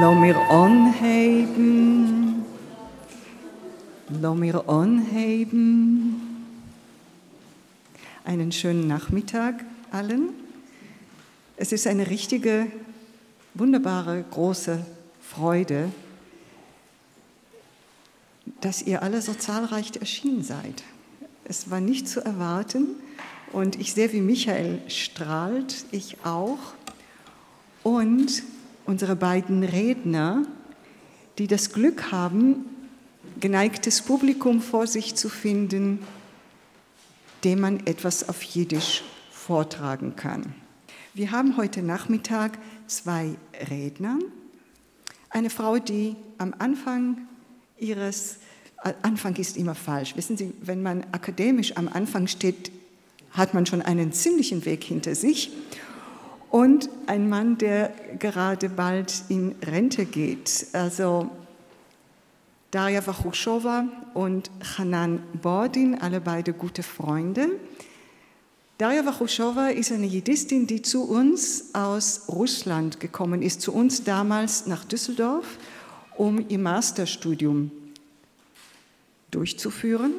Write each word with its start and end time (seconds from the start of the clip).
Lass 0.00 0.16
mir 0.16 0.36
anheben. 0.50 2.44
Lass 4.20 4.36
mir 4.36 4.68
anheben. 4.68 6.44
Einen 8.24 8.50
schönen 8.50 8.88
Nachmittag 8.88 9.64
allen. 9.92 10.30
Es 11.56 11.70
ist 11.70 11.86
eine 11.86 12.10
richtige, 12.10 12.66
wunderbare, 13.54 14.24
große 14.32 14.84
Freude, 15.22 15.92
dass 18.60 18.82
ihr 18.82 19.00
alle 19.02 19.22
so 19.22 19.32
zahlreich 19.32 19.92
erschienen 20.00 20.42
seid. 20.42 20.82
Es 21.44 21.70
war 21.70 21.80
nicht 21.80 22.08
zu 22.08 22.20
erwarten 22.20 22.88
und 23.52 23.78
ich 23.78 23.94
sehe, 23.94 24.12
wie 24.12 24.22
Michael 24.22 24.80
strahlt, 24.88 25.84
ich 25.92 26.16
auch. 26.24 26.58
Und 27.84 28.42
unsere 28.86 29.16
beiden 29.16 29.62
Redner, 29.62 30.44
die 31.38 31.46
das 31.46 31.72
Glück 31.72 32.12
haben, 32.12 32.66
geneigtes 33.40 34.02
Publikum 34.02 34.60
vor 34.60 34.86
sich 34.86 35.14
zu 35.14 35.28
finden, 35.28 36.00
dem 37.42 37.60
man 37.60 37.86
etwas 37.86 38.28
auf 38.28 38.42
Jiddisch 38.42 39.02
vortragen 39.30 40.16
kann. 40.16 40.54
Wir 41.12 41.30
haben 41.30 41.56
heute 41.56 41.82
Nachmittag 41.82 42.58
zwei 42.86 43.34
Redner. 43.68 44.18
Eine 45.30 45.50
Frau, 45.50 45.78
die 45.78 46.16
am 46.38 46.54
Anfang 46.58 47.28
ihres, 47.78 48.38
Anfang 49.02 49.36
ist 49.36 49.56
immer 49.56 49.74
falsch. 49.74 50.16
Wissen 50.16 50.36
Sie, 50.36 50.52
wenn 50.60 50.82
man 50.82 51.04
akademisch 51.12 51.76
am 51.76 51.88
Anfang 51.88 52.26
steht, 52.26 52.70
hat 53.30 53.52
man 53.52 53.66
schon 53.66 53.82
einen 53.82 54.12
ziemlichen 54.12 54.64
Weg 54.64 54.84
hinter 54.84 55.14
sich 55.14 55.50
und 56.54 56.88
ein 57.08 57.28
Mann, 57.28 57.58
der 57.58 57.92
gerade 58.20 58.68
bald 58.68 59.24
in 59.28 59.56
Rente 59.66 60.04
geht. 60.04 60.68
Also 60.72 61.28
Daria 62.70 63.04
Wachuschowa 63.04 63.88
und 64.14 64.52
Hanan 64.78 65.20
Bordin, 65.42 66.00
alle 66.00 66.20
beide 66.20 66.52
gute 66.52 66.84
Freunde. 66.84 67.48
Daria 68.78 69.04
Wachuschowa 69.04 69.70
ist 69.70 69.90
eine 69.90 70.06
Jiddistin, 70.06 70.68
die 70.68 70.80
zu 70.80 71.02
uns 71.02 71.74
aus 71.74 72.26
Russland 72.28 73.00
gekommen 73.00 73.42
ist, 73.42 73.60
zu 73.60 73.74
uns 73.74 74.04
damals 74.04 74.68
nach 74.68 74.84
Düsseldorf, 74.84 75.58
um 76.16 76.48
ihr 76.48 76.60
Masterstudium 76.60 77.72
durchzuführen. 79.32 80.12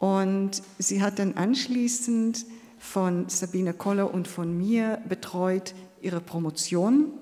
Und 0.00 0.62
sie 0.78 1.02
hat 1.02 1.18
dann 1.18 1.34
anschließend 1.34 2.46
von 2.86 3.28
Sabine 3.28 3.74
Koller 3.74 4.14
und 4.14 4.28
von 4.28 4.56
mir 4.56 5.00
betreut, 5.08 5.74
ihre 6.00 6.20
Promotion 6.20 7.12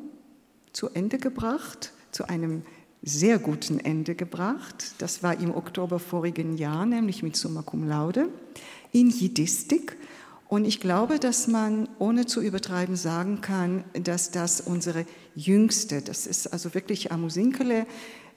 zu 0.73 0.91
Ende 0.91 1.19
gebracht, 1.19 1.93
zu 2.13 2.29
einem 2.29 2.63
sehr 3.03 3.39
guten 3.39 3.81
Ende 3.81 4.15
gebracht. 4.15 4.95
Das 4.99 5.23
war 5.23 5.41
im 5.41 5.55
Oktober 5.55 5.99
vorigen 5.99 6.57
Jahr, 6.57 6.87
nämlich 6.87 7.23
mit 7.23 7.37
Summa 7.37 7.63
Cum 7.63 7.89
Laude 7.89 8.29
in 8.93 9.11
Jiddistik. 9.11 9.97
Und 10.49 10.67
ich 10.67 10.81
glaube, 10.81 11.19
dass 11.19 11.49
man 11.49 11.89
ohne 11.99 12.27
zu 12.27 12.41
übertreiben 12.41 12.97
sagen 12.97 13.41
kann, 13.41 13.85
dass 13.95 14.31
das 14.31 14.61
unsere 14.61 15.07
jüngste, 15.35 16.03
das 16.03 16.27
ist 16.27 16.53
also 16.53 16.75
wirklich 16.75 17.11
Amusinkele, 17.11 17.87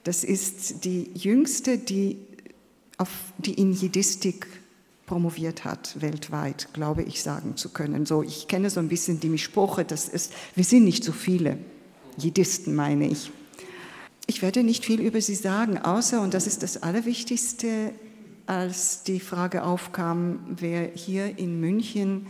das 0.02 0.24
ist 0.24 0.84
die 0.84 1.10
jüngste, 1.14 1.78
die, 1.78 2.18
auf, 2.96 3.10
die 3.38 3.54
in 3.54 3.72
Jiddistik 3.72 4.46
promoviert 5.08 5.64
hat, 5.64 6.00
weltweit, 6.00 6.68
glaube 6.72 7.02
ich 7.02 7.22
sagen 7.22 7.56
zu 7.56 7.70
können. 7.70 8.06
So, 8.06 8.22
ich 8.22 8.46
kenne 8.46 8.70
so 8.70 8.78
ein 8.78 8.88
bisschen 8.88 9.18
die 9.18 9.30
Mischproche, 9.30 9.84
das 9.84 10.08
ist, 10.08 10.32
wir 10.54 10.64
sind 10.64 10.84
nicht 10.84 11.02
so 11.02 11.12
viele, 11.12 11.58
Jiddisten 12.18 12.74
meine 12.74 13.08
ich. 13.08 13.32
Ich 14.26 14.42
werde 14.42 14.62
nicht 14.62 14.84
viel 14.84 15.00
über 15.00 15.20
sie 15.20 15.34
sagen, 15.34 15.78
außer, 15.78 16.20
und 16.20 16.34
das 16.34 16.46
ist 16.46 16.62
das 16.62 16.82
Allerwichtigste, 16.82 17.92
als 18.46 19.02
die 19.02 19.20
Frage 19.20 19.64
aufkam, 19.64 20.40
wer 20.48 20.90
hier 20.94 21.38
in 21.38 21.58
München 21.58 22.26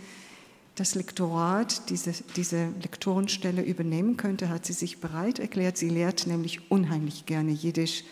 das 0.77 0.95
Lektorat, 0.95 1.91
diese, 1.91 2.13
diese 2.37 2.69
Lektorenstelle 2.81 3.63
übernehmen 3.63 4.17
könnte, 4.17 4.49
hat 4.49 4.65
sie 4.65 4.73
sich 4.73 5.01
bereit 5.01 5.41
erklärt. 5.41 5.77
Sie 5.77 5.89
lehrt 5.89 6.29
nämlich 6.29 6.71
unheimlich 6.71 7.27
gerne 7.27 7.51
Jiddisch 7.51 8.05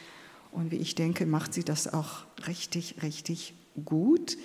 und 0.50 0.72
wie 0.72 0.76
ich 0.76 0.96
denke, 0.96 1.26
macht 1.26 1.54
sie 1.54 1.62
das 1.62 1.92
auch 1.92 2.24
richtig, 2.48 2.96
richtig 3.02 3.54
gut. 3.84 4.36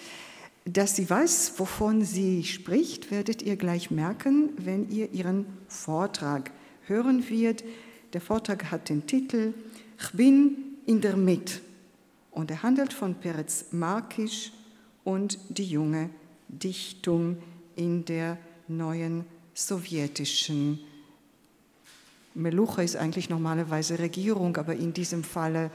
Dass 0.66 0.96
sie 0.96 1.10
weiß, 1.10 1.54
wovon 1.58 2.04
sie 2.04 2.44
spricht, 2.44 3.10
werdet 3.10 3.42
ihr 3.42 3.56
gleich 3.56 3.90
merken, 3.90 4.50
wenn 4.58 4.90
ihr 4.90 5.12
ihren 5.12 5.46
Vortrag 5.68 6.52
hören 6.86 7.28
wird. 7.30 7.64
Der 8.14 8.22
Vortrag 8.22 8.72
hat 8.72 8.90
den 8.90 9.08
Titel 9.08 9.54
Ich 10.00 10.12
bin 10.12 10.58
in 10.86 11.02
der 11.02 11.18
Mitte 11.18 11.62
und 12.32 12.52
er 12.52 12.62
handelt 12.64 12.94
von 12.94 13.16
Peretz 13.16 13.66
Markisch 13.72 14.52
und 15.04 15.40
die 15.50 15.66
junge 15.66 16.10
Dichtung 16.48 17.38
in 17.76 18.06
der 18.06 18.38
neuen 18.68 19.26
sowjetischen 19.54 20.80
Melucha 22.34 22.82
ist 22.82 22.96
eigentlich 22.96 23.30
normalerweise 23.30 24.00
Regierung, 24.00 24.56
aber 24.56 24.74
in 24.76 24.94
diesem 24.94 25.24
Falle 25.24 25.70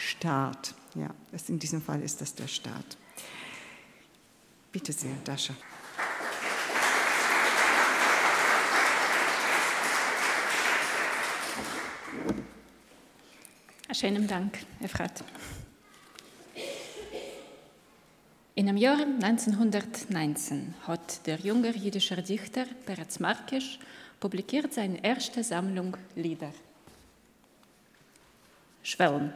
Staat. 0.00 0.74
Ja, 0.94 1.10
in 1.48 1.58
diesem 1.58 1.82
Fall 1.82 2.00
ist 2.02 2.20
das 2.20 2.34
der 2.34 2.48
Staat. 2.48 2.96
Bitte 4.72 4.92
sehr, 4.92 5.14
Dasha. 5.24 5.54
Schönen 13.92 14.26
Dank, 14.26 14.58
Efrat. 14.80 15.22
In 18.54 18.66
dem 18.66 18.76
Jahr 18.78 19.00
1919 19.00 20.74
hat 20.86 21.26
der 21.26 21.38
junge 21.40 21.76
jüdische 21.76 22.22
Dichter 22.22 22.64
Peretz 22.86 23.18
Markisch 23.18 23.78
publiziert 24.18 24.72
seine 24.72 25.04
erste 25.04 25.44
Sammlung 25.44 25.96
Lieder. 26.14 26.52
Schwellen. 28.82 29.34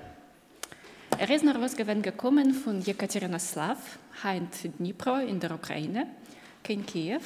Er 1.19 1.31
ist 1.31 1.45
nach 1.45 1.57
Rosgewen 1.57 2.03
gekommen 2.03 2.53
von 2.55 2.81
Jekaterinoslav, 2.81 3.99
Heint 4.23 4.79
Dnipro 4.79 5.17
in 5.19 5.39
der 5.39 5.53
Ukraine, 5.53 6.07
in 6.69 6.85
Kiew 6.85 7.21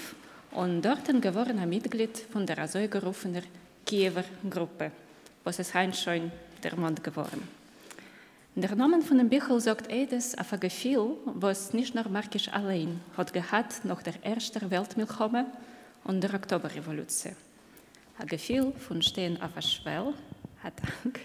und 0.53 0.83
dort 0.83 1.09
ein 1.09 1.69
Mitglied 1.69 2.17
von 2.17 2.45
der 2.45 2.69
so 2.69 2.79
gerufenen 2.87 3.45
Kiewer 3.87 4.25
Gruppe, 4.49 4.93
was 5.45 5.59
es 5.59 5.73
Heinz 5.73 6.01
schon 6.01 6.31
der 6.63 6.77
Mann 6.77 6.97
geworden. 6.97 7.49
Der 8.55 8.75
Name 8.75 9.01
von 9.03 9.19
dem 9.19 9.29
Büchel 9.29 9.61
sagt 9.61 9.89
etwas 9.89 10.37
auf 10.37 10.53
ein 10.53 10.61
Gefühl, 10.61 11.17
was 11.25 11.73
nicht 11.73 11.95
nur 11.95 12.09
Markisch 12.09 12.49
allein 12.49 13.01
hat 13.17 13.33
gehabt 13.33 13.85
nach 13.85 14.03
der 14.03 14.15
Ersten 14.23 14.71
Weltmilchome 14.71 15.47
und 16.03 16.21
der 16.21 16.35
Oktoberrevolution. 16.35 17.37
Ein 18.19 18.27
Gefühl 18.27 18.73
von 18.73 19.01
Stehen 19.01 19.41
auf 19.41 19.55
der 19.55 19.63
Schwelle, 19.63 20.15
hat 20.63 20.75
Dank, 21.05 21.21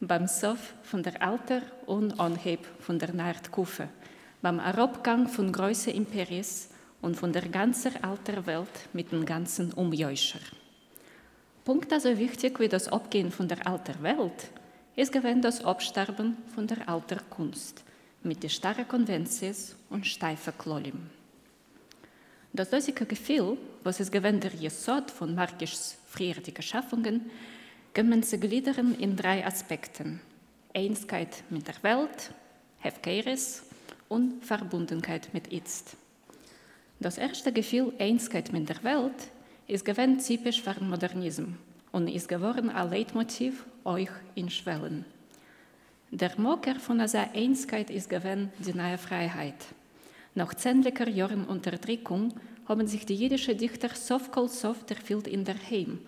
beim 0.00 0.26
Sof 0.26 0.74
von 0.82 1.02
der 1.02 1.22
Alter 1.22 1.62
und 1.86 2.20
Anheb 2.20 2.60
von 2.80 2.98
der 2.98 3.14
Nordkufe, 3.14 3.88
beim 4.42 4.60
Herabgang 4.60 5.28
von 5.28 5.50
großen 5.50 5.94
Imperies 5.94 6.68
und 7.00 7.16
von 7.16 7.32
der 7.32 7.48
ganzen 7.48 8.02
alten 8.04 8.46
Welt 8.46 8.88
mit 8.92 9.12
dem 9.12 9.24
ganzen 9.24 9.72
Umjäuscher. 9.72 10.40
Punkt 11.64 11.92
also 11.92 12.16
wichtig 12.18 12.60
wie 12.60 12.68
das 12.68 12.88
Abgehen 12.88 13.30
von 13.30 13.48
der 13.48 13.66
alten 13.66 14.02
Welt 14.02 14.50
ist 14.96 15.12
gewesen 15.12 15.42
das 15.42 15.64
Absterben 15.64 16.36
von 16.54 16.66
der 16.66 16.88
alten 16.88 17.20
Kunst 17.28 17.82
mit 18.22 18.42
den 18.42 18.50
starren 18.50 18.88
Konventions 18.88 19.76
und 19.90 20.06
steifen 20.06 20.52
Klolim. 20.58 21.10
Das 22.52 22.70
lustige 22.72 23.04
Gefühl, 23.04 23.58
was 23.84 24.00
es 24.00 24.10
gewesen 24.10 24.40
der 24.40 24.52
Jesod 24.52 25.10
von 25.10 25.34
Markischs 25.34 25.96
früheren 26.08 26.62
Schaffungen, 26.62 27.30
können 27.96 28.22
sie 28.22 28.38
gliedern 28.38 28.94
in 28.96 29.16
drei 29.16 29.46
Aspekten. 29.46 30.20
Einskeit 30.74 31.42
mit 31.48 31.66
der 31.66 31.82
Welt, 31.82 32.30
Hefkeres 32.80 33.62
und 34.10 34.44
Verbundenheit 34.44 35.32
mit 35.32 35.50
Itzt. 35.50 35.96
Das 37.00 37.16
erste 37.16 37.54
Gefühl 37.54 37.94
Einskeit 37.98 38.52
mit 38.52 38.68
der 38.68 38.84
Welt 38.84 39.30
ist 39.66 39.86
gewinn 39.86 40.18
typisch 40.18 40.60
für 40.60 40.74
den 40.74 40.90
Modernismus 40.90 41.54
und 41.90 42.08
ist 42.08 42.28
geworden 42.28 42.68
ein 42.68 42.90
Leitmotiv 42.90 43.64
euch 43.86 44.10
in 44.34 44.50
Schwellen. 44.50 45.06
Der 46.10 46.32
Mocker 46.36 46.74
von 46.74 46.98
dieser 46.98 47.32
Einskeit 47.34 47.88
ist 47.88 48.10
gewinn 48.10 48.50
die 48.58 48.74
neue 48.74 48.98
Freiheit. 48.98 49.64
Nach 50.34 50.52
zähnlicher 50.52 51.08
Jahren 51.08 51.46
Unterdrückung 51.46 52.34
haben 52.68 52.86
sich 52.86 53.06
die 53.06 53.16
jüdischen 53.16 53.56
Dichter 53.56 53.88
sofkol 53.94 54.50
soft 54.50 54.90
erfüllt 54.90 55.26
in 55.26 55.46
der 55.46 55.56
Heim 55.70 56.00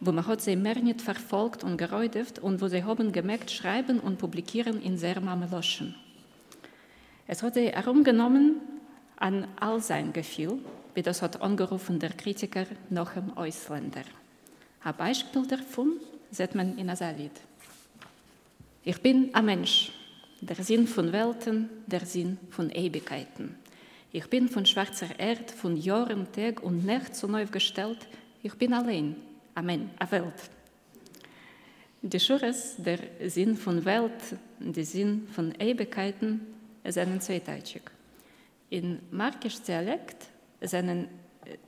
wo 0.00 0.12
man 0.12 0.26
hat 0.26 0.40
sie 0.40 0.56
mehr 0.56 0.76
nicht 0.76 1.02
verfolgt 1.02 1.62
und 1.62 1.76
geräutet 1.76 2.38
und 2.38 2.60
wo 2.60 2.68
sie 2.68 2.84
haben 2.84 3.12
gemerkt, 3.12 3.50
schreiben 3.50 4.00
und 4.00 4.18
publizieren 4.18 4.80
in 4.82 4.96
sehr 4.96 5.20
Mameloschen. 5.20 5.94
Es 7.26 7.42
hat 7.42 7.54
sie 7.54 7.68
herumgenommen 7.68 8.56
an 9.16 9.46
all 9.60 9.80
sein 9.80 10.12
Gefühl, 10.12 10.58
wie 10.94 11.02
das 11.02 11.20
hat 11.22 11.42
angerufen 11.42 11.98
der 11.98 12.10
Kritiker 12.10 12.66
nach 12.88 13.12
dem 13.12 13.36
Ausländer. 13.36 14.04
Ein 14.82 14.96
Beispiel 14.96 15.46
davon 15.46 16.00
sieht 16.30 16.54
man 16.54 16.78
in 16.78 16.88
einem 16.88 17.16
Lied. 17.18 17.40
Ich 18.82 19.00
bin 19.02 19.34
ein 19.34 19.44
Mensch, 19.44 19.92
der 20.40 20.56
Sinn 20.64 20.86
von 20.86 21.12
Welten, 21.12 21.68
der 21.86 22.06
Sinn 22.06 22.38
von 22.48 22.70
Ewigkeiten. 22.70 23.56
Ich 24.10 24.26
bin 24.28 24.48
von 24.48 24.64
schwarzer 24.64 25.20
Erde, 25.20 25.52
von 25.52 25.76
Jahren, 25.76 26.26
Tag 26.32 26.62
und 26.62 26.86
Nacht 26.86 27.14
so 27.14 27.26
neu 27.26 27.44
gestellt. 27.44 28.08
Ich 28.42 28.54
bin 28.54 28.72
allein, 28.72 29.16
Amen, 29.60 29.90
a 29.98 30.10
Welt. 30.10 30.32
Die 32.00 32.18
Schures, 32.18 32.76
der 32.78 32.98
Sinn 33.28 33.58
von 33.58 33.84
Welt, 33.84 34.34
der 34.58 34.84
Sinn 34.86 35.28
von 35.30 35.54
Ewigkeiten, 35.60 36.40
sind 36.82 37.22
zweiteilig. 37.22 37.82
In 38.70 39.00
markisch 39.10 39.60
Dialekt 39.60 40.28
sind, 40.62 41.08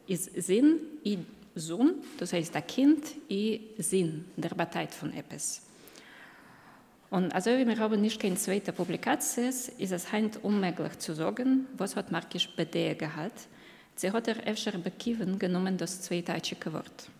ist 0.06 0.32
Sinn 0.42 0.78
i 1.04 1.18
Sohn, 1.54 1.96
das 2.16 2.32
heißt 2.32 2.54
der 2.54 2.62
Kind, 2.62 3.04
i 3.28 3.60
Sinn, 3.76 4.24
der 4.38 4.54
Bateit 4.54 4.94
von 4.94 5.12
etwas. 5.12 5.60
Und 7.10 7.30
also 7.34 7.50
wie 7.50 7.66
wir 7.66 7.78
haben 7.78 8.00
nicht 8.00 8.18
keine 8.18 8.36
zweite 8.36 8.72
Publikation, 8.72 9.48
ist 9.48 9.70
es 9.78 10.10
halt 10.10 10.42
unmöglich 10.42 10.98
zu 10.98 11.12
sagen, 11.12 11.66
was 11.76 11.94
hat 11.94 12.10
Markisch 12.10 12.48
Bedeutung 12.56 12.96
gehabt. 12.96 13.48
Sie 13.96 14.10
hat 14.10 14.28
er 14.28 14.46
öfter 14.46 14.78
bekiven 14.78 15.38
genommen 15.38 15.76
das 15.76 16.00
zweiteilige 16.00 16.72
Wort. 16.72 17.10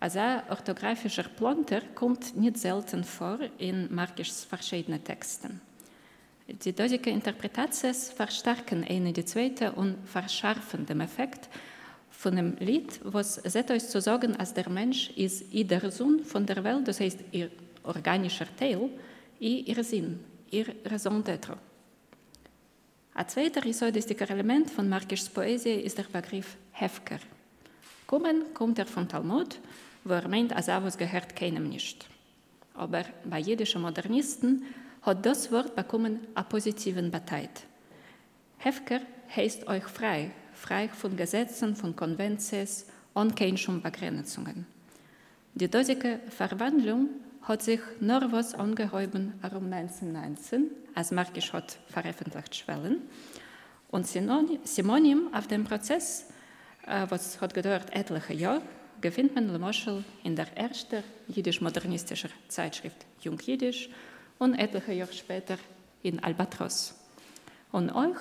Also 0.00 0.20
orthografischer 0.48 1.24
Plonter 1.24 1.82
kommt 1.94 2.34
nicht 2.34 2.56
selten 2.56 3.04
vor 3.04 3.38
in 3.58 3.94
Markischs 3.94 4.44
verschiedenen 4.44 5.04
Texten. 5.04 5.60
Die 6.48 6.72
deutsche 6.72 6.96
Interpretationen 6.96 7.94
verstärken 7.94 8.84
eine 8.88 9.12
die 9.12 9.26
zweite 9.26 9.72
und 9.72 9.96
verschärfen 10.08 10.86
den 10.86 11.02
Effekt 11.02 11.50
von 12.10 12.34
dem 12.34 12.56
Lied, 12.58 12.98
was 13.04 13.34
seht 13.34 13.70
euch 13.70 13.86
zu 13.86 14.00
sagen, 14.00 14.36
als 14.36 14.54
der 14.54 14.68
Mensch 14.70 15.10
ist 15.10 15.44
der 15.52 15.90
Sohn 15.90 16.24
von 16.24 16.46
der 16.46 16.64
Welt, 16.64 16.88
das 16.88 17.00
heißt 17.00 17.20
ihr 17.32 17.50
organischer 17.82 18.46
Teil, 18.56 18.90
ihr 19.38 19.84
Sinn, 19.84 20.20
ihr 20.50 20.74
Raison 20.86 21.22
d'être. 21.22 21.56
Ein 23.14 23.28
zweiter 23.28 23.60
episodistiker 23.60 24.28
Element 24.30 24.70
von 24.70 24.88
Markischs 24.88 25.28
Poesie 25.28 25.82
ist 25.82 25.98
der 25.98 26.04
Begriff 26.04 26.56
Hefker. 26.72 27.18
Kommen 28.06 28.52
kommt 28.54 28.78
er 28.78 28.86
von 28.86 29.08
Talmud, 29.08 29.58
wo 30.04 30.14
er 30.14 30.28
meint, 30.28 30.54
was 30.54 30.98
gehört 30.98 31.36
keinem 31.36 31.68
nicht. 31.68 32.06
Aber 32.74 33.04
bei 33.24 33.40
jüdischen 33.40 33.82
Modernisten 33.82 34.64
hat 35.02 35.24
das 35.24 35.50
Wort 35.52 35.74
bekommen 35.74 36.20
einen 36.34 36.48
positiven 36.48 37.10
Beteit. 37.10 37.64
Hefker 38.58 39.00
heißt 39.34 39.66
euch 39.68 39.84
frei, 39.84 40.30
frei 40.54 40.88
von 40.88 41.16
Gesetzen, 41.16 41.74
von 41.74 41.96
Konventions 41.96 42.86
und 43.14 43.36
keine 43.36 43.56
Begrenzungen. 43.82 44.66
Die 45.54 45.68
deutsche 45.68 46.20
Verwandlung 46.28 47.08
hat 47.42 47.62
sich 47.62 47.80
nur 48.00 48.30
was 48.32 48.54
angehäuben 48.54 49.34
um 49.42 49.72
1919, 49.72 50.70
als 50.94 51.10
Markisch 51.10 51.52
hat 51.52 51.78
veröffentlicht 51.88 52.54
Schwellen. 52.54 53.02
Und 53.90 54.06
Synonym 54.06 55.34
auf 55.34 55.48
dem 55.48 55.64
Prozess, 55.64 56.28
äh, 56.86 57.06
was 57.08 57.40
hat 57.40 57.54
gedauert 57.54 57.92
etliche 57.92 58.34
Jahre, 58.34 58.62
findet 59.08 59.34
man 59.34 59.50
Lemoschel 59.50 60.04
in 60.24 60.36
der 60.36 60.56
ersten 60.56 61.02
jüdisch-modernistischen 61.28 62.30
Zeitschrift 62.48 63.06
Jung 63.22 63.38
Jiddisch 63.40 63.88
und 64.38 64.54
etliche 64.58 64.92
Jahre 64.92 65.12
später 65.12 65.58
in 66.02 66.18
Albatros. 66.22 66.94
Und 67.72 67.90
auch 67.90 68.16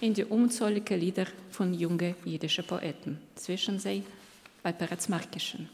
in 0.00 0.14
die 0.14 0.24
unzähligen 0.24 0.98
Lieder 0.98 1.26
von 1.50 1.74
jungen 1.74 2.14
jüdischen 2.24 2.64
Poeten, 2.64 3.20
zwischen 3.34 3.78
sie 3.78 4.02
bei 4.62 4.72
Peretz 4.72 5.08
Markischen. 5.08 5.68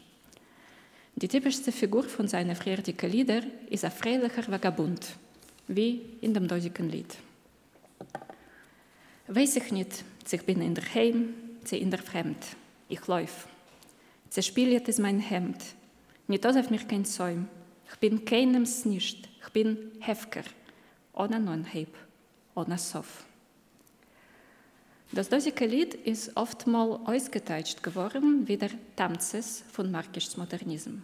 Die 1.15 1.27
typischste 1.27 1.71
Figur 1.71 2.03
von 2.03 2.27
seinen 2.27 2.55
früheren 2.55 3.11
Lieder 3.11 3.41
ist 3.69 3.85
ein 3.85 3.91
freilicher 3.91 4.49
Vagabund, 4.49 5.05
wie 5.67 6.01
in 6.21 6.33
dem 6.33 6.47
deutschen 6.47 6.89
Lied. 6.89 7.17
Weiß 9.27 9.57
ich 9.57 9.71
nicht, 9.71 10.03
ich 10.31 10.45
bin 10.45 10.61
in 10.61 10.75
der 10.75 10.93
Heim, 10.93 11.33
sie 11.63 11.77
in 11.77 11.91
der 11.91 11.99
Fremd. 11.99 12.37
Ich 12.87 13.05
läuf. 13.07 13.47
Sie 14.29 14.43
spielt 14.43 14.87
es 14.87 14.99
mein 14.99 15.19
Hemd. 15.19 15.63
Nicht 16.27 16.45
auf 16.45 16.69
mich 16.69 16.87
kein 16.87 17.05
Säum. 17.05 17.47
Ich 17.91 17.99
bin 17.99 18.23
keinems 18.23 18.85
nicht. 18.85 19.27
Ich 19.41 19.49
bin 19.49 19.91
Hefker. 19.99 20.43
Ohne 21.13 21.39
Nonheib. 21.39 21.95
Ohne 22.53 22.77
Sof. 22.77 23.25
Das 25.11 25.27
deutsche 25.27 25.65
Lied 25.65 25.95
ist 25.95 26.37
oftmals 26.37 26.99
ausgeteilt 27.07 27.81
geworden 27.81 28.47
wie 28.47 28.57
der 28.57 28.69
Tamzes 28.95 29.63
von 29.71 29.89
Markischs 29.89 30.37
Modernismus. 30.37 31.01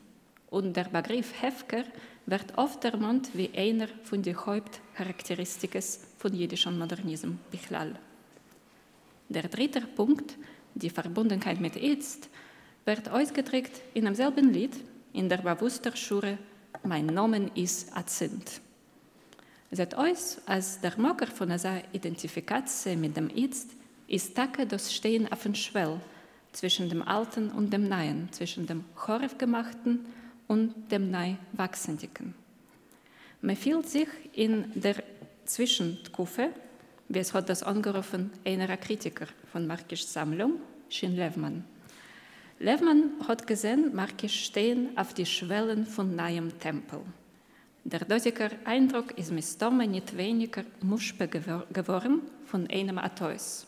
Und 0.51 0.77
der 0.77 0.83
Begriff 0.83 1.41
Hefker 1.41 1.83
wird 2.27 2.55
oft 2.55 2.85
ermannt 2.85 3.29
wie 3.33 3.49
einer 3.55 3.87
von 4.03 4.21
den 4.21 4.37
Hauptcharakteristiken 4.37 5.81
von 6.19 6.35
jüdischem 6.35 6.77
Modernismus 6.77 7.37
Bichlal. 7.49 7.95
Der 9.27 9.47
dritte 9.47 9.81
Punkt, 9.81 10.37
die 10.75 10.91
Verbundenheit 10.91 11.59
mit 11.59 11.75
Jetzt, 11.75 12.29
wird 12.85 13.09
ausgedrückt 13.09 13.81
in 13.95 14.05
demselben 14.05 14.53
Lied 14.53 14.75
in 15.11 15.27
der 15.27 15.37
bewusster 15.37 15.95
Schure 15.95 16.37
Mein 16.83 17.07
Name 17.07 17.49
ist 17.55 17.95
Azint. 17.97 18.61
Seht 19.71 19.97
euch, 19.97 20.37
als 20.45 20.79
der 20.79 20.93
Mocker 20.97 21.27
von 21.27 21.49
dieser 21.49 21.81
Identifikation 21.91 23.01
mit 23.01 23.17
dem 23.17 23.29
Jetzt 23.33 23.71
ist 24.07 24.35
Tage 24.35 24.67
das 24.67 24.93
Stehen 24.93 25.31
auf 25.31 25.43
dem 25.43 25.55
Schwell 25.55 25.99
zwischen 26.51 26.87
dem 26.87 27.01
Alten 27.01 27.49
und 27.49 27.73
dem 27.73 27.89
Neuen, 27.89 28.31
zwischen 28.31 28.67
dem 28.67 28.85
Choref-Gemachten 28.95 30.05
und 30.47 30.91
dem 30.91 31.09
neu 31.09 31.33
Wachsendigen. 31.53 32.35
Man 33.41 33.55
fühlt 33.55 33.89
sich 33.89 34.07
in 34.33 34.71
der 34.75 35.03
Zwischenstufe, 35.45 36.49
wie 37.09 37.19
es 37.19 37.33
hat 37.33 37.49
das 37.49 37.63
angerufen 37.63 38.31
einer 38.45 38.77
Kritiker 38.77 39.27
von 39.51 39.65
Markischs 39.65 40.13
Sammlung, 40.13 40.61
Shin 40.87 41.15
Levman. 41.15 41.65
Levman 42.59 43.11
hat 43.27 43.47
gesehen, 43.47 43.93
Markisch 43.93 44.45
stehen 44.45 44.97
auf 44.97 45.13
die 45.13 45.25
Schwellen 45.25 45.85
von 45.85 46.15
neuem 46.15 46.57
Tempel. 46.57 47.01
Der 47.83 47.99
dortige 48.05 48.49
Eindruck 48.63 49.17
ist 49.17 49.31
mit 49.31 49.43
Stomme 49.43 49.85
nicht 49.85 50.15
weniger 50.15 50.63
Muschpe 50.81 51.27
geworden 51.27 52.21
von 52.45 52.67
einem 52.69 52.97
Atheus. 52.97 53.67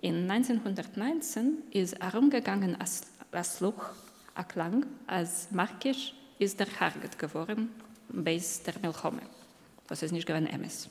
In 0.00 0.28
1919 0.28 1.58
ist 1.70 2.02
herumgegangen 2.02 2.80
als, 2.80 3.60
Luch, 3.60 3.90
ein 4.34 4.48
Klang, 4.48 4.86
als 5.06 5.50
Markisch 5.50 6.14
ist 6.38 6.58
der 6.58 6.68
Harget 6.80 7.18
geworden, 7.18 7.68
bis 8.08 8.62
der 8.62 8.74
Milchome. 8.80 9.22
Das 9.86 10.02
ist 10.02 10.12
nicht 10.12 10.26
gewesen 10.26 10.46
Emes. 10.46 10.88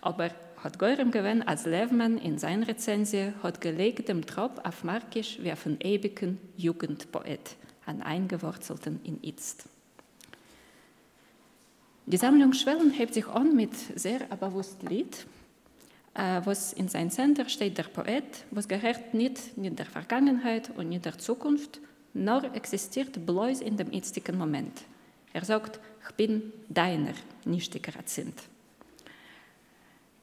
Aber 0.00 0.30
hat 0.62 0.78
Geurem 0.78 1.10
gewinn, 1.10 1.42
als 1.42 1.66
Levman 1.66 2.18
in 2.18 2.38
seiner 2.38 2.68
Rezensie 2.68 3.32
hat 3.42 3.60
gelegt 3.60 4.08
dem 4.08 4.26
Trop 4.26 4.60
auf 4.64 4.84
Markisch 4.84 5.38
wie 5.40 5.52
auf 5.52 5.66
einen 5.66 5.80
ewigen 5.80 6.38
Jugendpoet, 6.56 7.56
einen 7.84 8.02
eingewurzelten 8.02 9.00
in 9.04 9.22
Itzt. 9.22 9.68
Die 12.06 12.16
Sammlung 12.16 12.52
Schwellen 12.52 12.90
hebt 12.92 13.14
sich 13.14 13.26
an 13.26 13.56
mit 13.56 13.72
sehr 13.96 14.20
bewusstem 14.20 14.88
Lied, 14.88 15.26
äh, 16.14 16.40
was 16.44 16.72
in 16.72 16.88
seinem 16.88 17.10
Center 17.10 17.48
steht 17.48 17.76
der 17.78 17.84
Poet, 17.84 18.44
was 18.50 18.68
gehört 18.68 19.12
nicht 19.12 19.38
in 19.56 19.76
der 19.76 19.86
Vergangenheit 19.86 20.70
und 20.76 20.92
in 20.92 21.02
der 21.02 21.18
Zukunft, 21.18 21.80
nur 22.14 22.44
existiert 22.54 23.26
bloß 23.26 23.60
in 23.60 23.76
dem 23.76 23.92
jetzigen 23.92 24.38
Moment. 24.38 24.82
Er 25.32 25.44
sagt, 25.44 25.80
ich 26.08 26.14
bin 26.14 26.52
deiner, 26.68 27.12
nicht 27.44 27.74
die 27.74 27.82
Grazint. 27.82 28.40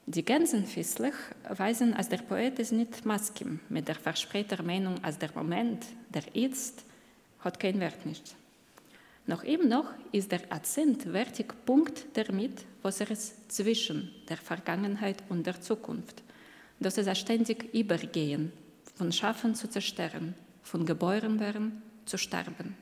Die 0.06 0.26
Gänsenfisslich 0.26 1.14
weisen, 1.48 1.94
als 1.94 2.10
der 2.10 2.18
Poet 2.18 2.60
es 2.60 2.74
nicht 2.74 3.06
maskim, 3.06 3.62
mit 3.70 3.88
der 3.88 3.96
verspäter 3.96 4.62
Meinung, 4.62 5.02
als 5.02 5.18
der 5.18 5.30
Moment, 5.34 5.86
der 6.14 6.24
Jetzt, 6.34 6.84
hat 7.40 7.58
kein 7.58 7.80
Wert 7.80 8.06
nicht. 8.06 8.36
Noch 9.28 9.46
eben 9.46 9.70
noch 9.70 9.90
ist 10.12 10.34
der 10.34 10.42
Akzent 10.50 11.14
wertig 11.14 11.54
Punkt 11.66 12.06
damit, 12.16 12.66
was 12.82 13.00
er 13.00 13.12
ist 13.12 13.50
zwischen 13.50 14.12
der 14.28 14.36
Vergangenheit 14.36 15.24
und 15.30 15.48
der 15.48 15.62
Zukunft. 15.62 16.22
Das 16.82 16.98
ist 16.98 17.08
ein 17.08 17.16
ständig 17.16 17.74
Übergehen, 17.74 18.52
von 18.96 19.10
Schaffen 19.14 19.56
zu 19.56 19.70
zerstören, 19.70 20.34
von 20.64 20.86
geboren 20.86 21.40
werden 21.40 21.82
zu 22.06 22.18
sterben. 22.18 22.76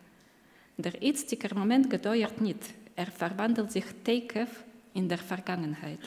Der 0.77 0.93
jetzige 0.99 1.53
Moment 1.53 1.91
gedauert 1.91 2.41
nicht, 2.41 2.73
er 2.95 3.07
verwandelt 3.07 3.71
sich 3.71 3.85
täglich 4.03 4.49
in 4.95 5.07
der 5.07 5.19
Vergangenheit. 5.19 5.99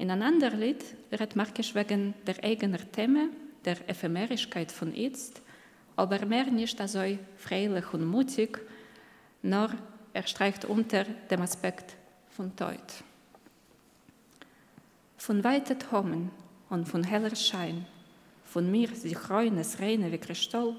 In 0.00 0.10
einem 0.10 0.22
anderen 0.22 0.58
Lied 0.58 0.82
redet 1.12 1.36
Markisch 1.36 1.74
wegen 1.74 2.14
der 2.26 2.42
eigenen 2.42 2.90
Themen, 2.90 3.36
der 3.66 3.86
Ephemerischkeit 3.86 4.72
von 4.72 4.94
jetzt, 4.94 5.42
aber 5.94 6.24
mehr 6.24 6.46
nicht 6.46 6.80
so 6.88 7.18
freilich 7.36 7.92
und 7.92 8.06
mutig, 8.06 8.58
nur 9.42 9.68
er 10.14 10.26
streicht 10.26 10.64
unter 10.64 11.04
dem 11.04 11.42
Aspekt 11.42 11.96
von 12.30 12.56
Tod. 12.56 12.80
Von 15.18 15.44
weiten 15.44 15.78
Tommen 15.78 16.30
und 16.70 16.88
von 16.88 17.04
heller 17.04 17.36
Schein, 17.36 17.84
von 18.44 18.70
mir 18.70 18.88
sich 18.94 19.28
reines 19.28 19.80
Reine 19.80 20.10
wie 20.10 20.16
Kristall, 20.16 20.76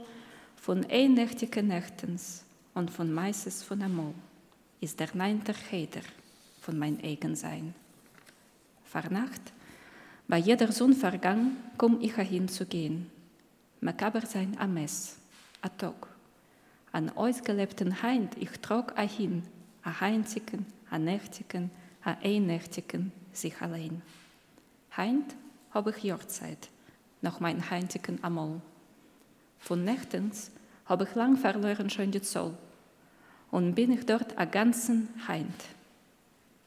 von 0.55 0.83
einnächtigen 0.89 1.67
Nächtens 1.67 2.43
und 2.73 2.89
von 2.89 3.13
meistens 3.13 3.61
von 3.61 3.83
Amol 3.83 4.15
ist 4.79 4.99
der 4.99 5.09
neunte 5.13 5.53
Cheder 5.53 6.01
von 6.59 6.79
mein 6.79 6.99
eigen 7.03 7.35
Sein. 7.35 7.75
Vernacht, 8.91 9.53
bei 10.27 10.37
jeder 10.37 10.69
Sonnenvergang 10.69 11.55
komm 11.77 12.01
ich 12.01 12.15
hin 12.15 12.49
zu 12.49 12.65
gehen. 12.65 13.09
Makaber 13.79 14.25
sein 14.25 14.57
am 14.59 14.73
Mess, 14.73 15.15
a 15.61 15.69
Tag. 15.69 16.07
An 16.91 17.09
ausgelebten 17.15 18.01
Heint 18.01 18.35
ich 18.37 18.51
trag 18.59 18.99
a 18.99 19.03
hin, 19.03 19.43
a 19.81 20.01
heinzigen, 20.01 20.65
a 20.89 20.99
nächtigen, 20.99 21.71
a 22.03 22.17
einnächtigen, 22.21 23.13
sich 23.31 23.61
allein. 23.61 24.01
Heint 24.97 25.37
hab 25.73 25.87
ich 25.87 26.03
Jahrzeit, 26.03 26.67
noch 27.21 27.39
mein 27.39 27.69
heintigen 27.69 28.21
Amol. 28.25 28.59
Von 29.57 29.85
Nächtens 29.85 30.51
hab 30.85 31.01
ich 31.01 31.15
lang 31.15 31.37
verloren 31.37 31.89
schon 31.89 32.11
die 32.11 32.21
Zoll 32.21 32.57
und 33.51 33.73
bin 33.73 33.93
ich 33.93 34.05
dort 34.05 34.37
a 34.37 34.43
ganzen 34.43 35.07
Heint. 35.29 35.63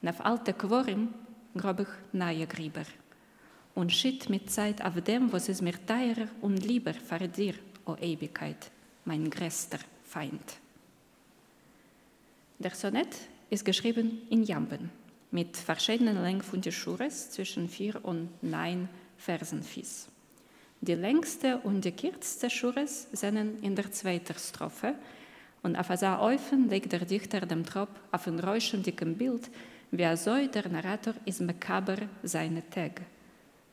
Nach 0.01 0.21
alte 0.21 0.55
Quorim 0.55 1.13
grab 1.57 1.81
ich 1.81 1.89
neue 2.13 2.47
Grieber 2.47 2.85
und 3.75 3.93
schitt 3.93 4.29
mit 4.29 4.51
Zeit 4.51 4.83
auf 4.83 5.01
dem, 5.01 5.33
was 5.33 5.49
es 5.49 5.61
mir 5.61 5.75
teurer 5.87 6.29
und 6.41 6.65
lieber 6.65 6.95
für 6.95 7.29
dir, 7.29 7.55
o 7.87 7.97
Ewigkeit, 7.97 8.71
mein 9.05 9.29
größter 9.29 9.79
Feind. 10.05 10.59
Der 12.59 12.75
Sonett 12.75 13.15
ist 13.51 13.65
geschrieben 13.65 14.23
in 14.31 14.45
Jamben 14.45 14.91
mit 15.31 15.57
verschiedenen 15.57 16.23
Längen 16.23 16.43
von 16.43 16.63
Schures 16.63 17.31
zwischen 17.31 17.69
vier 17.69 18.05
und 18.05 18.31
neun 18.43 18.89
Versen 19.17 19.63
fies. 19.63 20.09
Die 20.81 20.95
längste 20.95 21.59
und 21.59 21.85
die 21.85 21.93
kürzeste 21.93 22.51
Schures 22.51 23.09
sind 23.13 23.63
in 23.63 23.75
der 23.75 23.91
zweiten 23.91 24.39
Strophe 24.39 24.95
und 25.63 25.77
auf 25.77 25.89
dieser 25.89 26.21
Eufen 26.21 26.69
legt 26.69 26.93
der 26.93 27.05
Dichter 27.05 27.41
dem 27.41 27.65
Trop 27.65 27.89
auf 28.13 28.27
ein 28.27 28.39
räuschendicken 28.39 29.17
Bild, 29.17 29.51
wie 29.97 30.03
er 30.03 30.17
der 30.49 30.69
Narrator 30.69 31.15
ist 31.25 31.41
makaber 31.41 31.97
seine 32.25 32.69
Tag. 32.69 33.03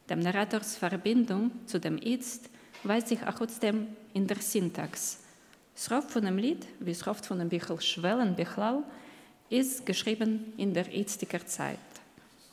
Dem 0.07 0.19
Narrators 0.19 0.75
Verbindung 0.75 1.51
zu 1.65 1.79
dem 1.79 1.97
Jetzt 1.97 2.49
weiß 2.83 3.09
sich 3.09 3.25
auch 3.25 3.33
trotzdem 3.33 3.87
in 4.13 4.27
der 4.27 4.37
Syntax. 4.37 5.19
Rauf 5.89 6.11
von 6.11 6.23
dem 6.23 6.37
Lied, 6.37 6.67
wie 6.79 6.91
Rauf 6.91 7.25
von 7.25 7.39
dem 7.39 7.49
Bichel 7.49 7.81
Schwellen 7.81 8.35
Bichlau, 8.35 8.83
ist 9.49 9.83
geschrieben 9.85 10.53
in 10.57 10.73
der 10.75 10.87
jetzigen 10.87 11.45
Zeit 11.47 11.79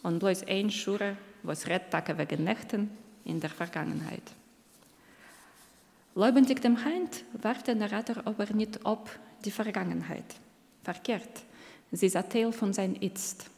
und 0.02 0.18
bloß 0.18 0.46
ein 0.46 0.70
Schure, 0.70 1.16
was 1.42 1.66
Redtage 1.66 2.16
wegen 2.16 2.44
Nächten 2.44 2.90
in 3.24 3.38
der 3.38 3.50
Vergangenheit. 3.50 4.22
Lebendig 6.14 6.62
dem 6.62 6.82
Heint 6.82 7.22
wart 7.34 7.66
der 7.66 7.74
Narrator 7.74 8.22
aber 8.24 8.46
nicht 8.46 8.80
ob 8.84 9.10
die 9.44 9.50
Vergangenheit. 9.50 10.36
Verkehrt, 10.82 11.42
sie 11.92 12.06
ist 12.06 12.16
ein 12.16 12.28
Teil 12.30 12.50
von 12.50 12.72
sein 12.72 12.96
Jetzt. 12.98 13.50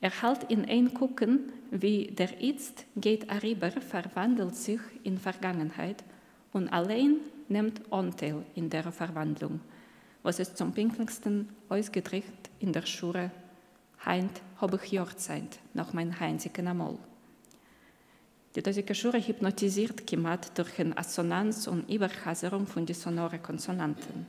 Er 0.00 0.22
hält 0.22 0.44
in 0.44 0.64
ein 0.64 0.94
Gucken, 0.94 1.52
wie 1.70 2.06
der 2.06 2.42
Jetzt 2.42 2.86
geht 2.96 3.30
herüber, 3.30 3.70
verwandelt 3.70 4.56
sich 4.56 4.80
in 5.02 5.18
Vergangenheit 5.18 6.02
und 6.52 6.68
allein 6.72 7.16
nimmt 7.48 7.80
Anteil 7.92 8.44
in 8.54 8.70
der 8.70 8.90
Verwandlung, 8.92 9.60
was 10.22 10.38
es 10.38 10.54
zum 10.54 10.72
pinkelsten 10.72 11.48
ausgedrückt 11.68 12.50
in 12.60 12.72
der 12.72 12.86
Schure 12.86 13.30
Heint 14.06 14.40
habe 14.58 14.80
ich 14.82 14.92
Jahrzeit 14.92 15.58
nach 15.74 15.92
mein 15.92 16.18
heinzigen 16.18 16.66
Amol. 16.68 16.96
Die 18.56 18.62
dosige 18.62 18.94
Schure 18.94 19.20
hypnotisiert 19.20 20.06
Kimat 20.06 20.56
durch 20.58 20.80
eine 20.80 20.96
Assonanz 20.96 21.66
und 21.66 21.88
Überchaserung 21.90 22.66
von 22.66 22.86
den 22.86 22.96
sonoren 22.96 23.42
Konsonanten. 23.42 24.26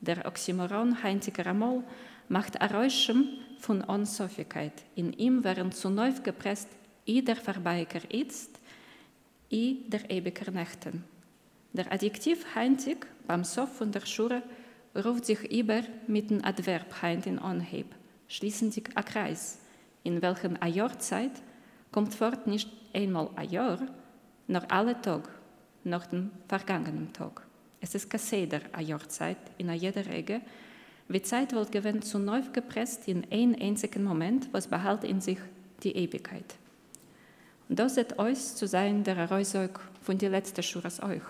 Der 0.00 0.24
Oxymoron 0.26 1.02
heinziger 1.02 1.48
Amol 1.48 1.82
macht 2.30 2.54
Eräuschung 2.56 3.26
von 3.58 3.82
Unsoffigkeit. 3.82 4.84
In 4.94 5.12
ihm 5.12 5.42
werden 5.42 5.72
zu 5.72 5.90
neu 5.90 6.12
gepresst 6.22 6.68
i 7.04 7.22
der 7.24 7.34
Verbeiker 7.34 8.08
ist, 8.08 8.60
i 9.50 9.82
der 9.88 10.08
ewiger 10.08 10.52
Nächten. 10.52 11.04
Der 11.72 11.92
Adjektiv 11.92 12.46
heinzig 12.54 13.04
beim 13.26 13.42
Sof 13.42 13.76
von 13.76 13.90
der 13.90 14.06
Schure 14.06 14.42
ruft 14.94 15.26
sich 15.26 15.42
über 15.50 15.82
mit 16.06 16.30
dem 16.30 16.44
Adverb 16.44 17.02
heint 17.02 17.26
in 17.26 17.40
Anheb, 17.40 17.86
schließen 18.28 18.70
sich 18.70 18.96
ein 18.96 19.04
Kreis, 19.04 19.58
in 20.04 20.22
welchem 20.22 20.56
a 20.60 20.68
Jahrzeit 20.68 21.32
kommt 21.90 22.14
fort 22.14 22.46
nicht 22.46 22.70
einmal 22.94 23.30
ein 23.34 23.50
Jahr, 23.50 23.80
noch 24.46 24.70
alle 24.70 25.00
Tag, 25.02 25.28
nach 25.82 26.06
dem 26.06 26.30
vergangenen 26.46 27.12
Tag. 27.12 27.44
Es 27.80 27.96
ist 27.96 28.08
Kasseder 28.08 28.60
a 28.70 28.80
Jahrzeit 28.80 29.38
in 29.58 29.72
jeder 29.72 30.06
Regel, 30.06 30.42
wie 31.10 31.22
Zeit 31.22 31.52
wird 31.52 31.72
gewinnt 31.72 32.04
zu 32.04 32.20
neu 32.20 32.40
gepresst 32.52 33.08
in 33.08 33.26
einen 33.32 33.60
einzigen 33.60 34.04
Moment, 34.04 34.48
was 34.52 34.68
behält 34.68 35.02
in 35.02 35.20
sich 35.20 35.38
die 35.82 35.96
Ewigkeit. 35.96 36.54
Und 37.68 37.78
das 37.78 37.96
ist 37.96 38.18
euch 38.18 38.38
zu 38.38 38.66
sein 38.68 39.02
der 39.02 39.16
Erreusung 39.16 39.70
von 40.02 40.16
die 40.16 40.28
letzte 40.28 40.62
Schures 40.62 41.02
euch, 41.02 41.22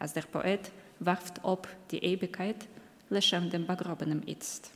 als 0.00 0.12
der 0.12 0.22
Poet 0.22 0.72
warft 0.98 1.40
ob 1.44 1.68
die 1.92 1.98
Ewigkeit 1.98 2.56
Lechem 3.10 3.48
dem 3.48 3.66
begrobenen 3.66 4.26
Itzt. 4.26 4.72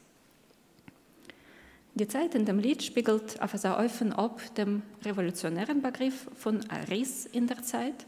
Die 1.94 2.06
Zeit 2.06 2.34
in 2.34 2.44
dem 2.44 2.60
Lied 2.60 2.82
spiegelt 2.82 3.42
auf 3.42 3.52
sehr 3.52 3.76
offen 3.78 4.12
ob 4.12 4.54
dem 4.54 4.82
revolutionären 5.04 5.82
Begriff 5.82 6.28
von 6.36 6.60
Aris 6.70 7.26
in 7.26 7.48
der 7.48 7.62
Zeit 7.62 8.06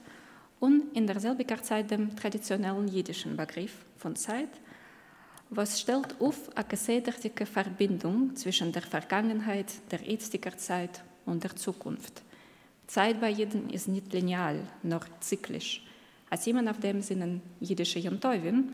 und 0.60 0.94
in 0.94 1.06
derselbiger 1.06 1.62
Zeit 1.62 1.90
dem 1.90 2.14
traditionellen 2.14 2.86
jüdischen 2.86 3.36
Begriff 3.36 3.84
von 3.96 4.14
Zeit, 4.14 4.50
was 5.50 5.80
stellt 5.80 6.20
auf 6.20 6.54
eine 6.56 6.68
gesäterte 6.68 7.46
Verbindung 7.46 8.36
zwischen 8.36 8.72
der 8.72 8.82
Vergangenheit, 8.82 9.72
der 9.90 10.00
jetzigen 10.02 10.58
Zeit 10.58 11.02
und 11.24 11.42
der 11.44 11.56
Zukunft. 11.56 12.22
Zeit 12.86 13.20
bei 13.20 13.30
jedem 13.30 13.68
ist 13.70 13.88
nicht 13.88 14.12
lineal, 14.12 14.60
noch 14.82 15.06
zyklisch. 15.20 15.82
Als 16.30 16.44
jemand 16.46 16.68
auf 16.68 16.80
dem 16.80 17.00
sind 17.00 17.40
jüdische 17.60 17.98
Jontovim, 17.98 18.72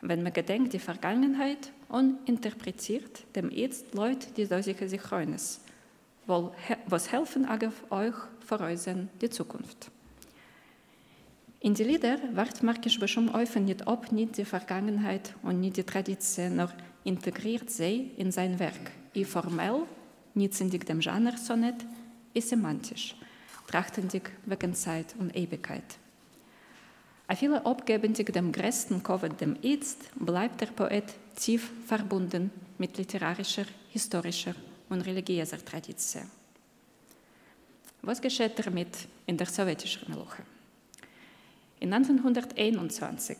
wenn 0.00 0.22
man 0.22 0.32
gedenkt 0.32 0.72
die 0.72 0.78
Vergangenheit 0.78 1.72
und 1.88 2.28
interpretiert 2.28 3.24
dem 3.34 3.50
jetzt 3.50 3.94
Leute 3.94 4.28
die 4.36 4.46
solche 4.46 4.88
Sichrones, 4.88 5.60
was 6.26 7.12
helfen 7.12 7.48
euch 7.48 8.14
euch 8.48 9.08
die 9.20 9.30
Zukunft. 9.30 9.90
In 11.64 11.74
die 11.74 11.84
Lieder 11.84 12.18
wird 12.32 12.64
markisch 12.64 13.00
öffnen 13.00 13.64
nicht 13.64 13.86
ob 13.86 14.10
nicht 14.10 14.36
die 14.36 14.44
Vergangenheit 14.44 15.32
und 15.44 15.60
nicht 15.60 15.76
die 15.76 15.84
Tradition, 15.84 16.56
noch 16.56 16.72
integriert 17.04 17.70
sie 17.70 18.10
in 18.16 18.32
sein 18.32 18.58
Werk. 18.58 18.90
I 19.14 19.24
formell, 19.24 19.82
nicht 20.34 20.54
sindig 20.54 20.84
dem 20.86 20.98
Genre 20.98 21.38
Sonett, 21.38 21.86
ist 22.34 22.48
semantisch, 22.48 23.14
trachtendig 23.68 24.32
wegen 24.44 24.74
Zeit 24.74 25.14
und 25.20 25.36
Ewigkeit. 25.36 25.84
A 27.28 27.36
viele 27.36 27.64
abgebendig 27.64 28.32
dem 28.32 28.50
größten 28.50 29.00
Covid 29.00 29.40
dem 29.40 29.56
Jetzt 29.62 30.10
bleibt 30.16 30.60
der 30.60 30.66
Poet 30.66 31.14
tief 31.36 31.70
verbunden 31.86 32.50
mit 32.76 32.98
literarischer, 32.98 33.66
historischer 33.90 34.56
und 34.88 35.02
religiöser 35.02 35.64
Tradition. 35.64 36.28
Was 38.02 38.20
geschieht 38.20 38.58
damit 38.58 39.06
in 39.26 39.36
der 39.36 39.46
sowjetischen 39.46 40.10
Meluche? 40.10 40.42
In 41.82 41.92
1921, 41.92 43.38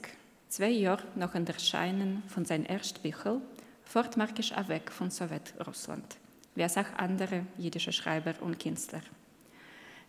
zwei 0.48 0.70
Jahre 0.70 1.04
nach 1.14 1.30
dem 1.30 1.46
Erscheinen 1.46 2.24
von 2.26 2.44
seinem 2.44 2.66
Erstbüchel, 2.66 3.40
fort 3.84 4.16
Markisch 4.16 4.50
weg 4.66 4.90
von 4.90 5.12
Sowjetrussland, 5.12 6.16
wie 6.56 6.62
es 6.62 6.76
auch 6.76 6.92
andere 6.96 7.46
jüdische 7.56 7.92
Schreiber 7.92 8.34
und 8.40 8.58
Künstler. 8.58 9.02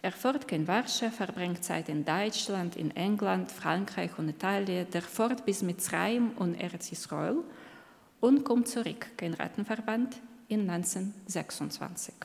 Er 0.01 0.11
fährt 0.11 0.51
in 0.51 0.67
Warschau, 0.67 1.11
verbringt 1.11 1.63
Zeit 1.63 1.89
in 1.89 2.03
Deutschland, 2.03 2.75
in 2.75 2.89
England, 2.95 3.51
Frankreich 3.51 4.17
und 4.17 4.29
Italien, 4.29 4.89
der 4.89 5.03
fährt 5.03 5.45
bis 5.45 5.61
Mitzrayim 5.61 6.31
und 6.37 6.55
Eretz 6.55 6.91
Israel 6.91 7.37
und 8.19 8.43
kommt 8.43 8.67
zurück 8.67 9.11
in 9.21 9.35
Rattenverband 9.35 10.19
in 10.47 10.67
1926. 10.67 12.15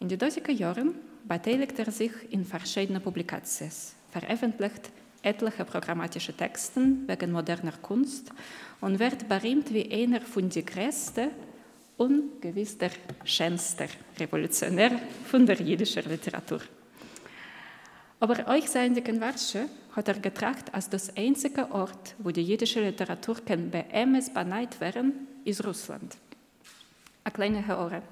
In 0.00 0.08
den 0.08 0.18
30er 0.18 0.50
Jahren 0.50 0.96
beteiligt 1.22 1.78
er 1.78 1.92
sich 1.92 2.10
in 2.30 2.44
verschiedenen 2.44 3.00
Publikationen, 3.00 3.99
veröffentlicht 4.10 4.90
etliche 5.22 5.64
programmatische 5.64 6.32
Texte 6.36 6.80
wegen 7.06 7.32
moderner 7.32 7.76
Kunst 7.82 8.32
und 8.80 8.98
wird 8.98 9.28
berühmt 9.28 9.72
wie 9.72 9.90
einer 9.92 10.20
von 10.20 10.48
den 10.48 10.64
größten 10.64 11.30
und 11.98 12.40
gewiss 12.40 12.78
der 12.78 12.90
schönste 13.24 13.88
Revolutionär 14.18 14.98
von 15.26 15.44
der 15.44 15.60
jüdischen 15.60 16.08
Literatur. 16.08 16.60
Aber 18.18 18.48
euch 18.48 18.68
sein 18.68 18.96
in 18.96 19.20
Warsche 19.20 19.66
hat 19.92 20.08
er 20.08 20.18
getracht 20.18 20.72
als 20.72 20.88
das 20.88 21.14
einzige 21.16 21.70
Ort, 21.72 22.14
wo 22.18 22.30
die 22.30 22.42
jüdische 22.42 22.80
Literatur 22.80 23.36
kann 23.44 23.70
bei 23.70 23.84
MS 23.90 24.32
beneit 24.32 24.80
werden, 24.80 25.26
ist 25.44 25.64
Russland. 25.64 26.16
Eine 27.24 27.32
kleine 27.32 27.66
Hörer 27.66 28.02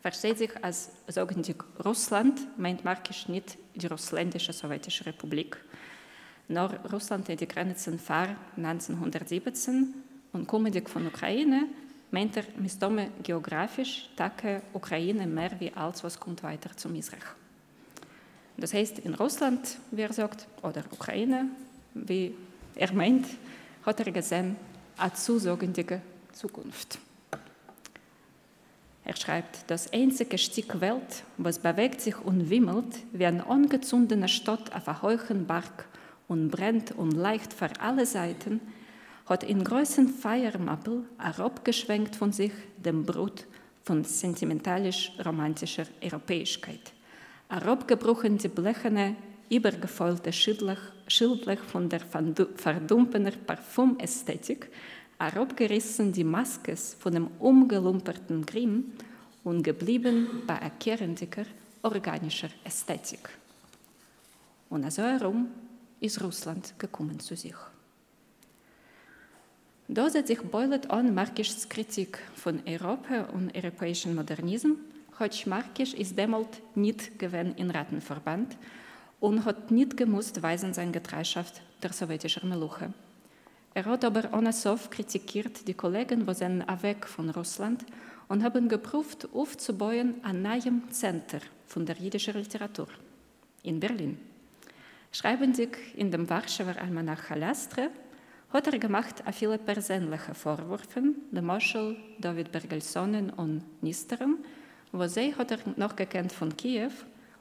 versteht 0.00 0.38
sich 0.38 0.64
als 0.64 0.90
sogenannte 1.08 1.54
Russland, 1.84 2.40
meint 2.58 2.84
Markisch 2.84 3.28
nicht 3.28 3.58
die 3.74 3.86
russländische 3.86 4.52
sowjetische 4.52 5.06
Republik. 5.06 5.56
Nur 6.48 6.70
Russland 6.92 7.28
hat 7.28 7.40
die 7.40 7.48
Grenzen 7.48 7.98
vor 7.98 8.28
1917 8.56 9.94
und 10.32 10.46
kommend 10.46 10.88
von 10.88 11.06
Ukraine, 11.06 11.66
meint 12.10 12.36
er, 12.36 12.44
mistome 12.56 13.10
geografisch, 13.22 14.08
tacke 14.16 14.62
Ukraine 14.72 15.26
mehr 15.26 15.52
wie 15.58 15.72
alles, 15.72 16.02
was 16.04 16.18
kommt 16.18 16.42
weiter 16.42 16.74
zum 16.76 16.94
Israel. 16.94 17.22
Das 18.56 18.74
heißt, 18.74 19.00
in 19.00 19.14
Russland, 19.14 19.78
wie 19.90 20.02
er 20.02 20.12
sagt, 20.12 20.46
oder 20.62 20.82
Ukraine, 20.90 21.46
wie 21.94 22.34
er 22.74 22.92
meint, 22.92 23.26
hat 23.84 24.00
er 24.00 24.10
gesehen, 24.10 24.56
eine 24.96 25.12
zusagende 25.14 26.00
Zukunft. 26.32 26.98
Er 29.08 29.16
schreibt, 29.16 29.70
das 29.70 29.90
einzige 29.90 30.36
Stück 30.36 30.82
Welt, 30.82 31.24
was 31.38 31.58
bewegt 31.60 32.02
sich 32.02 32.20
und 32.20 32.50
wimmelt, 32.50 32.94
wie 33.10 33.24
eine 33.24 33.46
angezündete 33.46 34.28
Stadt 34.28 34.70
auf 34.74 34.86
einem 34.86 35.00
hohen 35.00 35.46
Berg 35.46 35.86
und 36.28 36.50
brennt 36.50 36.92
und 36.92 37.12
leicht 37.12 37.54
für 37.54 37.70
alle 37.80 38.04
Seiten, 38.04 38.60
hat 39.24 39.44
in 39.44 39.64
großen 39.64 40.08
Feiermappel 40.08 41.04
herabgeschwenkt 41.16 42.16
von 42.16 42.32
sich 42.32 42.52
dem 42.76 43.06
Brut 43.06 43.46
von 43.82 44.04
sentimentalisch-romantischer 44.04 45.86
Europäischkeit. 46.04 46.92
Herabgebrochen 47.48 48.36
die 48.36 48.48
blecherne, 48.48 49.16
übergefäulte 49.48 50.34
Schildlech, 50.34 51.60
von 51.72 51.88
der 51.88 52.00
verdumpener 52.00 53.32
Parfümästhetik, 53.46 54.68
herabgerissen 55.18 56.12
die 56.12 56.24
Maskes 56.24 56.96
von 56.98 57.12
dem 57.12 57.28
umgelumperten 57.38 58.46
Grimm 58.46 58.92
und 59.44 59.62
geblieben 59.62 60.42
bei 60.46 60.54
erkehrendiger 60.54 61.44
organischer 61.82 62.50
Ästhetik. 62.64 63.28
Und 64.70 64.90
so 64.92 65.02
herum 65.02 65.48
ist 66.00 66.22
Russland 66.22 66.74
gekommen 66.78 67.18
zu 67.20 67.34
sich. 67.34 67.54
Da 69.88 70.10
setzt 70.10 70.28
sich 70.28 70.42
Beulet 70.42 70.90
an 70.90 71.14
Markischs 71.14 71.68
Kritik 71.68 72.18
von 72.34 72.60
Europa 72.66 73.22
und 73.32 73.54
europäischen 73.56 74.14
Modernismus, 74.14 74.76
Choć 75.18 75.48
Markisch 75.48 75.94
ist 75.94 76.16
damals 76.16 76.46
nicht 76.76 77.18
gewesen 77.18 77.56
in 77.56 77.70
Rattenverband 77.70 78.56
und 79.18 79.44
hat 79.44 79.72
nicht 79.72 79.96
gemusst 79.96 80.40
weisen 80.42 80.72
seine 80.74 80.92
Getreidenschaft 80.92 81.60
der 81.82 81.92
sowjetischen 81.92 82.48
Meluche. 82.48 82.92
Er 83.74 83.84
hat 83.84 84.04
aber 84.04 84.32
ohne 84.32 84.52
Sof 84.52 84.90
kritikiert 84.90 85.66
die 85.68 85.74
Kollegen, 85.74 86.32
sind 86.34 86.64
weg 86.82 87.06
von 87.06 87.30
Russland 87.30 87.84
und 88.28 88.42
haben 88.42 88.68
geprüft, 88.68 89.28
aufzubauen 89.32 90.14
ein 90.22 90.42
neues 90.42 90.72
Zentrum 90.90 91.40
von 91.66 91.86
der 91.86 91.96
jüdischen 91.96 92.34
Literatur 92.34 92.88
in 93.62 93.80
Berlin. 93.80 94.18
Schreibendig 95.12 95.78
in 95.96 96.10
dem 96.10 96.28
Warschauer 96.28 96.76
Almanach 96.80 97.30
Halastre 97.30 97.90
hat 98.50 98.66
er 98.66 98.78
gemacht 98.78 99.22
viele 99.32 99.58
persönliche 99.58 100.34
Vorwürfe, 100.34 101.02
dem 101.30 101.46
Moschel 101.46 101.96
David 102.18 102.50
Bergelsonen 102.50 103.30
und 103.30 103.62
Nisterem, 103.82 104.38
wo 104.92 105.06
sie 105.06 105.34
hat 105.34 105.50
er 105.50 105.58
noch 105.76 105.96
gekannt 105.96 106.32
von 106.32 106.56
Kiew 106.56 106.92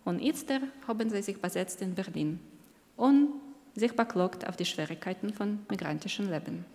und 0.06 0.22
jetzt 0.22 0.50
haben 0.88 1.10
sie 1.10 1.22
sich 1.22 1.42
besetzt 1.42 1.82
in 1.82 1.96
Berlin 1.96 2.40
und 2.96 3.30
sich 3.78 3.96
beklagt 3.96 4.48
auf 4.48 4.56
die 4.58 4.66
Schwierigkeiten 4.66 5.32
von 5.32 5.60
migrantischen 5.70 6.30
Leben. 6.30 6.66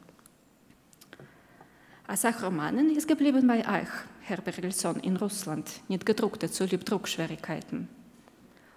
Als 2.07 2.25
Romanen 2.43 2.91
ist 2.91 3.09
geblieben 3.09 3.47
bei 3.47 3.61
euch, 3.61 3.89
Herr 4.21 4.41
Bergelson, 4.41 5.01
in 5.01 5.17
Russland, 5.17 5.69
nicht 5.89 6.07
gedruckte 6.07 6.51
zu 6.51 6.67
Druckschwierigkeiten. 6.67 7.89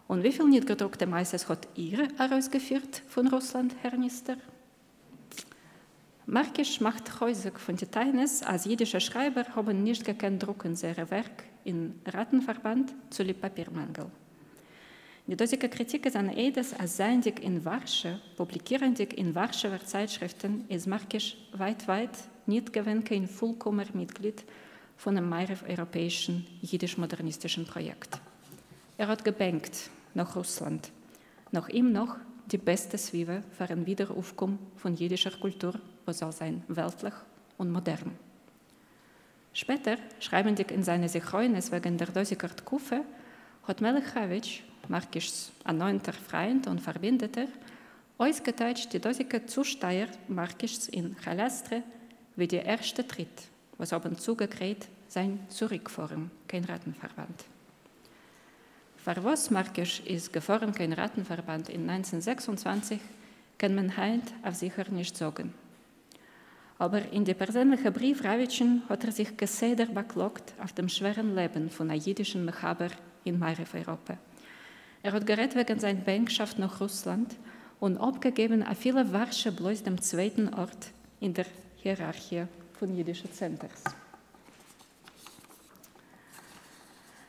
Und 0.08 0.24
wie 0.24 0.32
viele 0.32 0.50
nicht 0.50 0.68
gedruckte 0.68 1.08
Meises 1.08 1.50
hat 1.50 1.68
ihr 1.76 2.08
herausgeführt 2.18 3.02
von 3.08 3.28
Russland, 3.28 3.76
Herr 3.82 3.92
Minister? 3.92 4.38
Markisch 6.28 6.82
macht 6.82 7.20
häufig 7.20 7.58
von 7.60 7.76
Details, 7.76 8.42
als 8.42 8.66
jüdische 8.66 9.00
Schreiber 9.00 9.46
haben 9.56 9.84
nicht 9.84 10.06
gekannt 10.06 10.42
drucken 10.44 10.76
ihre 10.82 11.10
Werk 11.12 11.44
in 11.64 12.00
Rattenverband 12.06 12.94
zu 13.12 13.24
Papiermangel. 13.34 14.10
Die 15.28 15.36
dosige 15.36 15.70
Kritik 15.70 16.16
an 16.16 16.30
Edes 16.30 16.74
als 16.76 16.98
seiendig 16.98 17.42
in 17.42 17.66
Warsche, 17.66 18.20
publikierendig 18.38 19.18
in 19.18 19.34
Warschauer 19.34 19.84
Zeitschriften, 19.84 20.66
ist 20.70 20.86
Markisch 20.86 21.36
weit, 21.54 21.88
weit 21.88 22.16
nicht 22.46 22.72
gewinn 22.72 23.04
kein 23.04 23.28
vollkommener 23.28 23.90
Mitglied 23.94 24.44
von 24.98 25.18
einem 25.18 25.28
mehr 25.28 25.58
europäischen 25.68 26.46
jüdisch-modernistischen 26.62 27.66
Projekt. 27.66 28.20
Er 28.98 29.08
hat 29.08 29.26
gebankt 29.26 29.90
nach 30.14 30.36
Russland, 30.36 30.92
nach 31.52 31.70
ihm 31.70 31.92
noch 31.92 32.18
die 32.52 32.60
beste 32.60 32.98
Zwiebel 32.98 33.44
für 33.58 33.68
ein 33.68 33.88
Wiederaufkommen 33.88 34.60
von 34.76 34.96
jüdischer 34.96 35.32
Kultur, 35.32 35.74
was 36.06 36.20
soll 36.20 36.34
sein 36.34 36.64
weltlich 36.68 37.14
und 37.58 37.72
modern. 37.72 38.12
Später, 39.54 39.98
schreibendig 40.20 40.70
in 40.70 40.84
seine 40.84 41.10
Sichroines 41.10 41.72
wegen 41.72 41.98
der 41.98 42.08
Dosikert 42.08 42.64
Kufe, 42.64 43.02
hat 43.64 43.82
Melechowitsch, 43.82 44.62
Markischs 44.90 45.52
erneunter 45.64 46.14
Freund 46.14 46.68
und 46.68 46.82
Verbindeter, 46.82 47.48
ausgeteilt 48.18 48.92
die 48.94 49.00
Dosike 49.00 49.46
Zusteier 49.46 50.08
Markischs 50.28 50.88
in 50.88 51.16
Chalastre 51.18 51.84
wie 52.36 52.48
der 52.48 52.66
erste 52.66 53.06
Tritt, 53.08 53.50
was 53.78 53.94
aber 53.94 54.16
zugekriegt 54.16 54.88
sein 55.08 55.40
Zurückfahren, 55.50 56.32
kein 56.48 56.64
Rattenverband. 56.66 57.46
Für 58.98 59.24
was 59.24 59.52
Markisch 59.52 60.00
ist 60.02 60.34
gefahren 60.34 60.74
kein 60.74 60.94
Rattenverband 60.94 61.70
in 61.70 61.90
1926, 61.90 63.00
kann 63.58 63.76
man 63.76 63.96
halt 63.96 64.24
auf 64.44 64.56
sicher 64.56 64.90
nicht 64.90 65.16
sagen. 65.16 65.54
Aber 66.78 67.02
in 67.12 67.24
der 67.24 67.36
persönlichen 67.36 67.94
Brief 67.94 68.24
Ravitschen 68.24 68.82
hat 68.90 69.04
er 69.06 69.12
sich 69.12 69.38
geseder 69.38 69.86
beklagt 69.86 70.54
auf 70.62 70.74
dem 70.74 70.90
schweren 70.90 71.36
Leben 71.36 71.70
von 71.70 71.90
einem 71.90 72.02
jüdischen 72.02 72.44
Mechaber 72.44 72.90
in 73.24 73.42
Europa. 73.42 74.18
Er 75.06 75.12
hat 75.12 75.28
gerät 75.28 75.56
wegen 75.56 75.80
seiner 75.80 76.02
Bänkschaft 76.02 76.58
nach 76.58 76.82
Russland 76.82 77.36
und 77.80 78.00
abgegeben 78.00 78.64
a 78.64 78.74
viele 78.74 79.14
Warsche 79.14 79.52
bloß 79.52 79.84
dem 79.84 80.02
zweiten 80.02 80.52
Ort 80.52 80.88
in 81.20 81.32
der 81.32 81.46
Hierarchie 81.76 82.46
von 82.80 82.98
jüdischen 82.98 83.32
Centers. 83.32 83.84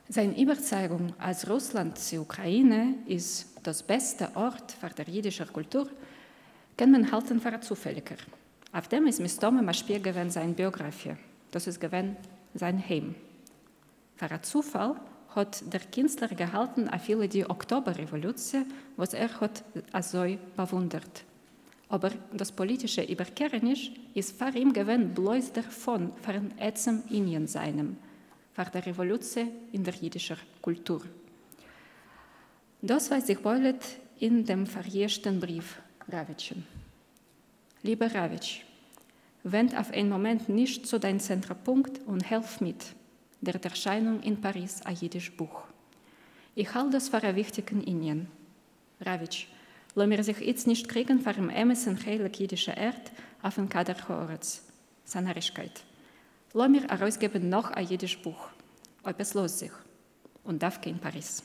Seine 0.09 0.41
Überzeugung, 0.41 1.12
als 1.19 1.51
Russland 1.51 1.99
die 2.11 2.17
Ukraine 2.17 2.95
ist 3.05 3.49
das 3.62 3.83
beste 3.83 4.35
Ort 4.37 4.73
für 4.73 5.05
die 5.05 5.12
jüdische 5.12 5.45
Kultur, 5.45 5.91
kann 6.79 6.93
man 6.93 7.12
halten 7.12 7.43
für 7.43 7.61
zufälliger. 7.61 8.17
Auf 8.73 8.89
dem 8.89 9.07
ist 9.07 9.21
Mistome 9.21 9.61
ein 9.61 9.75
Spiel 9.75 10.01
gewesen 10.01 10.31
seine 10.31 10.55
Biografie. 10.55 11.17
Das 11.51 11.67
ist 11.67 11.79
gewesen 11.79 12.17
sein 12.55 12.83
Heim. 12.89 13.15
Für 14.17 14.31
einen 14.31 14.43
Zufall 14.43 14.97
hat 15.37 15.62
der 15.72 15.81
Künstler 15.81 16.29
gehalten 16.29 16.88
a 16.88 16.99
viele 16.99 17.29
die 17.29 17.49
Oktoberrevolution, 17.49 18.64
was 18.96 19.14
er 19.14 19.40
hat 19.40 19.62
so 20.01 20.25
bewundert. 20.57 21.25
Aber 21.88 22.11
das 22.33 22.51
politische 22.51 23.03
Überkehrnis 23.03 23.90
ist 24.14 24.37
für 24.37 24.59
ihn 24.59 24.72
gewesen 24.72 25.14
bloß 25.14 25.53
davon, 25.53 26.11
für 26.20 26.33
ein 26.33 26.59
ätzem 26.59 27.05
Indien 27.11 27.46
seinem 27.46 27.96
war 28.57 28.64
der 28.70 28.87
Revolution 28.87 29.51
in 29.72 29.85
der 29.85 29.94
jüdischen 29.94 30.38
Kultur. 30.62 31.03
Das 32.83 33.11
weiß 33.11 33.29
ich 33.29 33.38
Beulet 33.38 33.85
in 34.18 34.44
dem 34.44 34.66
verjährten 34.66 35.38
Brief 35.38 35.81
Ravitschen. 36.09 36.66
Lieber 37.83 38.12
Ravitsch, 38.12 38.62
wend 39.44 39.77
auf 39.77 39.92
einen 39.92 40.09
Moment 40.09 40.49
nicht 40.49 40.87
zu 40.87 40.99
deinem 40.99 41.20
Zentrapunkt 41.20 42.01
und 42.07 42.29
helf 42.29 42.61
mit 42.61 42.94
der 43.53 43.65
Erscheinung 43.65 44.21
in 44.23 44.41
Paris 44.41 44.83
ein 44.83 44.97
jüdisches 44.97 45.37
Buch. 45.37 45.65
Ich 46.55 46.73
halte 46.75 46.93
das 46.93 47.09
für 47.09 47.23
einen 47.23 47.37
wichtigen 47.37 47.83
Indien. 47.83 48.29
Ravitsch, 49.01 49.47
lass 49.95 50.09
mir 50.09 50.25
sich 50.25 50.39
jetzt 50.41 50.67
nicht 50.67 50.89
kriegen 50.89 51.21
für 51.21 51.31
ein 51.31 51.51
Emerson 51.51 51.99
heilig 52.05 52.39
jüdische 52.39 52.73
Erd 52.73 53.13
auf 53.43 53.57
den 53.57 53.69
Kader 53.69 53.97
Horetz. 54.09 54.63
Sanarischkeit. 55.05 55.85
Lass 56.53 56.69
mir 56.69 56.83
herausgeben 56.89 57.49
noch 57.49 57.71
ein 57.71 57.87
jüdisches 57.87 58.23
Buch, 58.23 58.49
ob 59.03 59.21
es 59.21 59.35
los 59.35 59.59
sich, 59.59 59.73
und 60.45 60.63
darf 60.63 60.85
in 60.87 60.99
Paris. 60.99 61.43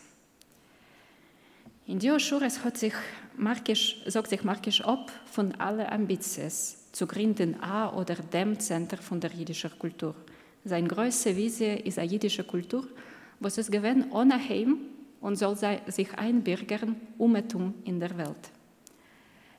In 1.87 1.99
Dioschures 1.99 2.63
hat 2.63 2.77
sich 2.77 2.93
Markisch, 3.35 4.01
sagt 4.05 4.29
sich 4.29 4.43
Markisch 4.43 4.81
ab 4.81 5.11
von 5.25 5.53
allen 5.55 5.87
Ambitions 5.87 6.89
zu 6.91 7.05
gründen 7.05 7.61
a 7.61 7.91
oder 7.93 8.15
dem 8.15 8.59
Zentrum 8.59 9.01
von 9.01 9.19
der 9.19 9.31
jüdischen 9.31 9.77
Kultur. 9.77 10.15
Seine 10.63 10.87
größte 10.87 11.35
Vision 11.35 11.77
ist 11.77 11.97
eine 11.97 12.11
jüdische 12.11 12.43
Kultur, 12.43 12.87
was 13.39 13.57
es 13.57 13.71
gewinnt 13.71 14.11
ohne 14.13 14.37
Heim 14.37 14.77
und 15.19 15.35
soll 15.35 15.57
sich 15.87 16.13
einbürgern, 16.13 16.95
Umetum 17.17 17.73
in 17.85 17.99
der 17.99 18.17
Welt. 18.17 18.51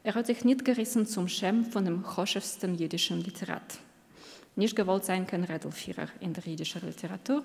Er 0.04 0.14
hat 0.14 0.26
sich 0.26 0.44
nicht 0.44 0.64
gerissen 0.64 1.06
zum 1.06 1.28
Schem 1.28 1.64
von 1.64 1.84
dem 1.84 2.16
hochsten 2.16 2.76
jüdischen 2.76 3.20
Literat 3.20 3.78
nicht 4.56 4.76
gewollt 4.76 5.04
sein 5.04 5.26
kein 5.26 5.44
Rädelführer 5.44 6.08
in 6.20 6.32
der 6.32 6.44
jüdischen 6.44 6.82
Literatur, 6.86 7.44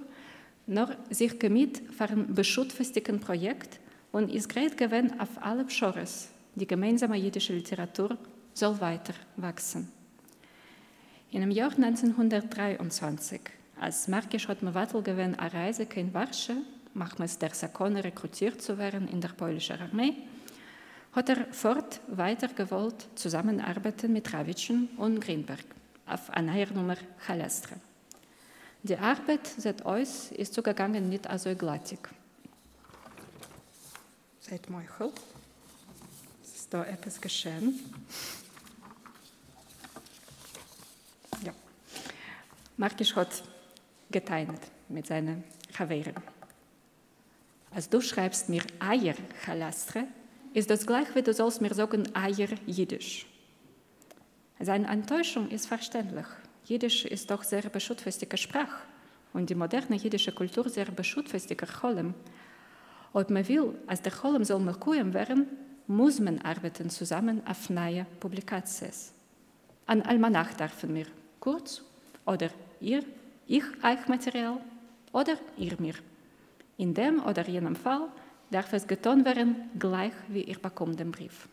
nur 0.65 0.95
sich 1.09 1.39
gemietet 1.39 1.93
für 1.93 2.05
ein 2.05 2.33
beschuttfestigen 2.33 3.19
Projekt 3.19 3.79
und 4.11 4.33
ist 4.33 4.49
gerät 4.49 4.77
gewesen 4.77 5.19
auf 5.19 5.29
alle 5.41 5.63
Pschores. 5.65 6.29
Die 6.55 6.67
gemeinsame 6.67 7.17
jüdische 7.17 7.53
Literatur 7.53 8.17
soll 8.53 8.79
weiter 8.81 9.13
wachsen. 9.37 9.91
In 11.31 11.41
dem 11.41 11.51
Jahr 11.51 11.71
1923, 11.71 13.41
als 13.81 14.07
Markisch 14.07 14.47
hat 14.47 14.59
Wattel 14.73 15.01
gewinn 15.03 15.35
eine 15.35 15.53
Reise 15.53 15.83
in 15.83 16.13
Warschau, 16.13 16.53
machmals 16.93 17.37
der 17.37 17.53
Sakone 17.53 18.01
rekrutiert 18.03 18.61
zu 18.61 18.77
werden 18.77 19.09
in 19.09 19.19
der 19.19 19.29
polnischen 19.29 19.79
Armee, 19.79 20.13
hat 21.11 21.27
er 21.29 21.45
fort 21.51 21.99
weiter 22.07 22.47
gewollt 22.47 23.07
zusammenarbeiten 23.15 24.13
mit 24.13 24.33
Rawitschen 24.33 24.87
und 24.97 25.19
Greenberg 25.19 25.65
auf 26.05 26.29
einer 26.29 26.65
Nummer 26.67 26.95
Chalastre. 27.25 27.75
Die 28.83 28.97
Arbeit 28.97 29.47
seit 29.57 29.83
uns 29.83 30.31
ist 30.31 30.53
zugegangen 30.53 31.09
nicht 31.09 31.27
also 31.27 31.53
glattig. 31.55 32.07
Seid 34.39 34.69
Michael, 34.69 35.11
ist 36.41 36.73
da 36.73 36.85
etwas 36.85 37.19
geschehen? 37.19 37.77
Ja. 41.43 41.53
Markisch 42.77 43.15
hat 43.15 43.43
geteilt 44.11 44.61
mit 44.87 45.07
seinen 45.07 45.43
Chaveren. 45.75 46.13
Als 47.71 47.89
du 47.89 47.99
schreibst 48.01 48.49
mir 48.49 48.61
Eier 48.79 49.15
Chalastre, 49.43 50.05
ist 50.53 50.69
das 50.69 50.85
gleich, 50.85 51.13
wie 51.15 51.23
du 51.23 51.33
sollst 51.33 51.59
mir 51.59 51.73
sagen 51.73 52.03
Eier 52.15 52.49
Jiddisch. 52.67 53.25
Seine 54.59 54.87
Enttäuschung 54.87 55.49
ist 55.49 55.65
verständlich. 55.65 56.27
Jiddisch 56.65 57.05
ist 57.05 57.31
doch 57.31 57.43
sehr 57.43 57.63
beschuttfestige 57.63 58.37
Sprache 58.37 58.83
und 59.33 59.49
die 59.49 59.55
moderne 59.55 59.95
jiddische 59.95 60.31
Kultur 60.31 60.69
sehr 60.69 60.85
beschuttfestiger 60.85 61.67
Cholem. 61.67 62.13
Ob 63.11 63.29
man 63.31 63.47
will, 63.47 63.73
als 63.87 64.03
der 64.03 64.11
Cholem 64.11 64.43
soll 64.43 64.59
Melkuem 64.59 65.15
werden, 65.15 65.47
muss 65.87 66.19
man 66.19 66.39
arbeiten 66.41 66.91
zusammen 66.91 67.41
auf 67.47 67.71
neue 67.71 68.05
Publikations. 68.19 69.13
An 69.87 70.03
Almanach 70.03 70.53
dürfen 70.53 70.93
wir 70.93 71.07
kurz 71.39 71.81
oder 72.25 72.49
ihr, 72.79 73.03
ich 73.45 73.63
euch 73.83 74.07
Material 74.07 74.59
oder 75.11 75.35
ihr 75.57 75.75
mir. 75.79 75.95
In 76.77 76.93
dem 76.93 77.23
oder 77.23 77.47
jenem 77.47 77.75
Fall 77.75 78.09
darf 78.51 78.73
es 78.73 78.87
getan 78.87 79.25
werden, 79.25 79.55
gleich 79.77 80.13
wie 80.27 80.43
ihr 80.43 80.59
bekommt 80.59 80.99
den 80.99 81.11
Brief. 81.11 81.47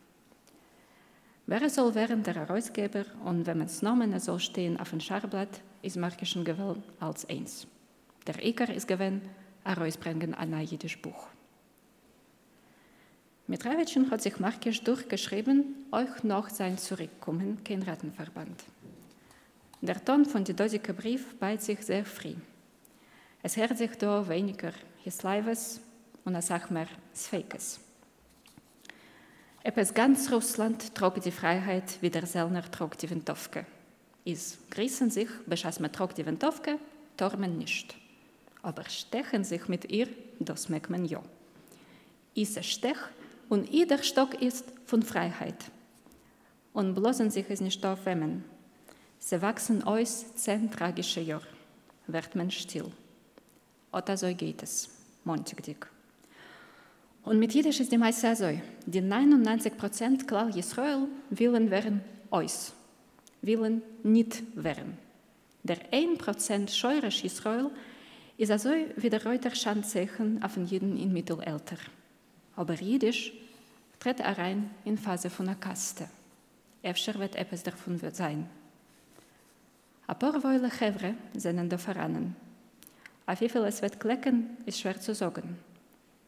Wer 1.46 1.68
soll 1.68 1.94
werden 1.94 2.22
der 2.22 2.36
Herausgeber 2.36 3.04
und 3.24 3.46
wenn 3.46 3.60
es 3.60 3.82
Namen 3.82 4.18
soll 4.18 4.40
stehen 4.40 4.78
auf 4.80 4.90
dem 4.90 5.00
Scharblatt, 5.00 5.60
ist 5.82 5.96
Markischen 5.96 6.44
gewählt 6.44 6.82
als 7.00 7.28
eins. 7.28 7.66
Der 8.26 8.42
Eker 8.42 8.72
ist 8.72 8.88
gewählt, 8.88 9.20
herausbringen 9.62 10.34
ein 10.34 10.58
jüdisches 10.60 11.00
Buch. 11.02 11.28
Mit 13.46 13.66
Ravitschen 13.66 14.10
hat 14.10 14.22
sich 14.22 14.40
Markisch 14.40 14.82
durchgeschrieben, 14.82 15.86
euch 15.92 16.22
noch 16.22 16.48
sein 16.48 16.78
Zurückkommen 16.78 17.62
kein 17.62 17.82
Rattenverband. 17.82 18.64
Der 19.84 20.02
Ton 20.02 20.24
von 20.24 20.42
dem 20.42 20.56
dosigen 20.56 20.96
Brief 20.96 21.34
beißt 21.38 21.66
sich 21.66 21.80
sehr 21.80 22.06
früh. 22.06 22.36
Es 23.42 23.54
hört 23.58 23.76
sich 23.76 23.90
da 23.98 24.26
weniger 24.26 24.72
Hislaives 25.02 25.78
und 26.24 26.34
es 26.34 26.46
sagt 26.46 26.70
mehr 26.70 26.88
Sfeikes. 27.14 27.80
Etwas 29.62 29.92
ganz 29.92 30.32
Russland 30.32 30.94
trug 30.94 31.20
die 31.20 31.30
Freiheit, 31.30 31.98
wie 32.00 32.08
der 32.08 32.24
Sellner 32.24 32.62
trug 32.70 32.96
die 32.96 33.10
Windowke. 33.10 33.66
Is 34.24 34.56
grießen 34.70 35.10
sich, 35.10 35.28
beschaß 35.44 35.80
man 35.80 35.92
trug 35.92 36.14
die 36.14 36.24
Windowke, 36.24 36.78
tormen 37.18 37.58
nicht. 37.58 37.94
Aber 38.62 38.88
stechen 38.88 39.44
sich 39.44 39.68
mit 39.68 39.92
ihr, 39.92 40.08
das 40.38 40.70
merkt 40.70 40.88
man 40.88 41.04
ja. 41.04 41.22
Is 42.34 42.56
es 42.56 42.64
Stech 42.64 42.96
und 43.50 43.68
jeder 43.68 44.02
Stock 44.02 44.40
ist 44.40 44.64
von 44.86 45.02
Freiheit. 45.02 45.62
Und 46.72 46.94
bloßen 46.94 47.30
sich 47.30 47.44
es 47.50 47.60
nicht 47.60 47.84
auf 47.84 48.06
Wemmen. 48.06 48.53
Sie 49.26 49.40
wachsen 49.40 49.82
aus 49.84 50.34
zehn 50.34 50.70
tragische 50.70 51.22
Jahre, 51.22 51.46
wird 52.06 52.34
man 52.34 52.50
still. 52.50 52.92
Oder 53.90 54.18
so 54.18 54.26
geht 54.34 54.62
es, 54.62 54.90
montigdig. 55.24 55.86
Und 57.22 57.38
mit 57.38 57.54
Jiddisch 57.54 57.80
ist 57.80 57.90
die 57.90 57.96
meiste 57.96 58.36
so, 58.36 58.50
die 58.84 59.00
99 59.00 59.78
Prozent 59.78 60.28
klar 60.28 60.54
Israel 60.54 61.08
willen 61.30 61.70
werden 61.70 62.02
uns, 62.28 62.74
willen 63.40 63.80
nicht 64.02 64.42
werden. 64.62 64.98
Der 65.62 65.78
1 65.90 66.18
Prozent 66.18 66.70
scheurisch 66.70 67.24
Israel 67.24 67.70
ist 68.36 68.50
also 68.50 68.74
wie 68.96 69.08
der 69.08 69.24
Reuter 69.24 69.54
Schandzeichen 69.54 70.42
auf 70.42 70.52
den 70.52 70.66
Jiden 70.66 70.98
in 70.98 71.14
Mittelalter. 71.14 71.78
Aber 72.56 72.74
Jiddisch 72.74 73.32
tritt 74.00 74.20
rein 74.20 74.68
in 74.84 74.98
Phase 74.98 75.30
von 75.30 75.48
einer 75.48 75.56
Kaste. 75.56 76.10
Efter 76.82 77.18
wird 77.18 77.36
etwas 77.36 77.62
davon 77.62 77.98
sein. 78.12 78.50
Ein 80.06 80.18
paar 80.18 80.42
Weile 80.44 80.70
Chevre 80.70 81.14
sind 81.34 81.70
da 81.70 81.78
voran. 81.78 82.36
Auf 83.24 83.40
wie 83.40 83.48
viel 83.48 83.64
es 83.64 83.80
wird 83.80 83.98
klecken, 83.98 84.58
ist 84.66 84.80
schwer 84.80 85.00
zu 85.00 85.14
sagen, 85.14 85.56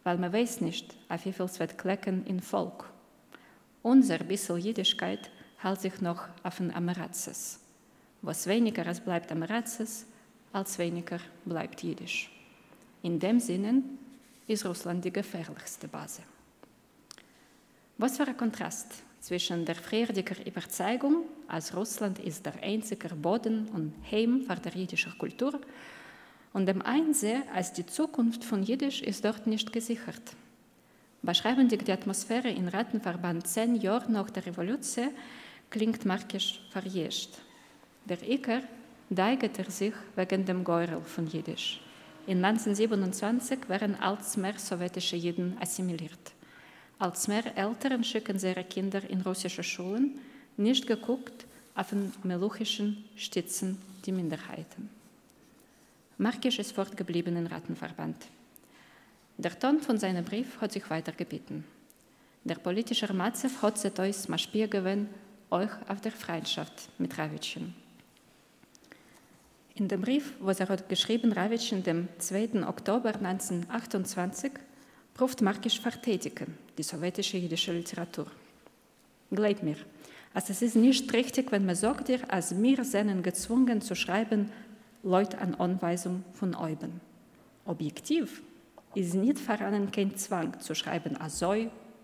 weil 0.03 0.17
man 0.17 0.33
weiß 0.33 0.63
nicht, 0.63 0.97
auf 1.11 1.27
wie 1.27 1.33
viel 1.33 1.45
es 1.45 1.61
wird 1.61 1.77
klecken 1.77 2.25
in 2.25 2.41
Volk. 2.41 2.91
Unser 3.83 4.19
bisschen 4.19 4.59
Jüdischkeit 4.59 5.31
hält 5.59 5.83
sich 5.83 6.01
noch 6.01 6.27
auf 6.43 6.57
den 6.57 6.75
Amarazes. 6.75 7.61
Was 8.23 8.47
weniger 8.47 8.87
als 8.87 9.01
bleibt 9.01 9.31
Amarazes, 9.31 10.07
als 10.55 10.79
weniger 10.79 11.21
bleibt 11.45 11.83
Jiddisch. 11.83 12.31
In 13.03 13.19
dem 13.19 13.39
Sinne 13.41 13.83
ist 14.47 14.65
Russland 14.65 15.05
die 15.05 15.13
gefährlichste 15.13 15.87
Base. 15.87 16.23
Was 17.99 18.17
für 18.17 18.27
ein 18.27 18.37
Kontrast 18.37 19.03
zwischen 19.27 19.65
der 19.65 19.75
freudigen 19.75 20.47
Überzeugung, 20.47 21.25
als 21.49 21.75
Russland 21.75 22.21
ist 22.21 22.47
der 22.47 22.63
einzige 22.63 23.09
Boden 23.09 23.69
und 23.75 23.93
Heim 24.09 24.45
für 24.47 24.55
die 24.55 24.79
jüdische 24.79 25.11
Kultur, 25.19 25.61
und 26.53 26.67
dem 26.67 26.81
Einsehen, 26.83 27.43
als 27.53 27.73
die 27.73 27.85
Zukunft 27.85 28.45
von 28.45 28.63
Jiddisch 28.63 29.03
ist 29.03 29.25
dort 29.25 29.49
nicht 29.49 29.73
gesichert. 29.73 30.23
Beschreiben 31.23 31.69
die 31.69 31.93
Atmosphäre 31.93 32.51
in 32.51 32.69
Rattenverband 32.69 33.49
zehn 33.49 33.75
Jahre 33.75 34.13
nach 34.13 34.31
der 34.31 34.47
Revolution 34.47 35.11
klingt 35.71 36.05
markisch 36.05 36.61
verjescht. 36.71 37.31
Der 38.05 38.23
Iker 38.23 38.63
deigete 39.11 39.69
sich 39.69 39.95
wegen 40.15 40.45
dem 40.45 40.63
Geurel 40.63 41.01
von 41.03 41.27
Jiddisch. 41.27 41.81
In 42.29 42.45
1927 42.45 43.69
waren 43.69 43.97
als 43.97 44.37
mehr 44.37 44.57
sowjetische 44.57 45.17
Jiden 45.17 45.57
assimiliert. 45.61 46.33
Als 46.99 47.29
mehr 47.29 47.57
Eltern 47.57 48.03
schicken 48.05 48.39
ihre 48.39 48.65
Kinder 48.65 49.03
in 49.09 49.21
russische 49.21 49.63
Schulen, 49.63 50.19
nicht 50.57 50.87
geguckt 50.87 51.47
auf 51.75 51.91
den 51.91 52.13
meluchischen 52.23 53.05
Stützen 53.17 53.79
die 54.07 54.13
Minderheiten. 54.13 54.89
Markisch 56.17 56.59
ist 56.59 56.73
fortgeblieben 56.73 57.37
im 57.37 57.47
Rattenverband. 57.47 58.17
Der 59.37 59.59
Ton 59.59 59.81
von 59.81 59.99
seinem 59.99 60.25
Brief 60.25 60.59
hat 60.63 60.73
sich 60.73 60.89
weitergebeten. 60.89 61.65
Der 62.45 62.55
politische 62.55 63.13
Matzew 63.13 63.51
hat 63.61 63.77
sich 63.77 63.99
euch 63.99 64.29
Maspier 64.29 64.67
gewöhnt, 64.67 65.11
euch 65.51 65.71
auf 65.89 66.01
der 66.01 66.13
Freundschaft 66.13 66.89
mit 66.99 67.19
Rawitschen. 67.19 67.75
In 69.75 69.89
dem 69.89 70.01
Brief, 70.01 70.33
was 70.41 70.61
er 70.61 70.71
hat 70.71 70.89
geschrieben, 70.89 71.33
Rawitschen, 71.33 71.83
dem 71.83 72.09
2. 72.19 72.67
Oktober 72.67 73.15
1928, 73.15 74.53
ruft 75.21 75.41
Markisch 75.43 75.81
verteidigen, 75.81 76.59
die 76.77 76.83
sowjetische 76.83 77.39
jüdische 77.39 77.73
Literatur. 77.73 78.27
Glaub 79.31 79.63
mir, 79.63 79.77
also 80.35 80.53
es 80.53 80.63
ist 80.63 80.77
nicht 80.77 81.13
richtig, 81.13 81.51
wenn 81.51 81.65
man 81.65 81.75
sagt 81.75 82.09
dir, 82.09 82.21
als 82.29 82.61
wir 82.61 82.85
sind 82.85 83.23
gezwungen 83.23 83.81
zu 83.81 83.95
schreiben, 83.95 84.51
Leute 85.03 85.39
an 85.39 85.55
Anweisung 85.55 86.25
von 86.35 86.55
Euben. 86.55 87.01
Objektiv 87.65 88.43
ist 88.95 89.15
nicht 89.15 89.39
voran 89.39 89.91
kein 89.91 90.17
Zwang 90.17 90.59
zu 90.61 90.75
schreiben 90.75 91.17
als 91.17 91.39
so 91.39 91.55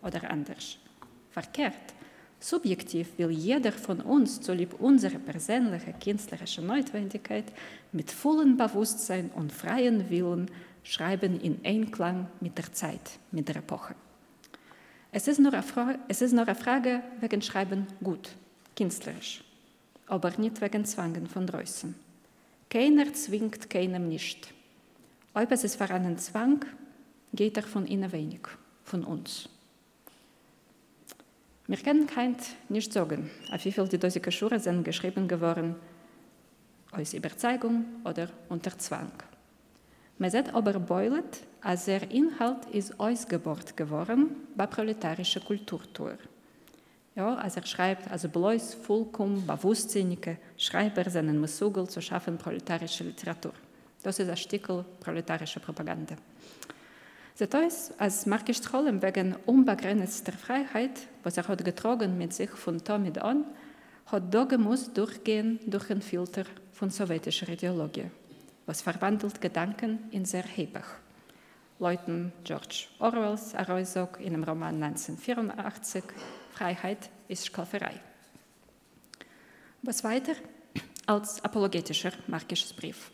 oder 0.03 0.31
anders. 0.31 0.79
Verkehrt. 1.31 1.75
Subjektiv 2.40 3.18
will 3.18 3.31
jeder 3.31 3.70
von 3.70 4.01
uns 4.01 4.40
zulieb 4.40 4.81
unserer 4.81 5.18
persönlichen 5.18 5.98
künstlerischen 6.01 6.66
Notwendigkeit 6.66 7.44
mit 7.92 8.11
vollem 8.11 8.57
Bewusstsein 8.57 9.31
und 9.35 9.53
freien 9.53 10.11
Willen 10.11 10.51
schreiben 10.82 11.40
in 11.40 11.60
Einklang 11.64 12.28
mit 12.40 12.58
der 12.58 12.72
Zeit, 12.72 13.18
mit 13.30 13.48
der 13.48 13.56
Epoche. 13.56 13.94
Es 15.10 15.28
ist 15.28 15.38
nur 15.38 15.52
eine 15.52 15.62
Frage, 15.62 15.98
es 16.08 16.22
ist 16.22 16.32
nur 16.32 16.46
eine 16.46 16.54
Frage 16.54 17.02
wegen 17.20 17.42
Schreiben 17.42 17.86
gut, 18.02 18.30
künstlerisch, 18.76 19.44
aber 20.06 20.32
nicht 20.38 20.60
wegen 20.60 20.84
Zwangen 20.84 21.26
von 21.26 21.46
draußen. 21.46 21.94
Keiner 22.70 23.12
zwingt 23.12 23.68
keinem 23.68 24.08
nicht. 24.08 24.54
Ob 25.34 25.50
es 25.52 25.64
ist 25.64 25.76
für 25.76 25.90
einen 25.90 26.18
Zwang, 26.18 26.64
geht 27.34 27.56
er 27.56 27.62
von 27.62 27.86
innen 27.86 28.10
wenig, 28.12 28.40
von 28.84 29.04
uns. 29.04 29.48
Wir 31.66 31.76
können 31.76 32.06
kein 32.06 32.36
nicht 32.68 32.92
sagen, 32.92 33.30
auf 33.50 33.64
wie 33.64 33.72
viel 33.72 33.88
die 33.88 33.98
Dosike 33.98 34.32
Schure 34.32 34.58
sind 34.58 34.84
geschrieben 34.84 35.28
geworden, 35.28 35.76
aus 36.90 37.14
Überzeugung 37.14 37.84
oder 38.04 38.28
unter 38.48 38.78
Zwang. 38.78 39.12
Man 40.18 40.31
sieht 40.31 40.55
aber 40.55 40.79
beulet, 40.79 41.40
als 41.61 41.87
der 41.87 42.11
Inhalt 42.11 42.64
ist 42.72 42.98
ausgebohrt 42.98 43.77
geworden 43.77 44.37
bei 44.57 44.66
proletarischer 44.66 45.40
Kulturtour. 45.40 46.18
Ja, 47.14 47.35
also 47.35 47.61
er 47.61 47.66
schreibt, 47.66 48.11
also 48.11 48.29
bloß 48.29 48.75
vollkommen 48.75 49.46
bewusstsinnige 49.46 50.38
Schreiber 50.57 51.09
sind 51.11 51.40
Messugel 51.40 51.87
zu 51.88 52.01
schaffen 52.01 52.38
proletarische 52.38 53.05
Literatur. 53.05 53.53
Das 54.03 54.18
ist 54.18 54.29
ein 54.29 54.37
Stickel 54.37 54.85
proletarische 55.01 55.61
Propaganda. 55.61 56.16
Das 57.38 57.48
heißt, 57.53 58.01
als 58.01 58.27
Markus 58.27 58.61
Trollem 58.61 59.03
wegen 59.03 59.37
unbegrenzter 59.46 60.33
Freiheit, 60.33 61.09
was 61.22 61.37
er 61.37 61.48
hat 61.48 61.64
getragen 61.64 62.16
mit 62.18 62.33
sich 62.33 62.51
von 62.51 62.81
damit 62.85 63.18
an, 63.18 63.44
hat 64.07 64.33
da 64.33 64.44
gemusst 64.44 64.96
durchgehen 64.96 65.59
durch 65.66 65.90
einen 65.90 66.03
Filter 66.03 66.44
von 66.72 66.90
sowjetischer 66.90 67.48
Ideologie, 67.48 68.11
was 68.66 68.83
verwandelt 68.83 69.40
Gedanken 69.40 69.98
in 70.11 70.25
sehr 70.25 70.44
hebig. 70.44 70.85
Leuten 71.79 72.33
George 72.44 72.87
Orwells 72.98 73.55
Aroisok 73.55 74.20
in 74.20 74.33
dem 74.33 74.44
Roman 74.44 74.83
1984, 74.83 76.05
Freiheit 76.53 77.11
ist 77.29 77.44
Sklaverei. 77.44 78.01
Was 79.83 80.05
weiter 80.05 80.35
als 81.07 81.42
apologetischer 81.42 82.12
markisches 82.29 82.72
Brief. 82.72 83.11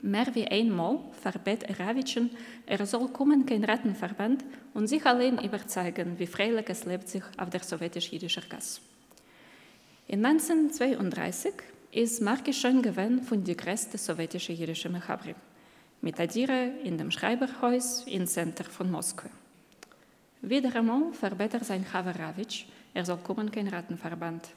Mehr 0.00 0.34
wie 0.34 0.48
einmal 0.48 0.98
verbet 1.20 1.78
Ravitschen, 1.78 2.30
er 2.66 2.84
soll 2.86 3.08
kommen 3.08 3.46
kein 3.46 3.62
Rattenverband 3.62 4.44
und 4.74 4.88
sich 4.88 5.04
allein 5.04 5.38
überzeugen, 5.38 6.18
wie 6.18 6.26
freilich 6.26 6.68
es 6.68 6.84
lebt 6.84 7.08
sich 7.08 7.22
auf 7.36 7.50
der 7.50 7.60
sowjetisch-jüdischen 7.60 8.48
Gasse. 8.48 8.80
In 10.08 10.24
1932 10.24 11.52
ist 11.92 12.22
Markisch 12.22 12.60
schon 12.60 12.80
gewesen 12.80 13.22
von 13.22 13.44
der 13.44 13.54
größten 13.54 13.98
sowjetischen 13.98 14.56
jüdischen 14.56 14.92
Mechabri, 14.92 15.34
mit 16.00 16.18
Adire 16.18 16.72
in 16.82 16.96
dem 16.96 17.10
Schreiberhaus 17.10 18.04
im 18.06 18.26
Zentrum 18.26 18.72
von 18.72 18.90
Moskau. 18.90 19.28
Wieder 20.40 20.74
einmal 20.74 21.12
verbet 21.12 21.52
er 21.52 21.64
sein 21.64 21.84
Chava 21.84 22.12
Ravitsch, 22.12 22.64
er 22.94 23.04
soll 23.04 23.18
kommen 23.18 23.50
kein 23.50 23.68
Rattenverband. 23.68 24.48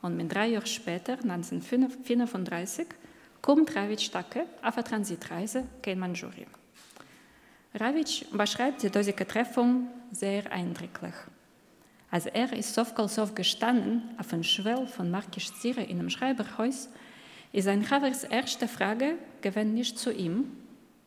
Und 0.00 0.16
mit 0.16 0.32
drei 0.32 0.46
Jahren 0.48 0.66
später, 0.66 1.14
1935, 1.14 2.86
kommt 3.42 3.74
Ravitsch 3.74 4.06
Stacke 4.06 4.46
auf 4.62 4.76
eine 4.76 4.84
Transitreise 4.84 5.64
in 5.84 5.98
Manchurien. 5.98 6.50
Ravitsch 7.74 8.24
beschreibt 8.30 8.84
die 8.84 8.90
dosige 8.90 9.26
Treffung 9.26 9.88
sehr 10.12 10.50
eindrücklich. 10.52 11.14
Als 12.10 12.26
er 12.26 12.52
ist 12.52 12.74
Sovkolsov 12.74 13.34
gestanden, 13.34 14.02
auf 14.18 14.28
dem 14.28 14.42
Schwell 14.42 14.86
von 14.86 15.10
Markisch 15.10 15.52
Zire 15.54 15.82
in 15.82 15.98
einem 15.98 16.10
Schreiberhaus, 16.10 16.88
ist 17.52 17.68
ein 17.68 17.90
Havers 17.90 18.24
erste 18.24 18.68
Frage 18.68 19.14
gewendet 19.40 19.74
nicht 19.74 19.98
zu 19.98 20.12
ihm, 20.12 20.52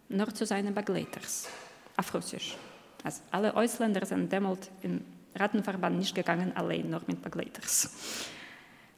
noch 0.10 0.32
zu 0.32 0.46
seinen 0.46 0.74
Begleiters, 0.74 1.48
auf 1.96 2.14
Russisch. 2.14 2.56
Also 3.04 3.22
alle 3.32 3.56
Ausländer 3.56 4.06
sind 4.06 4.32
damals 4.32 4.70
im 4.82 5.02
Rattenverband 5.36 5.98
nicht 5.98 6.16
gegangen, 6.16 6.52
allein 6.56 6.90
nur 6.90 7.02
mit 7.08 7.22
Begleiters. 7.22 8.28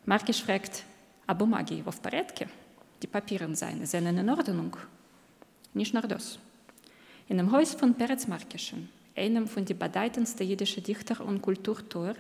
Markisch 0.06 0.44
fragt, 0.44 0.84
aber 1.28 1.46
Magi, 1.46 1.84
auf 1.86 2.02
Paretke? 2.02 2.48
Die 3.02 3.08
Papiere 3.08 3.54
seine, 3.56 3.86
sind 3.86 4.08
in 4.08 4.30
Ordnung. 4.30 4.76
Nicht 5.74 5.94
nur 5.94 6.04
das. 6.04 6.40
In 7.28 7.38
dem 7.38 7.52
Haus 7.52 7.74
von 7.74 7.94
Peretz 7.94 8.28
Markischen 8.28 8.90
einem 9.16 9.48
von 9.48 9.66
den 9.66 9.78
bedeutendsten 9.78 10.48
jüdischen 10.48 10.84
Dichter 10.84 11.24
und 11.24 11.42
Kulturtor, 11.42 12.16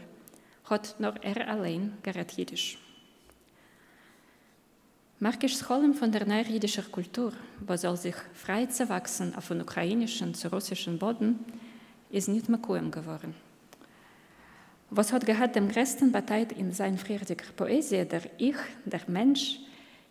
hat 0.65 0.95
nur 0.99 1.15
er 1.23 1.47
allein 1.47 1.97
gerät 2.03 2.31
Jiddisch. 2.33 2.77
Markisch 5.19 5.59
Scholem 5.59 5.93
von 5.93 6.11
der 6.11 6.25
neujüdischen 6.25 6.91
Kultur, 6.91 7.33
wo 7.59 7.75
soll 7.77 7.95
sich 7.95 8.15
frei 8.33 8.65
zu 8.65 8.89
wachsen 8.89 9.35
auf 9.35 9.49
den 9.49 9.61
ukrainischen 9.61 10.33
zu 10.33 10.51
russischen 10.51 10.97
Boden, 10.97 11.39
ist 12.09 12.27
nicht 12.27 12.49
mehr 12.49 12.59
kaum 12.59 12.89
geworden. 12.89 13.35
Was 14.89 15.13
hat 15.13 15.25
gehabt 15.25 15.55
dem 15.55 15.69
größten 15.69 16.11
Partei 16.11 16.47
in 16.57 16.73
seiner 16.73 16.97
friediger 16.97 17.45
Poesie, 17.55 18.03
der 18.03 18.23
Ich, 18.39 18.57
der 18.83 19.01
Mensch, 19.07 19.59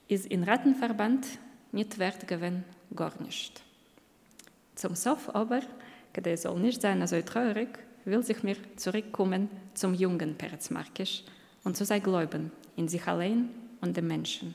ist 0.08 0.26
in 0.26 0.44
Rattenverband 0.44 1.26
nicht 1.72 1.98
wert 1.98 2.26
gewesen, 2.26 2.64
gar 2.94 3.12
nicht. 3.20 3.62
Zum 4.76 4.94
Sof 4.94 5.28
aber 5.34 5.60
der 6.16 6.36
soll 6.36 6.58
nicht 6.60 6.82
sein 6.82 7.06
so 7.06 7.20
traurig, 7.22 7.78
will 8.04 8.22
sich 8.22 8.42
mir 8.42 8.56
zurückkommen 8.76 9.48
zum 9.74 9.94
jungen 9.94 10.34
Peretzmarkisch 10.34 11.24
und 11.64 11.76
zu 11.76 11.84
sein 11.84 12.02
Glauben 12.02 12.50
in 12.76 12.88
sich 12.88 13.06
allein 13.06 13.50
und 13.80 13.96
den 13.96 14.06
Menschen. 14.06 14.54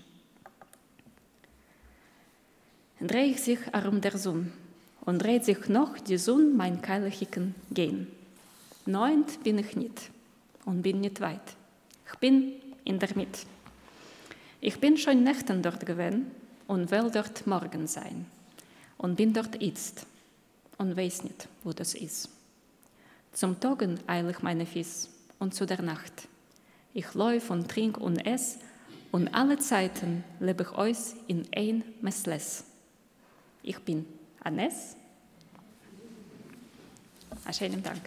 Drehe 3.00 3.26
ich 3.26 3.42
sich 3.42 3.60
um 3.88 4.02
der 4.02 4.18
Sonne 4.18 4.52
und 5.02 5.22
dreht 5.22 5.46
sich 5.46 5.68
noch 5.70 5.98
die 6.00 6.18
Sonne 6.18 6.50
mein 6.56 6.82
Keilchicken 6.82 7.54
gehen. 7.72 8.08
Neunt 8.86 9.44
bin 9.44 9.60
ich 9.60 9.76
nicht 9.76 10.10
und 10.66 10.82
bin 10.82 11.02
nicht 11.02 11.22
weit. 11.22 11.56
Ich 12.08 12.20
bin 12.20 12.54
in 12.84 13.00
der 13.00 13.16
Mitte. 13.16 13.42
Ich 14.62 14.80
bin 14.80 14.98
schon 14.98 15.24
Nächten 15.24 15.62
dort 15.62 15.86
gewesen 15.86 16.32
und 16.68 16.90
will 16.90 17.12
dort 17.12 17.46
morgen 17.46 17.88
sein 17.88 18.26
und 18.98 19.16
bin 19.16 19.34
dort 19.34 19.62
jetzt 19.62 20.08
und 20.78 20.96
weiß 20.96 21.24
nicht, 21.24 21.48
wo 21.64 21.74
das 21.74 21.94
ist. 21.94 22.30
Zum 23.34 23.60
Tagen 23.60 24.00
eile 24.08 24.32
ich 24.32 24.42
meine 24.42 24.66
Fies 24.66 25.10
und 25.40 25.54
zu 25.54 25.66
der 25.66 25.82
Nacht. 25.82 26.28
Ich 26.94 27.14
läufe 27.14 27.52
und 27.54 27.70
trink 27.70 27.98
und 27.98 28.26
ess 28.26 28.58
und 29.12 29.28
alle 29.34 29.58
Zeiten 29.58 30.24
lebe 30.40 30.64
ich 30.64 30.72
euch 30.78 30.98
in 31.28 31.48
ein 31.56 31.84
Messles. 32.02 32.64
Ich 33.64 33.80
bin 33.80 34.06
Anes. 34.42 34.96
Einen 37.44 37.54
schönen 37.54 37.84
Dank. 37.84 38.02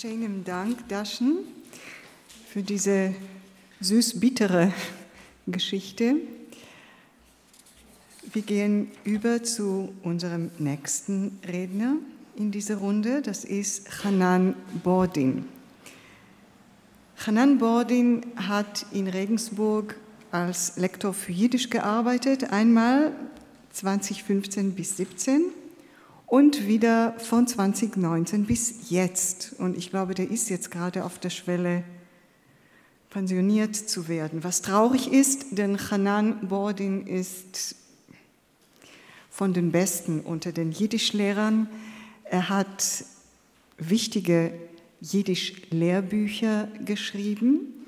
Schönen 0.00 0.44
Dank, 0.44 0.88
Daschen, 0.88 1.40
für 2.48 2.62
diese 2.62 3.14
süß-bittere 3.82 4.72
Geschichte. 5.46 6.14
Wir 8.32 8.40
gehen 8.40 8.90
über 9.04 9.42
zu 9.42 9.92
unserem 10.02 10.52
nächsten 10.58 11.38
Redner 11.46 11.96
in 12.34 12.50
dieser 12.50 12.76
Runde. 12.76 13.20
Das 13.20 13.44
ist 13.44 14.02
Hanan 14.02 14.54
Bordin. 14.82 15.44
Hanan 17.26 17.58
Bordin 17.58 18.24
hat 18.36 18.86
in 18.92 19.06
Regensburg 19.06 19.96
als 20.30 20.78
Lektor 20.78 21.12
für 21.12 21.32
Jiddisch 21.32 21.68
gearbeitet, 21.68 22.44
einmal 22.44 23.12
2015 23.72 24.74
bis 24.74 24.96
2017 24.96 25.59
und 26.30 26.68
wieder 26.68 27.18
von 27.18 27.48
2019 27.48 28.46
bis 28.46 28.88
jetzt. 28.88 29.56
Und 29.58 29.76
ich 29.76 29.90
glaube, 29.90 30.14
der 30.14 30.30
ist 30.30 30.48
jetzt 30.48 30.70
gerade 30.70 31.04
auf 31.04 31.18
der 31.18 31.30
Schwelle, 31.30 31.82
pensioniert 33.10 33.74
zu 33.74 34.06
werden. 34.06 34.44
Was 34.44 34.62
traurig 34.62 35.12
ist, 35.12 35.58
denn 35.58 35.76
Hanan 35.90 36.46
Bordin 36.46 37.08
ist 37.08 37.74
von 39.28 39.52
den 39.52 39.72
Besten 39.72 40.20
unter 40.20 40.52
den 40.52 40.70
Jiddischlehrern. 40.70 41.68
Er 42.22 42.48
hat 42.48 43.04
wichtige 43.78 44.52
Jiddisch-Lehrbücher 45.00 46.68
geschrieben 46.84 47.79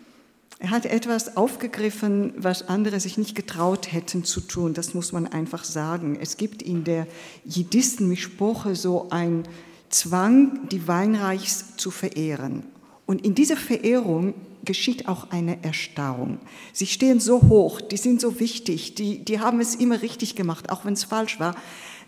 er 0.62 0.70
hat 0.70 0.87
etwas 0.87 1.37
aufgegriffen, 1.37 2.35
was 2.37 2.68
andere 2.68 3.01
sich 3.01 3.18
nicht 3.18 3.35
getraut 3.35 3.90
hätten 3.90 4.22
zu 4.22 4.40
tun. 4.40 4.75
Das 4.75 4.94
muss 4.94 5.11
man 5.11 5.27
einfach 5.27 5.64
sagen. 5.64 6.16
Es 6.20 6.37
gibt 6.37 6.62
in 6.62 6.85
der 6.85 7.09
Jiddisten-Mischproche 7.44 8.77
so 8.77 9.09
ein 9.11 9.42
Zwang, 9.88 10.68
die 10.68 10.87
Weinreichs 10.87 11.77
zu 11.79 11.90
verehren. 11.90 12.62
Und 13.07 13.27
in 13.27 13.35
dieser 13.35 13.57
Verehrung 13.57 14.35
geschieht 14.64 15.09
auch 15.09 15.33
eine 15.33 15.64
Erstarrung. 15.64 16.38
Sie 16.72 16.87
stehen 16.87 17.18
so 17.18 17.42
hoch, 17.42 17.81
die 17.81 17.96
sind 17.96 18.20
so 18.20 18.38
wichtig, 18.38 18.94
die, 18.94 19.25
die 19.25 19.40
haben 19.40 19.59
es 19.59 19.75
immer 19.75 20.01
richtig 20.01 20.37
gemacht, 20.37 20.70
auch 20.70 20.85
wenn 20.85 20.92
es 20.92 21.03
falsch 21.03 21.40
war, 21.40 21.57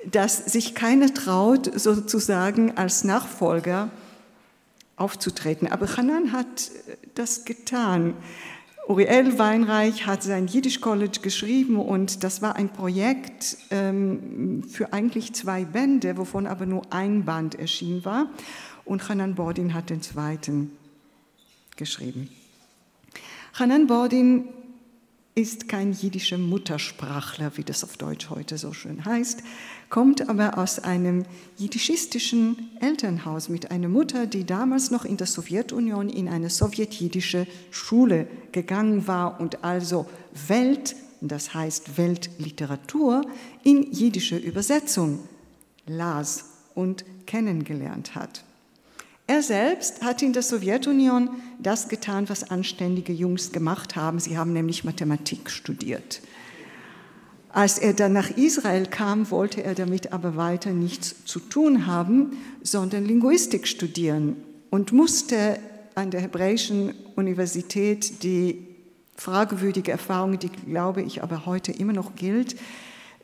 dass 0.09 0.45
sich 0.45 0.77
keiner 0.77 1.13
traut, 1.13 1.73
sozusagen 1.75 2.77
als 2.77 3.03
Nachfolger 3.03 3.91
aufzutreten. 4.97 5.69
Aber 5.71 5.87
Hanan 5.97 6.33
hat 6.33 6.71
das 7.15 7.45
getan. 7.45 8.15
Uriel 8.87 9.39
Weinreich 9.39 10.07
hat 10.07 10.23
sein 10.23 10.47
Yiddish 10.47 10.81
College 10.81 11.21
geschrieben 11.23 11.81
und 11.81 12.23
das 12.23 12.43
war 12.43 12.57
ein 12.57 12.69
Projekt 12.69 13.57
ähm, 13.71 14.63
für 14.69 14.93
eigentlich 14.93 15.33
zwei 15.33 15.65
Bände, 15.65 16.19
wovon 16.19 16.47
aber 16.47 16.67
nur 16.67 16.83
ein 16.91 17.25
Band 17.25 17.55
erschienen 17.55 18.05
war. 18.05 18.29
Und 18.85 19.09
Hanan 19.09 19.37
Bordin 19.37 19.73
hat 19.73 19.89
den 19.89 20.03
zweiten 20.03 20.71
geschrieben. 21.77 22.29
Hanan 23.55 23.87
Bordin 23.87 24.49
ist 25.37 25.69
kein 25.69 25.93
jiddischer 25.93 26.39
Muttersprachler, 26.39 27.57
wie 27.57 27.65
das 27.65 27.83
auf 27.83 27.97
Deutsch 27.97 28.31
heute 28.31 28.57
so 28.57 28.73
schön 28.73 29.05
heißt, 29.05 29.43
kommt 29.91 30.29
aber 30.29 30.59
aus 30.59 30.79
einem 30.79 31.25
jiddischistischen 31.57 32.71
Elternhaus 32.81 33.49
mit 33.49 33.73
einer 33.73 33.89
Mutter, 33.89 34.27
die 34.27 34.45
damals 34.45 34.93
noch 34.93 35.05
in 35.05 35.17
der 35.17 35.27
Sowjetunion 35.27 36.09
in 36.09 36.29
eine 36.29 36.51
sowjetjiddische 36.51 37.49
Schule 37.73 38.29
gegangen 38.53 39.09
war 39.09 39.41
und 39.41 39.65
also 39.65 40.07
Welt, 40.47 40.95
das 41.21 41.53
heißt 41.53 41.99
Weltliteratur, 41.99 43.23
in 43.65 43.91
jiddische 43.93 44.37
Übersetzung 44.37 45.19
las 45.87 46.45
und 46.77 47.05
kennengelernt 47.27 48.15
hat. 48.15 48.44
Er 49.27 49.43
selbst 49.43 50.03
hat 50.03 50.21
in 50.21 50.35
der 50.35 50.43
Sowjetunion 50.43 51.31
das 51.59 51.89
getan, 51.89 52.29
was 52.29 52.51
anständige 52.51 53.13
Jungs 53.13 53.53
gemacht 53.53 53.97
haben. 53.97 54.19
Sie 54.19 54.37
haben 54.37 54.53
nämlich 54.53 54.85
Mathematik 54.85 55.51
studiert. 55.51 56.21
Als 57.49 57.79
er 57.79 57.95
dann 57.95 58.13
nach 58.13 58.31
Israel 58.31 58.87
kam, 58.87 59.31
wollte 59.31 59.63
er 59.63 59.75
damit 59.75 60.13
aber 60.13 60.37
weiter 60.37 60.73
nichts 60.73 61.25
zu 61.25 61.39
tun 61.39 61.87
haben, 61.87 62.37
sondern 62.63 63.07
Linguistik 63.07 63.67
studieren 63.67 64.37
und 64.71 64.93
musste 64.93 65.59
an 65.95 66.11
der 66.11 66.21
Hebräischen 66.21 66.93
Universität 67.15 68.25
die 68.25 68.67
fragwürdige 69.17 69.93
Erfahrung, 69.93 70.39
die 70.39 70.49
glaube 70.49 71.01
ich 71.01 71.23
aber 71.23 71.47
heute 71.47 71.73
immer 71.73 71.93
noch 71.93 72.17
gilt, 72.17 72.57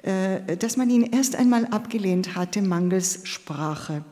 äh, 0.02 0.56
dass 0.56 0.76
man 0.76 0.88
ihn 0.88 1.02
erst 1.02 1.34
einmal 1.34 1.66
abgelehnt 1.66 2.36
hatte 2.36 2.62
mangels 2.62 3.20
Sprache. 3.24 4.04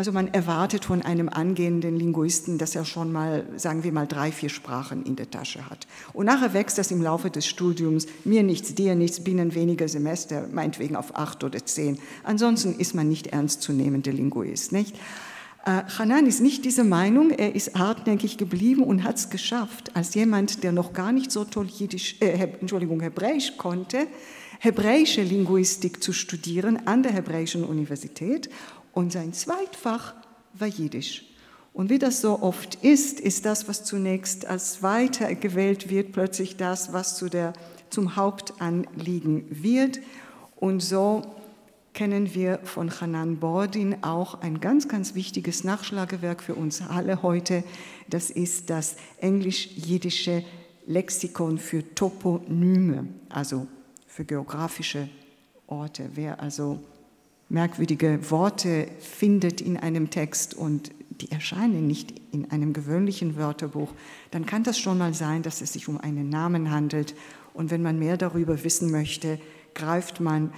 Also 0.00 0.12
man 0.12 0.28
erwartet 0.28 0.84
von 0.84 1.02
einem 1.02 1.28
angehenden 1.28 1.96
Linguisten, 1.96 2.56
dass 2.56 2.76
er 2.76 2.84
schon 2.84 3.10
mal, 3.10 3.44
sagen 3.56 3.82
wir 3.82 3.90
mal, 3.90 4.06
drei, 4.06 4.30
vier 4.30 4.48
Sprachen 4.48 5.02
in 5.04 5.16
der 5.16 5.28
Tasche 5.28 5.68
hat. 5.68 5.88
Und 6.12 6.26
nachher 6.26 6.54
wächst 6.54 6.78
das 6.78 6.92
im 6.92 7.02
Laufe 7.02 7.30
des 7.30 7.48
Studiums, 7.48 8.06
mir 8.22 8.44
nichts, 8.44 8.76
dir 8.76 8.94
nichts, 8.94 9.24
binnen 9.24 9.56
weniger 9.56 9.88
Semester, 9.88 10.46
meinetwegen 10.52 10.94
auf 10.94 11.16
acht 11.16 11.42
oder 11.42 11.66
zehn. 11.66 11.98
Ansonsten 12.22 12.78
ist 12.78 12.94
man 12.94 13.08
nicht 13.08 13.26
ernstzunehmender 13.26 14.12
Linguist, 14.12 14.70
nicht? 14.70 14.94
Äh, 15.64 15.82
Hanan 15.98 16.26
ist 16.26 16.40
nicht 16.40 16.64
diese 16.64 16.84
Meinung, 16.84 17.30
er 17.30 17.56
ist 17.56 17.74
hartnäckig 17.76 18.38
geblieben 18.38 18.84
und 18.84 19.02
hat 19.02 19.16
es 19.16 19.30
geschafft, 19.30 19.96
als 19.96 20.14
jemand, 20.14 20.62
der 20.62 20.70
noch 20.70 20.92
gar 20.92 21.10
nicht 21.10 21.32
so 21.32 21.44
toll 21.44 21.66
Jiddisch, 21.66 22.18
äh, 22.20 22.38
Entschuldigung, 22.60 23.00
Hebräisch 23.00 23.56
konnte, 23.56 24.06
hebräische 24.60 25.22
Linguistik 25.22 26.02
zu 26.02 26.12
studieren 26.12 26.86
an 26.86 27.02
der 27.02 27.12
Hebräischen 27.12 27.64
Universität 27.64 28.48
und 28.98 29.12
sein 29.12 29.32
Zweitfach 29.32 30.12
war 30.54 30.66
Jiddisch. 30.66 31.24
Und 31.72 31.88
wie 31.88 32.00
das 32.00 32.20
so 32.20 32.42
oft 32.42 32.74
ist, 32.82 33.20
ist 33.20 33.44
das, 33.44 33.68
was 33.68 33.84
zunächst 33.84 34.44
als 34.44 34.82
weiter 34.82 35.32
gewählt 35.36 35.88
wird, 35.88 36.10
plötzlich 36.10 36.56
das, 36.56 36.92
was 36.92 37.16
zu 37.16 37.28
der, 37.28 37.52
zum 37.90 38.16
Hauptanliegen 38.16 39.44
wird. 39.62 40.00
Und 40.56 40.80
so 40.80 41.22
kennen 41.94 42.34
wir 42.34 42.58
von 42.64 42.90
Hanan 43.00 43.36
Bordin 43.36 44.02
auch 44.02 44.40
ein 44.40 44.58
ganz, 44.58 44.88
ganz 44.88 45.14
wichtiges 45.14 45.62
Nachschlagewerk 45.62 46.42
für 46.42 46.56
uns 46.56 46.82
alle 46.82 47.22
heute. 47.22 47.62
Das 48.10 48.30
ist 48.30 48.68
das 48.68 48.96
englisch-jiddische 49.20 50.42
Lexikon 50.88 51.58
für 51.58 51.94
Toponyme, 51.94 53.06
also 53.28 53.68
für 54.08 54.24
geografische 54.24 55.08
Orte. 55.68 56.10
Wer 56.14 56.42
also 56.42 56.80
merkwürdige 57.48 58.30
Worte 58.30 58.88
findet 58.98 59.60
in 59.60 59.76
einem 59.76 60.10
Text 60.10 60.54
und 60.54 60.92
die 61.20 61.30
erscheinen 61.32 61.86
nicht 61.86 62.14
in 62.30 62.50
einem 62.50 62.72
gewöhnlichen 62.72 63.36
Wörterbuch, 63.36 63.92
dann 64.30 64.46
kann 64.46 64.62
das 64.62 64.78
schon 64.78 64.98
mal 64.98 65.14
sein, 65.14 65.42
dass 65.42 65.60
es 65.60 65.72
sich 65.72 65.88
um 65.88 65.98
einen 65.98 66.28
Namen 66.28 66.70
handelt. 66.70 67.14
Und 67.54 67.70
wenn 67.70 67.82
man 67.82 67.98
mehr 67.98 68.16
darüber 68.16 68.62
wissen 68.62 68.90
möchte, 68.90 69.40
greift 69.74 70.20
man 70.20 70.52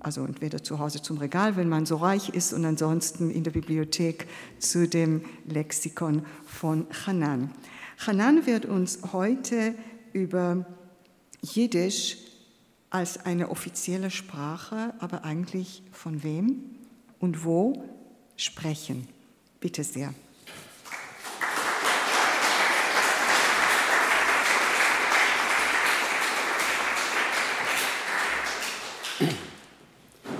also 0.00 0.24
entweder 0.24 0.62
zu 0.62 0.78
Hause 0.78 1.02
zum 1.02 1.18
Regal, 1.18 1.56
wenn 1.56 1.68
man 1.68 1.86
so 1.86 1.96
reich 1.96 2.30
ist, 2.30 2.52
und 2.52 2.64
ansonsten 2.64 3.30
in 3.30 3.44
der 3.44 3.50
Bibliothek 3.50 4.26
zu 4.58 4.88
dem 4.88 5.22
Lexikon 5.46 6.24
von 6.46 6.86
Hanan. 7.06 7.50
Hanan 7.98 8.46
wird 8.46 8.64
uns 8.64 9.00
heute 9.12 9.74
über 10.12 10.64
Jiddisch 11.42 12.16
als 12.94 13.26
eine 13.26 13.50
offizielle 13.50 14.08
Sprache, 14.08 14.94
aber 15.00 15.24
eigentlich 15.24 15.82
von 15.90 16.22
wem 16.22 16.76
und 17.18 17.44
wo 17.44 17.82
sprechen. 18.36 19.08
Bitte 19.58 19.82
sehr. 19.82 20.14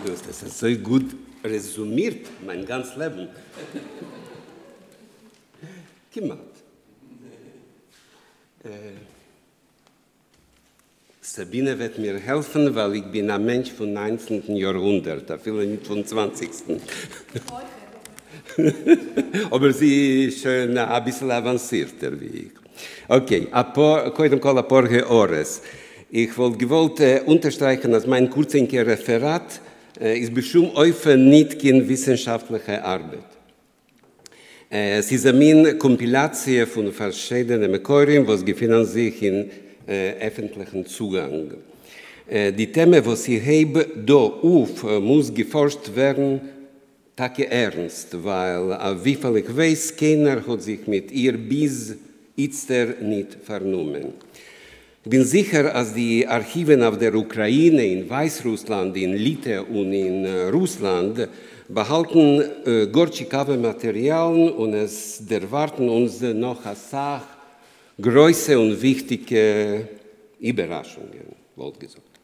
Du 0.05 0.13
hast 0.13 0.29
das 0.29 0.61
so 0.61 0.73
gut 0.77 1.17
resümiert, 1.43 2.29
mein 2.47 2.65
ganzes 2.65 2.95
Leben. 2.95 3.31
Gemacht. 6.13 6.39
Äh, 8.63 9.14
Sabine 11.24 11.78
wird 11.78 12.00
mir 12.00 12.18
helfen, 12.18 12.74
weil 12.74 12.96
ich 12.96 13.06
bin 13.06 13.30
ein 13.30 13.46
Mensch 13.46 13.72
vom 13.72 13.94
19. 13.94 14.56
Jahrhundert, 14.56 15.30
da 15.30 15.38
viele 15.38 15.66
nicht 15.66 15.86
vom 15.86 16.04
20. 16.04 16.50
Aber 19.52 19.72
sie 19.74 20.26
ist 20.26 20.42
schon 20.42 20.78
ein 20.78 21.04
bisschen 21.04 21.30
avancierter 21.30 22.20
wie 22.20 22.26
ich. 22.26 22.52
Okay, 23.08 23.48
קודם 24.14 24.40
כל 24.40 24.58
הפורge 24.58 25.08
Ores. 25.08 25.62
Ich 26.10 26.36
wollte 26.38 26.58
gewollt 26.58 27.00
äh, 27.00 27.22
unterstreichen, 27.26 27.92
dass 27.92 28.08
mein 28.08 28.30
kurzer 28.30 28.60
Referat 28.62 29.62
äh, 30.02 30.18
ist 30.18 30.34
bestimmt 30.34 30.76
öfter 30.76 31.16
nicht 31.16 31.62
kein 31.62 31.88
wissenschaftliche 31.88 32.84
Arbeit. 32.84 33.30
Äh, 34.72 34.98
es 34.98 35.12
ist 35.12 35.28
eine 35.28 35.76
Kompilation 35.76 36.66
von 36.66 36.92
verschiedenen 36.92 37.70
Mekorin, 37.70 38.26
was 38.28 38.44
gefunden 38.44 38.86
sich 38.86 39.22
in 39.22 39.52
äh, 39.87 40.13
öffentlichen 40.21 40.87
Zugang. 40.87 41.53
Äh, 42.29 42.53
die 42.53 42.73
Themen, 42.73 43.03
die 43.03 43.17
sie 43.17 43.39
heben, 43.39 43.85
da 44.07 44.15
auf, 44.15 44.83
äh, 44.85 45.01
muss 45.01 45.33
geforscht 45.33 45.95
werden, 45.95 46.41
tage 47.17 47.51
ernst, 47.51 48.09
weil 48.25 48.73
äh, 48.73 49.05
wie 49.05 49.15
viel 49.15 49.37
ich 49.37 49.57
weiß, 49.57 49.97
keiner 49.97 50.47
hat 50.47 50.63
sich 50.63 50.87
mit 50.87 51.13
ihr 51.13 51.37
bis 51.37 51.97
jetzt 52.37 52.71
nicht 53.01 53.37
vernommen. 53.43 54.15
Ich 55.05 55.11
bin 55.11 55.25
sicher, 55.25 55.65
dass 55.65 55.93
die 55.93 56.27
Archiven 56.27 56.83
auf 56.83 56.97
der 56.97 57.15
Ukraine, 57.15 57.85
in 57.85 58.09
Weißrussland, 58.09 58.97
in 58.97 59.13
Litauen 59.13 59.67
und 59.67 59.93
in 59.93 60.25
äh, 60.25 60.49
Russland 60.49 61.29
behalten 61.69 62.43
äh, 62.65 62.87
Gorchikave 62.87 63.59
Materialien 63.59 64.51
und 64.51 64.73
es 64.73 65.23
erwarten 65.29 65.89
uns 65.89 66.21
noch 66.23 66.65
eine 66.65 66.75
Sache, 66.75 67.34
große 68.01 68.59
und 68.59 68.81
wichtige 68.81 69.89
Überraschungen, 70.41 71.35
wollte 71.57 71.81
gesagt. 71.81 72.15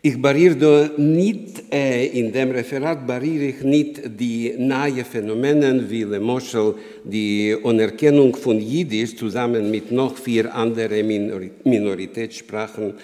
Ich 0.00 0.22
barriere 0.22 0.92
nicht, 0.96 1.72
äh, 1.72 2.06
in 2.06 2.30
dem 2.30 2.52
Referat 2.52 3.04
barriere 3.04 3.46
ich 3.46 3.62
nicht 3.62 4.00
die 4.18 4.54
neuen 4.56 5.04
Phänomene 5.04 5.90
wie 5.90 6.04
Le 6.04 6.20
Moschel, 6.20 6.76
die 7.02 7.56
Anerkennung 7.64 8.36
von 8.36 8.60
Jiddisch 8.60 9.16
zusammen 9.16 9.68
mit 9.68 9.90
noch 9.90 10.16
vier 10.16 10.54
anderen 10.54 11.04
Minor 11.04 11.40
Minoritätssprachen, 11.64 12.94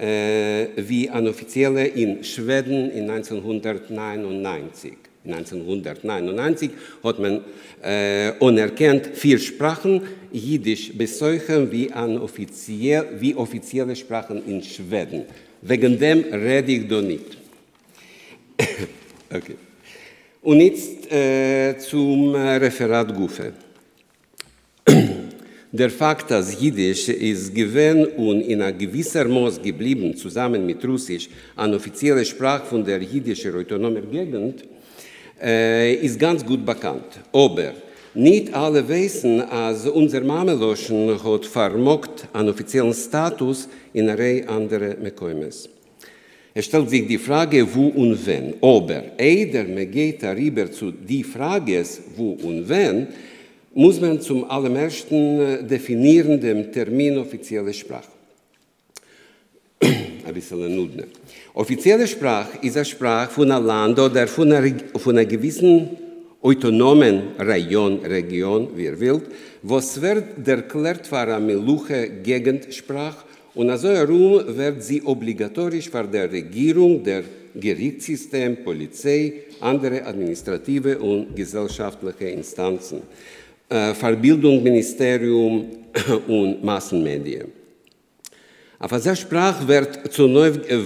äh, 0.00 0.66
wie 0.76 1.10
an 1.10 1.26
offizielle 1.26 1.86
in 1.88 2.22
Schweden 2.22 2.92
in 2.92 3.10
1999. 3.10 5.03
1999 5.24 6.70
hat 7.02 7.18
man 7.18 7.40
äh, 7.82 8.32
anerkannt 8.40 9.10
vier 9.14 9.38
Sprachen, 9.38 10.02
Jiddisch 10.30 10.92
bis 10.92 11.18
solche 11.18 11.70
wie, 11.70 11.90
offiziell, 11.92 13.06
wie 13.20 13.34
offizielle 13.34 13.94
Sprachen 13.96 14.44
in 14.46 14.62
Schweden. 14.62 15.24
Wegen 15.62 15.98
dem 15.98 16.24
rede 16.32 16.72
ich 16.72 16.88
da 16.88 17.00
nicht. 17.00 17.38
okay. 19.30 19.56
Und 20.42 20.60
jetzt 20.60 21.10
äh, 21.10 21.78
zum 21.78 22.34
Referat 22.34 23.14
Gufe. 23.14 23.52
Der 25.72 25.90
Fakt, 25.90 26.30
dass 26.30 26.60
Jiddisch 26.60 27.08
ist 27.08 27.54
gewesen 27.54 28.06
und 28.16 28.42
in 28.42 28.60
einer 28.60 28.72
gewisser 28.72 29.24
Maß 29.24 29.60
geblieben, 29.60 30.16
zusammen 30.16 30.66
mit 30.66 30.84
Russisch, 30.84 31.28
eine 31.56 31.76
offizielle 31.76 32.24
Sprache 32.24 32.66
von 32.66 32.84
der 32.84 33.02
jiddischen 33.02 33.54
autonomen 33.56 34.08
Gegend, 34.10 34.64
äh, 35.44 35.94
ist 35.94 36.18
ganz 36.18 36.44
gut 36.44 36.64
bekannt. 36.64 37.20
Aber 37.32 37.74
nicht 38.14 38.54
alle 38.54 38.88
wissen, 38.88 39.38
dass 39.38 39.86
unser 39.86 40.22
Mameloschen 40.22 41.22
hat 41.22 41.44
vermogt 41.44 42.26
einen 42.32 42.48
offiziellen 42.48 42.94
Status 42.94 43.68
in 43.92 44.08
einer 44.08 44.18
Reihe 44.18 44.48
anderer 44.48 44.96
Mekoimes. 44.96 45.68
Es 46.56 46.66
stellt 46.66 46.88
sich 46.88 47.06
die 47.06 47.18
Frage, 47.18 47.66
wo 47.74 47.88
und 47.88 48.24
wenn. 48.26 48.54
Aber 48.62 49.02
me 49.66 49.86
geht 49.86 50.22
darüber 50.22 50.70
zu 50.70 50.92
die 50.92 51.24
Frage, 51.24 51.84
wo 52.16 52.30
und 52.30 52.68
wenn, 52.68 53.08
muss 53.74 54.00
man 54.00 54.20
zum 54.20 54.48
allerersten 54.48 55.40
äh, 55.40 55.64
definieren 55.64 56.40
den 56.40 56.70
Termin 56.70 57.18
offizielle 57.18 57.74
Sprache. 57.74 58.12
Ein 59.82 60.32
bisschen 60.32 60.76
nudne. 60.76 61.06
Offizielle 61.56 62.08
Sprache 62.08 62.58
ist 62.62 62.76
eine 62.76 62.84
Sprache 62.84 63.30
von 63.30 63.48
einem 63.48 63.64
Land 63.64 64.00
oder 64.00 64.26
von 64.26 64.50
einer, 64.50 64.74
von 64.96 65.16
einer 65.16 65.24
gewissen 65.24 65.88
autonomen 66.42 67.36
Region, 67.38 68.00
Region, 68.00 68.70
wie 68.74 68.86
er 68.86 68.98
will, 68.98 69.22
was 69.62 70.00
wird 70.02 70.48
erklärt 70.48 71.06
für 71.06 71.18
eine 71.18 71.38
Meluche 71.38 72.10
Gegentsprache 72.24 73.24
und 73.54 73.70
also 73.70 73.88
herum 73.88 74.42
wird 74.48 74.82
sie 74.82 75.00
obligatorisch 75.02 75.88
für 75.88 76.02
die 76.12 76.18
Regierung, 76.18 77.04
der 77.04 77.22
Gerichtssystem, 77.54 78.64
Polizei, 78.64 79.44
andere 79.60 80.04
administrative 80.04 80.98
und 80.98 81.36
gesellschaftliche 81.36 82.30
Instanzen, 82.30 83.02
äh, 83.68 83.94
Verbildungsministerium 83.94 85.66
und 86.26 86.64
Massenmedien. 86.64 87.63
Auf 88.84 88.92
dieser 88.92 89.16
Sprache 89.16 89.64
äh, 89.66 90.82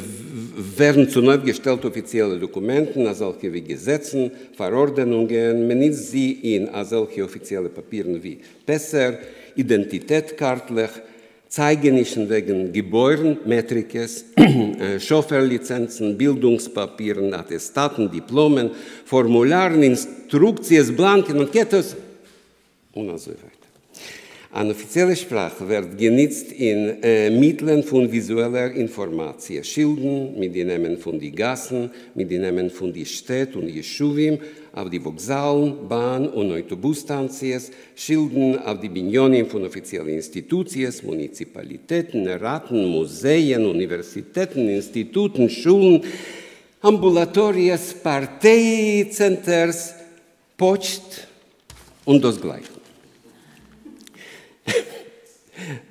werden 0.78 1.08
zu 1.08 1.20
neu 1.20 1.38
gestellt 1.38 1.84
offizielle 1.84 2.38
Dokumenten, 2.38 3.12
solche 3.12 3.52
wie 3.52 3.62
Gesetzen, 3.62 4.30
Verordnungen, 4.56 5.66
man 5.66 5.78
nimmt 5.80 5.96
sie 5.96 6.54
in 6.54 6.70
solche 6.84 7.24
offizielle 7.24 7.68
Papieren 7.68 8.22
wie 8.22 8.38
Pässer, 8.64 9.18
Identitätskartlich, 9.56 10.90
Zeigenischen 11.48 12.30
wegen 12.30 12.72
Gebäuren, 12.72 13.38
Metrikes, 13.44 14.26
äh, 14.36 15.00
Chauffeurlizenzen, 15.00 16.16
Bildungspapieren, 16.16 17.34
Attestaten, 17.34 18.08
Diplomen, 18.08 18.70
Formularen, 19.06 19.82
Instruktions, 19.82 20.94
Blanken 20.94 21.40
und 21.40 21.50
Kettes 21.50 21.96
und 22.92 23.18
so 23.18 23.32
weiter. 23.32 23.67
Eine 24.50 24.70
offizielle 24.70 25.14
Sprache 25.14 25.68
wird 25.68 25.98
genutzt 25.98 26.52
in 26.52 27.02
äh, 27.02 27.28
Mitteln 27.28 27.82
von 27.82 28.10
visueller 28.10 28.72
Information, 28.72 29.62
Schilden 29.62 30.38
mit 30.38 30.54
den 30.54 30.68
Namen 30.68 30.96
von 30.96 31.20
den 31.20 31.34
Gassen, 31.34 31.90
mit 32.14 32.30
den 32.30 32.40
Namen 32.40 32.70
von 32.70 32.90
den 32.90 33.04
Städten 33.04 33.58
und 33.58 33.68
Jeschuvim, 33.68 34.38
auf 34.72 34.88
die 34.88 35.04
Vokzalen, 35.04 35.86
Bahn- 35.86 36.30
und 36.30 36.50
Autobusstanzies, 36.50 37.70
Schilden 37.94 38.58
auf 38.60 38.80
die 38.80 38.88
Binionen 38.88 39.44
von 39.44 39.66
offiziellen 39.66 40.08
Institutionen, 40.08 40.94
Municipalitäten, 41.02 42.26
Raten, 42.26 42.86
Museen, 42.86 43.66
Universitäten, 43.66 44.66
Instituten, 44.66 45.50
Schulen, 45.50 46.02
Ambulatories, 46.80 47.92
Parteicenters, 48.02 49.94
Post 50.56 51.26
und 52.06 52.24
das 52.24 52.40
Gleiche. 52.40 52.77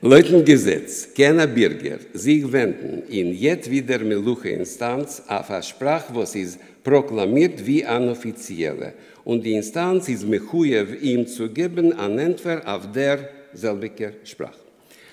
Leutengesetz, 0.02 1.10
keiner 1.16 1.46
Bürger 1.46 2.00
sich 2.14 2.52
wenden 2.52 3.04
in 3.10 3.34
jedweder 3.34 4.00
meluche 4.00 4.50
Instanz 4.50 5.22
auf 5.28 5.52
eine 5.52 5.62
Sprache, 5.62 6.16
was 6.16 6.36
ist 6.36 6.60
proklamiert 6.84 7.66
wie 7.66 7.86
eine 7.86 8.12
offizielle. 8.12 8.94
Und 9.24 9.46
die 9.46 9.54
Instanz 9.54 10.10
ist 10.10 10.28
mechuyev, 10.28 10.96
ihm 11.02 11.28
zu 11.28 11.50
geben 11.50 11.94
an 11.94 12.18
Entfer 12.18 12.62
auf 12.66 12.92
der 12.92 13.30
selbiger 13.54 14.14
Sprache. 14.24 14.68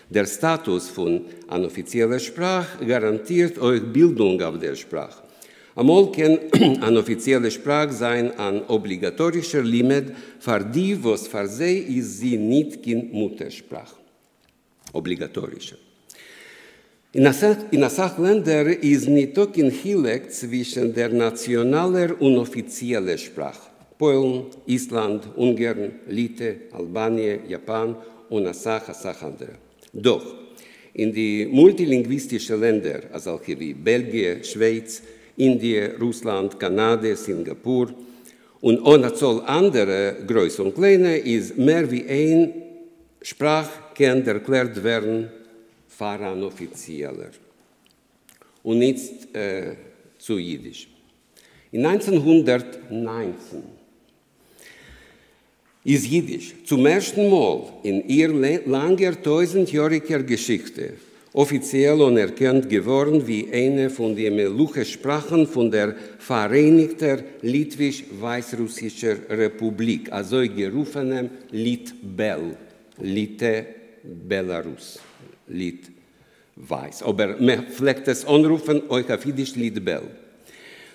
Der 0.09 0.27
Status 0.27 0.89
von 0.89 1.23
einer 1.49 1.67
offiziellen 1.67 2.21
Sprache 2.21 2.85
garantiert 2.87 3.59
euch 3.59 3.83
Bildung 3.83 4.41
auf 4.41 4.59
der 4.59 4.77
Sprache. 4.77 5.23
Amol 5.75 6.13
kann 6.13 6.39
eine 6.83 7.01
offizielle 7.01 7.51
Sprache 7.51 7.93
sein 7.93 8.39
ein 8.39 8.63
obligatorischer 8.69 9.63
Limit 9.63 10.13
für 10.39 10.61
die, 10.61 10.97
was 11.03 11.27
für 11.27 11.49
sie 11.49 11.79
ist 11.79 12.21
sie 12.21 12.37
nicht 12.37 12.87
in 12.87 13.11
Muttersprache. 13.11 14.04
Obligatorischer. 14.95 15.77
In 17.13 17.23
der 17.23 17.91
Sachländer 17.91 18.67
ist 18.83 19.09
nicht 19.09 19.39
auch 19.39 19.55
ein 19.57 19.71
Hilek 19.71 20.33
zwischen 20.33 20.93
der 20.93 21.11
nationalen 21.11 22.13
und 22.13 22.39
offiziellen 22.39 23.19
Sprache. 23.19 23.71
Polen, 23.97 24.47
Island, 24.67 25.29
Ungarn, 25.37 25.93
Lite, 26.09 26.57
Albanien, 26.73 27.49
Japan 27.49 27.95
und 28.29 28.47
eine 28.47 28.55
Sache 28.55 28.93
andere. 29.25 29.53
Doch 29.93 30.25
in 30.95 31.13
die 31.13 31.47
multilinguistischen 31.47 32.61
Länder, 32.61 33.03
also 33.13 33.41
wie 33.47 33.75
Belgien, 33.75 34.43
Schweiz, 34.43 35.03
Indien, 35.37 35.93
Russland, 36.01 36.59
Kanada, 36.59 37.15
Singapur 37.15 37.91
und 38.61 38.81
ohne 38.81 39.13
Zoll 39.15 39.43
andere 39.47 40.17
Größe 40.27 40.63
und 40.63 40.75
Kleine 40.75 41.19
ist 41.19 41.57
mehr 41.57 41.89
wie 41.91 42.05
ein 42.09 42.53
Sprach 43.23 43.69
kann 43.95 44.27
erklärt 44.27 44.83
werden 44.83 45.29
faran 45.89 46.43
offizieller 46.43 47.31
und 48.63 48.79
nicht 48.79 49.35
äh, 49.35 49.75
zu 50.19 50.39
Jiddisch. 50.39 50.89
In 51.71 51.85
1919 51.87 53.63
ist 55.85 56.07
Jiddisch 56.07 56.55
zum 56.65 56.87
ersten 56.87 57.29
Mal 57.31 57.63
in 57.83 58.09
ihr 58.09 58.33
langer 58.67 59.21
tausendjähriger 59.23 60.23
Geschichte 60.23 60.95
offiziell 61.35 62.01
anerkannt 62.01 62.69
geworden 62.71 63.27
wie 63.27 63.53
eine 63.53 63.91
von 63.91 64.15
den 64.15 64.37
Meluche-Sprachen 64.37 65.47
von 65.47 65.71
der 65.71 65.95
Vereinigten 66.19 67.25
Litwisch-Weißrussischen 67.43 69.27
Republik, 69.29 70.13
also 70.13 70.39
gerufenem 70.39 71.29
Litbel, 71.51 72.57
Lite 73.01 73.67
Belarus, 74.05 74.99
Lit 75.49 75.91
Weiß. 76.57 77.03
Aber 77.03 77.37
man 77.41 77.67
fleckt 77.69 78.07
es 78.09 78.25
anrufen, 78.25 78.83
euch 78.89 79.11
auf 79.11 79.25
Jiddisch 79.25 79.57
Litbel. 79.57 80.03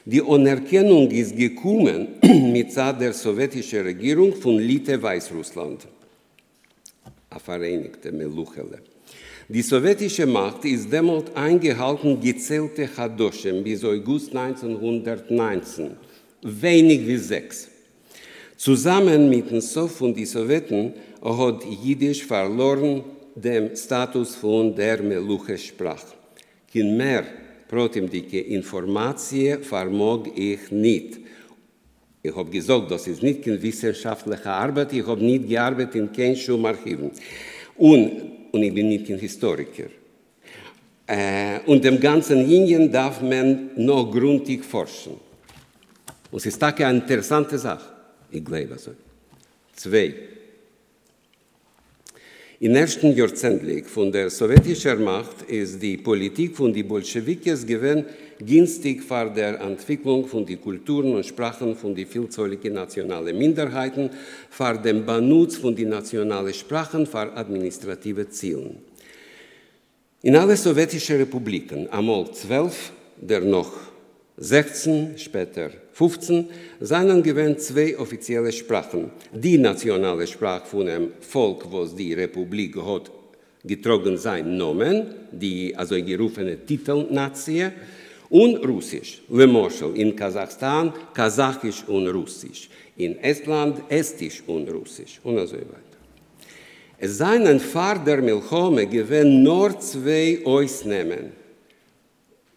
Die 0.05 0.21
Anerkennung 0.21 1.11
ist 1.11 1.35
gekommen 1.35 2.07
mit 2.21 2.75
der 2.75 3.13
sowjetischen 3.13 3.81
Regierung 3.81 4.33
von 4.35 4.57
Lite 4.57 5.01
Weißrussland, 5.01 5.87
a 7.29 7.39
Vereinigte 7.39 8.11
Meluchele. 8.11 8.79
Die 9.47 9.63
sowjetische 9.63 10.25
Macht 10.27 10.63
ist 10.65 10.93
damals 10.93 11.35
eingehalten 11.35 12.21
gezählte 12.21 12.87
Chadoschen 12.87 13.63
bis 13.63 13.83
August 13.83 14.35
1919, 14.35 15.91
wenig 16.43 17.05
wie 17.07 17.17
sechs. 17.17 17.67
Zusammen 18.55 19.29
mit 19.29 19.49
dem 19.49 19.61
Sof 19.61 20.01
und 20.01 20.15
die 20.15 20.25
Sowjeten 20.25 20.93
hat 21.21 21.65
Jiddisch 21.65 22.25
verloren 22.25 23.03
dem 23.35 23.75
Status 23.75 24.35
von 24.35 24.75
der 24.75 25.01
Meluche-Sprache. 25.01 26.13
Kein 26.71 26.97
mehr 26.97 27.23
protimdike 27.67 28.39
Informatie 28.39 29.57
vermog 29.61 30.27
ich 30.37 30.71
nicht. 30.71 31.19
Ich 32.21 32.35
habe 32.35 32.49
gesagt, 32.49 32.91
das 32.91 33.07
ist 33.07 33.23
nicht 33.23 33.43
keine 33.43 33.61
wissenschaftliche 33.61 34.49
Arbeit, 34.49 34.91
ich 34.93 35.07
habe 35.07 35.23
nicht 35.23 35.47
gearbeitet 35.47 35.95
in 35.95 36.11
keinem 36.11 36.35
Schumarchiven. 36.35 37.11
Und 37.77 38.39
und 38.51 38.63
ich 38.63 38.73
bin 38.73 38.89
nicht 38.89 39.09
ein 39.09 39.19
Historiker. 39.19 39.89
Äh, 41.05 41.59
und 41.65 41.83
dem 41.83 41.99
ganzen 41.99 42.47
Linien 42.47 42.91
darf 42.91 43.21
man 43.21 43.71
noch 43.75 44.11
gründlich 44.11 44.63
forschen. 44.63 45.13
Und 46.31 46.37
es 46.37 46.45
ist 46.45 46.63
eine 46.63 46.97
interessante 46.97 47.57
Sache, 47.57 47.89
ich 48.31 48.43
glaube 48.43 48.77
so. 48.77 48.91
Zwei. 49.75 50.13
In 52.61 52.75
ersten 52.75 53.15
Jahrzehntlich 53.15 53.85
von 53.85 54.11
der 54.11 54.29
sowjetischen 54.29 55.01
Macht 55.01 55.43
ist 55.43 55.81
die 55.81 55.95
Politik 55.95 56.57
von 56.57 56.73
den 56.73 56.89
Bolschewikis 56.89 57.65
gewesen 57.65 58.03
günstig 58.45 59.01
für 59.01 59.31
der 59.33 59.61
Entwicklung 59.61 60.27
von 60.27 60.45
den 60.45 60.59
Kulturen 60.59 61.15
und 61.15 61.25
Sprachen 61.25 61.73
von 61.73 61.95
den 61.95 62.05
vielzähligen 62.05 62.73
nationalen 62.73 63.37
Minderheiten, 63.37 64.09
für 64.49 64.77
den 64.77 65.05
Benutz 65.05 65.55
von 65.55 65.73
den 65.73 65.87
nationalen 65.87 66.53
Sprachen 66.53 67.07
für 67.07 67.33
administrative 67.33 68.27
Ziele. 68.27 68.71
In 70.23 70.35
alle 70.35 70.57
sowjetischen 70.57 71.15
Republiken, 71.15 71.89
einmal 71.89 72.29
zwölf, 72.33 72.91
der 73.15 73.39
noch 73.39 73.71
16, 74.35 75.17
später 75.17 75.69
15, 75.99 76.47
seien 76.79 77.21
gewähnt 77.21 77.59
zwei 77.59 77.97
offizielle 77.97 78.53
Sprachen. 78.53 79.11
Die 79.33 79.57
nationale 79.57 80.25
Sprache 80.27 80.65
von 80.65 80.85
dem 80.85 81.11
Volk, 81.19 81.65
was 81.69 81.93
die 81.93 82.13
Republik 82.13 82.77
hat, 82.77 83.11
getrogen 83.65 84.17
sein 84.17 84.55
Nomen, 84.55 85.07
die 85.29 85.75
also 85.75 85.95
gerufene 85.95 86.55
Titelnazie, 86.65 87.71
und 88.29 88.65
Russisch, 88.65 89.21
Le 89.29 89.45
Moschel 89.45 89.93
in 89.95 90.15
Kasachstan, 90.15 90.93
Kasachisch 91.13 91.83
und 91.87 92.07
Russisch, 92.07 92.69
in 92.95 93.17
Estland 93.17 93.81
Estisch 93.89 94.41
und 94.47 94.69
Russisch 94.69 95.19
und 95.23 95.35
so 95.47 95.55
weiter. 95.55 95.97
Es 96.97 97.17
seien 97.17 97.45
ein 97.45 97.59
Fahr 97.59 98.01
der 98.05 98.21
Milchome 98.21 98.87
gewähnt 98.87 99.43
nur 99.43 99.77
zwei 99.79 100.39
Ausnahmen. 100.45 101.38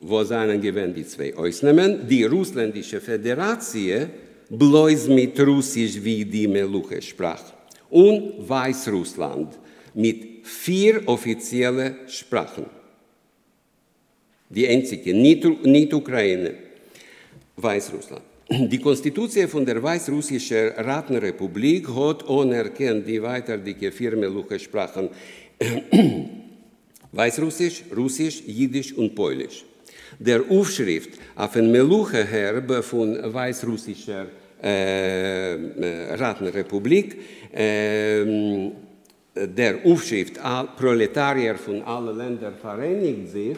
Wo 0.03 0.25
seien 0.25 0.61
gewähnt 0.61 0.97
die 0.97 1.07
zwei 1.07 1.35
Ausnahmen? 1.35 2.07
Die 2.09 2.25
russländische 2.25 3.01
Föderation 3.01 4.11
bloß 4.51 5.09
mit 5.09 5.39
Russisch 5.41 6.03
wie 6.03 6.25
die 6.25 6.49
Meluche 6.49 7.01
sprach. 7.01 7.53
und 7.93 8.49
Weißrussland 8.49 9.59
mit 9.95 10.47
vier 10.47 11.03
offiziellen 11.07 11.97
Sprachen. 12.09 12.65
Die 14.49 14.67
einzige, 14.67 15.15
nicht, 15.15 15.45
nicht 15.65 15.93
Ukraine, 15.93 16.55
Weißrussland. 17.57 18.23
Die 18.49 18.79
Konstitution 18.79 19.49
von 19.49 19.65
der 19.65 19.83
Weißrussischen 19.83 20.71
Ratenrepublik 20.77 21.89
hat 21.89 22.29
anerkannt 22.29 23.07
die 23.07 23.23
weiterdicke 23.23 23.93
vier 23.93 24.17
Meluche-Sprachen 24.17 25.11
Weißrussisch, 27.13 27.85
Russisch, 27.95 28.43
Jiddisch 28.47 28.95
und 28.95 29.15
Polisch. 29.15 29.65
Der 30.19 30.43
Aufschrift 30.49 31.11
auf 31.37 31.57
ein 31.57 31.71
Meluche-Herb 31.71 32.85
von 32.85 33.19
Weißrussischer 33.33 34.27
äh, 34.63 36.15
Ratenrepublik, 36.15 37.17
äh, 37.53 38.71
der 39.35 39.79
Aufschrift 39.85 40.39
Proletarier 40.77 41.57
von 41.57 41.83
allen 41.83 42.17
Ländern 42.17 42.55
vereinigt 42.61 43.31
sich, 43.31 43.57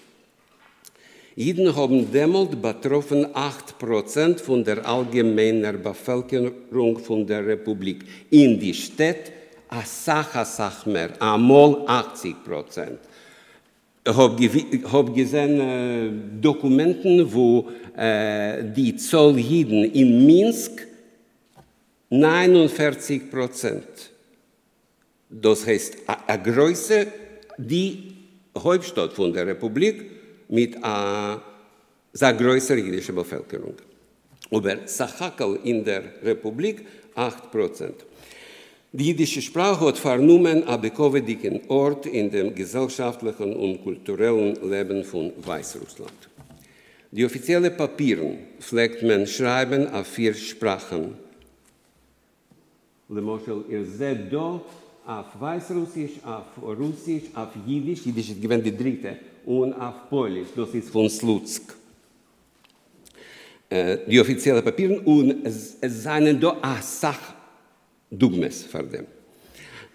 Jiden 1.36 1.74
haben 1.76 2.12
damals 2.12 2.56
betroffen 2.56 3.26
8% 3.26 4.40
von 4.40 4.64
der 4.64 4.86
allgemeinen 4.86 5.82
Bevölkerung 5.82 7.00
von 7.00 7.26
der 7.26 7.46
Republik. 7.48 8.04
In 8.30 8.60
die 8.60 8.74
Stadt 8.74 9.32
a 9.70 9.82
sach, 9.86 10.36
a 10.36 10.44
sach 10.44 10.86
mehr, 10.86 11.10
einmal 11.22 11.84
80 11.88 12.44
Prozent. 12.44 13.00
Ich 14.04 14.14
habe 14.14 14.50
hab 14.92 15.16
gesehen 15.16 15.62
äh, 15.62 16.12
Dokumenten, 16.42 17.32
wo 17.32 17.70
äh, 17.96 18.64
die 18.64 18.96
Zoll 18.98 19.38
Jiden 19.38 19.86
in 19.86 20.26
Minsk 20.26 20.86
49 22.10 23.32
Prozent. 23.32 24.11
Das 25.32 25.66
heißt, 25.66 25.98
a 26.08 26.36
Größe, 26.36 27.08
die 27.58 28.14
Hauptstadt 28.58 29.14
von 29.14 29.32
der 29.32 29.48
Republik 29.48 30.06
mit 30.50 30.76
einer 30.84 31.42
sehr 32.12 32.34
größeren 32.34 32.86
jüdischen 32.86 33.16
Bevölkerung. 33.16 33.76
Aber 34.52 34.86
Sachakel 34.86 35.60
in 35.64 35.86
der 35.86 36.04
Republik 36.22 36.86
8 37.16 37.50
Prozent. 37.50 38.06
Die 38.92 39.08
jüdische 39.08 39.42
Sprache 39.42 39.86
hat 39.86 39.98
vernommen 39.98 40.66
einen 40.66 40.82
bekovendigen 40.82 41.62
Ort 41.70 42.06
in 42.08 42.30
dem 42.30 42.54
gesellschaftlichen 42.54 43.56
und 43.56 43.82
kulturellen 43.82 44.58
Leben 44.70 45.06
von 45.06 45.32
Weißrussland. 45.38 46.30
Die 47.12 47.24
offiziellen 47.24 47.76
Papiere 47.78 48.36
pflegt 48.60 49.02
man 49.04 49.26
schreiben 49.28 49.88
auf 49.88 50.08
vier 50.08 50.34
Sprachen. 50.34 51.16
Lemoschel, 53.08 53.64
ihr 53.70 53.86
seht 53.86 54.32
da 54.32 54.62
auf 55.06 55.26
Weißrussisch, 55.40 56.12
auf 56.24 56.46
Russisch, 56.62 57.24
auf 57.34 57.50
Jiddisch, 57.66 58.06
Jiddisch 58.06 58.30
ist 58.30 58.42
gewähnt 58.42 58.66
die 58.66 58.76
dritte, 58.76 59.18
und 59.46 59.74
auf 59.74 60.10
Polisch, 60.10 60.50
das 60.56 60.74
ist 60.74 60.90
von 60.90 61.10
Slutsk. 61.10 61.76
Die 64.08 64.20
offiziellen 64.20 64.64
Papiere, 64.64 65.00
und 65.02 65.46
es, 65.46 65.78
es 65.80 66.04
seien 66.04 66.40
da 66.40 66.58
eine 66.62 66.82
Sache, 66.82 67.34
Dugmes 68.12 68.64
für 68.64 68.84
dem. 68.84 69.06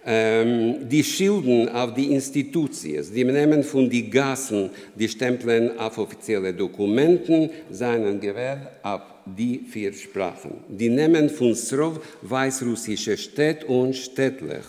Ähm, 0.08 0.88
die 0.88 1.02
Schilden 1.02 1.68
auf 1.68 1.92
die 1.92 2.12
Institutionen, 2.12 3.04
die 3.12 3.24
nehmen 3.24 3.62
von 3.62 3.90
den 3.90 4.10
Gassen 4.10 4.70
die 4.94 5.08
Stempeln 5.08 5.78
auf 5.78 5.98
offizielle 5.98 6.54
Dokumenten, 6.54 7.50
seinen 7.70 8.20
gewählt 8.20 8.68
auf 8.82 9.02
die 9.26 9.58
vier 9.68 9.92
Sprachen. 9.92 10.60
Die 10.68 10.88
nehmen 10.88 11.28
von 11.28 11.54
Srov 11.54 12.00
weißrussische 12.22 13.16
Städt 13.16 13.64
und 13.64 13.94
städtlich. 13.94 14.64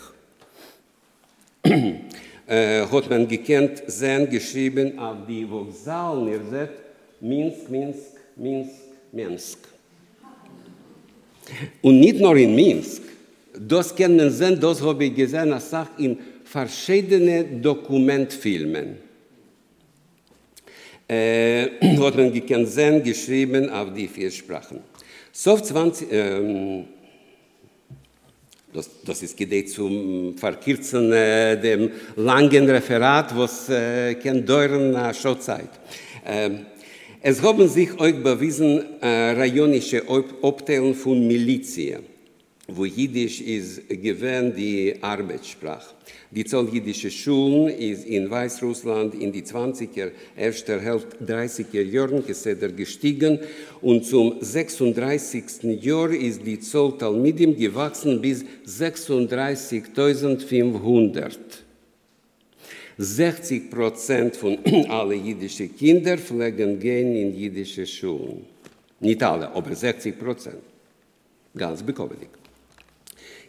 Äh, 2.47 2.86
hat 2.86 3.09
man 3.09 3.28
gekannt, 3.28 3.84
sein 3.88 4.30
geschrieben 4.30 4.97
auf 4.97 5.18
die 5.28 5.49
Vokzalen, 5.49 6.28
ihr 6.28 6.41
seht, 6.49 6.70
Minsk, 7.20 7.70
Minsk, 7.70 7.99
Minsk, 8.36 8.72
Minsk. 9.11 9.59
Und 11.82 11.99
nicht 11.99 12.20
nur 12.20 12.36
in 12.36 12.55
Minsk, 12.55 13.01
das 13.59 13.95
können 13.95 14.30
sehen, 14.30 14.59
das 14.59 14.82
habe 14.82 15.05
ich 15.05 15.15
gesehen, 15.15 15.51
als 15.53 15.70
Sache 15.70 15.91
in 15.97 16.18
verschiedenen 16.43 17.61
Dokumentfilmen. 17.61 18.97
Äh, 21.07 21.68
hat 21.99 22.15
man 22.15 22.32
gekannt 22.34 22.68
sehen, 22.68 23.01
geschrieben 23.01 23.70
auf 23.70 23.93
die 23.93 24.07
vier 24.07 24.30
Sprachen. 24.30 24.80
So 25.32 25.57
20, 25.57 26.07
ähm, 26.11 26.86
das, 28.74 28.89
das 29.03 29.24
ist 29.24 29.38
gedreht 29.38 29.70
zum 29.70 30.38
Verkürzen 30.38 31.11
äh, 31.11 31.59
dem 31.59 31.91
langen 32.15 32.70
Referat, 32.70 33.36
was 33.38 33.70
äh, 33.70 34.15
kann 34.15 34.45
dauern 34.45 34.95
eine 34.95 35.13
Showzeit. 35.13 35.70
Ähm, 36.26 36.65
es 37.22 37.41
haben 37.41 37.68
sich 37.68 37.99
euch 37.99 38.22
bewiesen 38.22 39.01
äh, 39.01 39.32
rajonische 39.32 40.03
Obteilungen 40.41 40.95
von 40.95 41.26
Milizien 41.26 42.16
wo 42.68 42.86
Jiddisch 42.86 43.41
ist 43.41 43.89
gewähnt 43.89 44.55
die 44.57 44.95
Arbeitssprache. 45.01 45.95
Die 46.30 46.43
Zahl 46.43 46.68
jiddische 46.68 47.09
Schulen 47.09 47.70
ist 47.70 48.05
in 48.05 48.30
Weißrussland 48.30 49.15
in 49.15 49.32
die 49.32 49.43
20er, 49.43 50.11
erster 50.36 50.82
Hälfte 50.82 51.15
30er 51.26 51.82
Jahren 51.82 52.22
gestiegen 52.76 53.39
und 53.82 54.05
zum 54.05 54.36
36. 54.41 55.63
Jahr 55.82 56.11
ist 56.11 56.45
die 56.45 56.59
Zahl 56.59 56.97
Talmidim 56.97 57.55
gewachsen 57.55 58.22
bis 58.22 58.43
36.500. 58.65 61.38
60 62.97 63.70
Prozent 63.70 64.36
von 64.36 64.57
allen 64.89 65.24
jiddischen 65.24 65.74
Kindern 65.78 66.18
pflegen 66.18 66.78
gehen 66.80 67.15
in 67.15 67.34
jiddische 67.34 67.86
Schulen. 67.86 68.45
Nicht 68.99 69.24
alle, 69.24 69.49
aber 69.49 69.74
60 69.74 70.20
Prozent. 70.20 70.59
Ganz 71.55 71.82
bekommelig. 71.84 72.36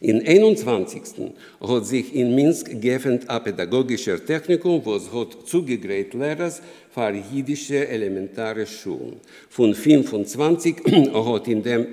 In 0.01 0.25
21. 0.25 1.33
hat 1.61 1.87
sich 1.87 2.15
in 2.15 2.33
Minsk 2.33 2.81
geöffnet 2.81 3.29
ein 3.29 3.43
pädagogischer 3.43 4.25
Technikum, 4.25 4.81
was 4.85 5.13
hat 5.13 5.37
zugegräht 5.45 6.15
Lehrers 6.15 6.63
für 6.89 7.11
jüdische 7.33 7.89
elementare 7.89 8.65
Schulen. 8.65 9.17
Von 9.49 9.75
25 9.75 10.77
hat 11.13 11.49
in 11.49 11.63
dem 11.65 11.87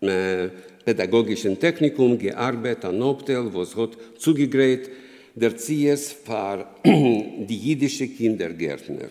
äh, 0.00 0.48
pädagogischen 0.86 1.60
Technikum 1.60 2.18
gearbeitet 2.18 2.86
ein 2.86 3.02
Obteil, 3.02 3.52
was 3.52 3.76
hat 3.76 3.90
zugegräht 4.16 4.88
der 5.34 5.54
Zies 5.54 6.12
für 6.12 6.66
die 6.84 7.58
jüdische 7.58 8.08
Kindergärtner. 8.08 9.10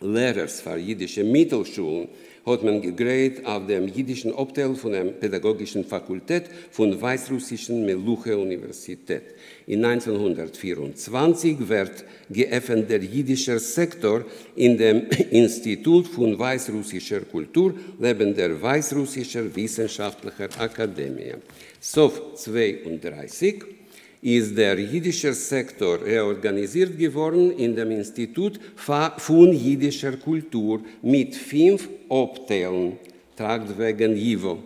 Lehrers 0.00 0.62
für 0.62 0.76
jüdische 0.76 1.22
Mittelschulen 1.22 2.08
hat 2.44 2.62
man 2.62 2.80
gegräht 2.80 3.46
auf 3.46 3.66
dem 3.66 3.88
jüdischen 3.88 4.32
Obteil 4.32 4.74
von 4.74 4.92
der 4.92 5.04
Pädagogischen 5.04 5.84
Fakultät 5.84 6.44
von 6.70 7.00
Weißrussischen 7.00 7.84
Meluche 7.86 8.36
Universität. 8.36 9.22
In 9.66 9.84
1924 9.84 11.68
wird 11.68 12.04
geöffnet 12.28 12.90
der 12.90 13.02
jüdische 13.02 13.58
Sektor 13.58 14.24
in 14.56 14.76
dem 14.76 15.06
Institut 15.30 16.08
von 16.08 16.38
Weißrussischer 16.38 17.20
Kultur 17.20 17.74
neben 17.98 18.34
der 18.34 18.60
Weißrussischer 18.60 19.54
Wissenschaftlicher 19.54 20.48
Akademie. 20.58 21.34
SOF 21.80 22.34
32 22.34 23.81
ist 24.22 24.56
der 24.56 24.78
jüdische 24.78 25.34
Sektor 25.34 26.00
reorganisiert 26.00 26.96
geworden 26.96 27.50
in 27.58 27.74
dem 27.74 27.90
Institut 27.90 28.60
von 28.76 29.52
jüdischer 29.52 30.16
Kultur 30.16 30.80
mit 31.02 31.34
fünf 31.34 31.88
Obteilen, 32.08 32.98
tragt 33.36 33.76
wegen 33.76 34.16
JIVO. 34.16 34.58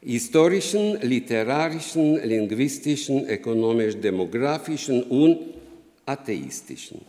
Historischen, 0.00 1.00
literarischen, 1.02 2.22
linguistischen, 2.24 3.26
ökonomisch-demografischen 3.28 5.02
und 5.02 5.38
atheistischen. 6.06 7.00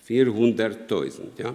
400.000 0.08 1.20
ja, 1.38 1.54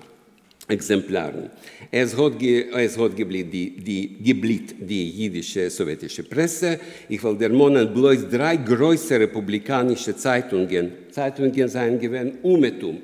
Exemplaren. 0.66 1.50
Es 1.90 2.16
hat, 2.16 2.38
ge, 2.38 2.70
es 2.72 2.96
hat 2.96 3.14
geblieben 3.14 3.50
die, 3.50 3.70
die, 3.70 4.16
geblieben 4.22 4.86
die 4.86 5.10
jüdische 5.10 5.68
sowjetische 5.68 6.22
Presse. 6.22 6.80
Ich 7.08 7.22
will 7.22 7.36
der 7.36 7.50
Monat 7.50 7.92
bloß 7.92 8.28
drei 8.30 8.56
große 8.56 9.20
republikanische 9.20 10.16
Zeitungen, 10.16 10.92
Zeitungen 11.10 11.68
seien 11.68 11.98
gewesen, 11.98 12.38
Umetum, 12.42 13.02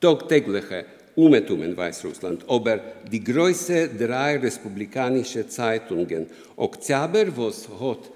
tagtägliche 0.00 0.84
Umetum 1.14 1.62
in 1.62 1.76
Weißrussland, 1.76 2.44
aber 2.48 2.80
die 3.10 3.22
größte 3.22 3.88
drei 3.88 4.38
republikanische 4.38 5.46
Zeitungen, 5.46 6.26
Oktober, 6.56 7.26
was 7.36 7.68
hat 7.68 8.10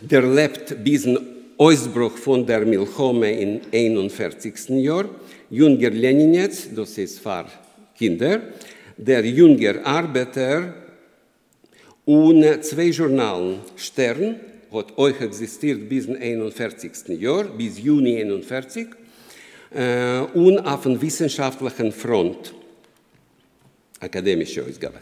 der 0.00 0.22
lebt 0.22 0.76
diesen 0.86 1.18
Ausbruch 1.56 2.16
von 2.16 2.46
der 2.46 2.64
Milchome 2.64 3.30
in 3.32 3.60
41. 3.72 4.68
Jahr, 4.80 5.06
Junger 5.50 5.90
Leninetz, 5.90 6.68
das 6.74 6.98
ist 6.98 7.20
für 7.20 7.46
Kinder, 7.96 8.42
der 8.98 9.24
Junger 9.24 9.84
Arbeiter 9.84 10.74
und 12.04 12.44
zwei 12.62 12.88
Journalen, 12.90 13.60
Stern, 13.76 14.40
hat 14.70 14.98
euch 14.98 15.18
existiert 15.22 15.88
bis 15.88 16.06
41. 16.06 17.18
Jahr, 17.18 17.44
bis 17.44 17.78
Juni 17.78 18.20
41, 18.20 18.88
äh, 19.74 20.20
und 20.34 20.58
auf 20.58 20.82
dem 20.82 21.00
wissenschaftlichen 21.00 21.92
Front, 21.92 22.52
akademische 24.00 24.62
Ausgabe. 24.62 25.00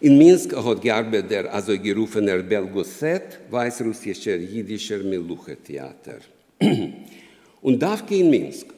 In 0.00 0.18
Minsk 0.18 0.54
hat 0.56 0.82
gearbeitet 0.82 1.30
der 1.30 1.54
also 1.54 1.78
gerufene 1.78 2.42
Belgoset, 2.42 3.38
weißrussischer 3.50 4.36
jüdischer 4.36 4.98
Meluche-Theater. 4.98 6.18
Und 7.62 7.80
Davke 7.80 8.16
in 8.16 8.30
Minsk 8.30 8.73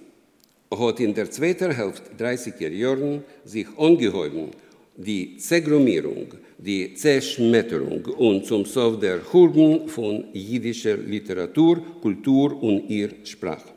hat 0.71 1.01
in 1.01 1.15
der 1.15 1.31
zweiten 1.31 1.71
Hälfte 1.71 2.11
30er 2.19 2.69
Jahren 2.71 3.25
sich 3.45 3.67
angehäuben 3.79 4.51
die 4.97 5.37
Zergrumierung, 5.37 6.29
die 6.59 6.95
Zerschmetterung 6.95 8.05
und 8.17 8.47
zum 8.47 8.65
Sof 8.65 8.99
der 8.99 9.21
Hurden 9.33 9.89
von 9.89 10.25
jüdischer 10.33 10.97
Literatur, 10.97 11.83
Kultur 12.01 12.63
und 12.63 12.89
ihr 12.89 13.11
Sprache. 13.25 13.76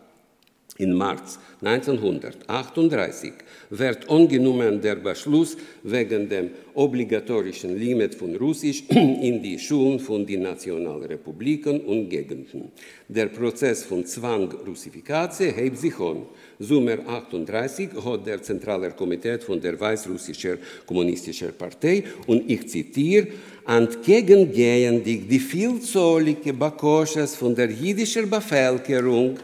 In 0.80 0.98
März 0.98 1.38
1938 1.62 3.34
wird 3.70 4.10
angenommen 4.10 4.80
der 4.80 4.96
Beschluss 4.96 5.58
wegen 5.84 6.30
dem 6.30 6.52
obligatorischen 6.74 7.78
Limit 7.78 8.16
von 8.16 8.34
Russisch 8.38 8.84
in 8.90 9.44
die 9.44 9.60
Schulen 9.60 10.00
von 10.00 10.26
den 10.26 10.44
Nationalrepubliken 10.44 11.82
und 11.82 12.08
Gegenden. 12.08 12.72
Der 13.10 13.26
Prozess 13.26 13.84
von 13.84 14.06
Zwang-Russifikation 14.06 15.54
hebt 15.54 15.78
sich 15.78 16.00
an. 16.00 16.22
Sommer 16.60 17.00
38 17.06 17.90
hat 18.06 18.26
der 18.26 18.42
Zentrale 18.42 18.92
Komitee 18.92 19.38
von 19.40 19.60
der 19.60 19.78
Weißrussischen 19.78 20.60
Kommunistischen 20.86 21.52
Partei 21.58 22.06
und 22.26 22.50
ich 22.50 22.70
zitiere, 22.70 23.28
entgegengehen 23.68 25.04
die, 25.04 25.40
vielzollige 25.40 26.54
Bakosches 26.54 27.36
von 27.36 27.54
der 27.54 27.70
jüdischen 27.70 28.30
Bevölkerung 28.30 29.38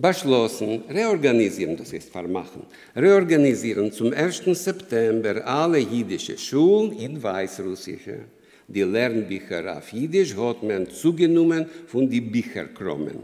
beschlossen, 0.00 0.82
reorganisieren, 0.88 1.76
das 1.76 1.92
ist 1.92 2.10
vermachen, 2.10 2.62
reorganisieren 2.96 3.92
zum 3.92 4.12
1. 4.12 4.44
September 4.44 5.46
alle 5.46 5.78
jüdische 5.78 6.38
Schulen 6.38 6.92
in 6.92 7.22
Weißrussische. 7.22 8.20
Die 8.68 8.82
Lernbücher 8.82 9.76
auf 9.76 9.92
Jiddisch 9.92 10.36
hat 10.36 10.62
man 10.62 10.88
zugenommen 10.88 11.66
von 11.86 12.08
den 12.08 12.30
Bücherkrommen. 12.30 13.18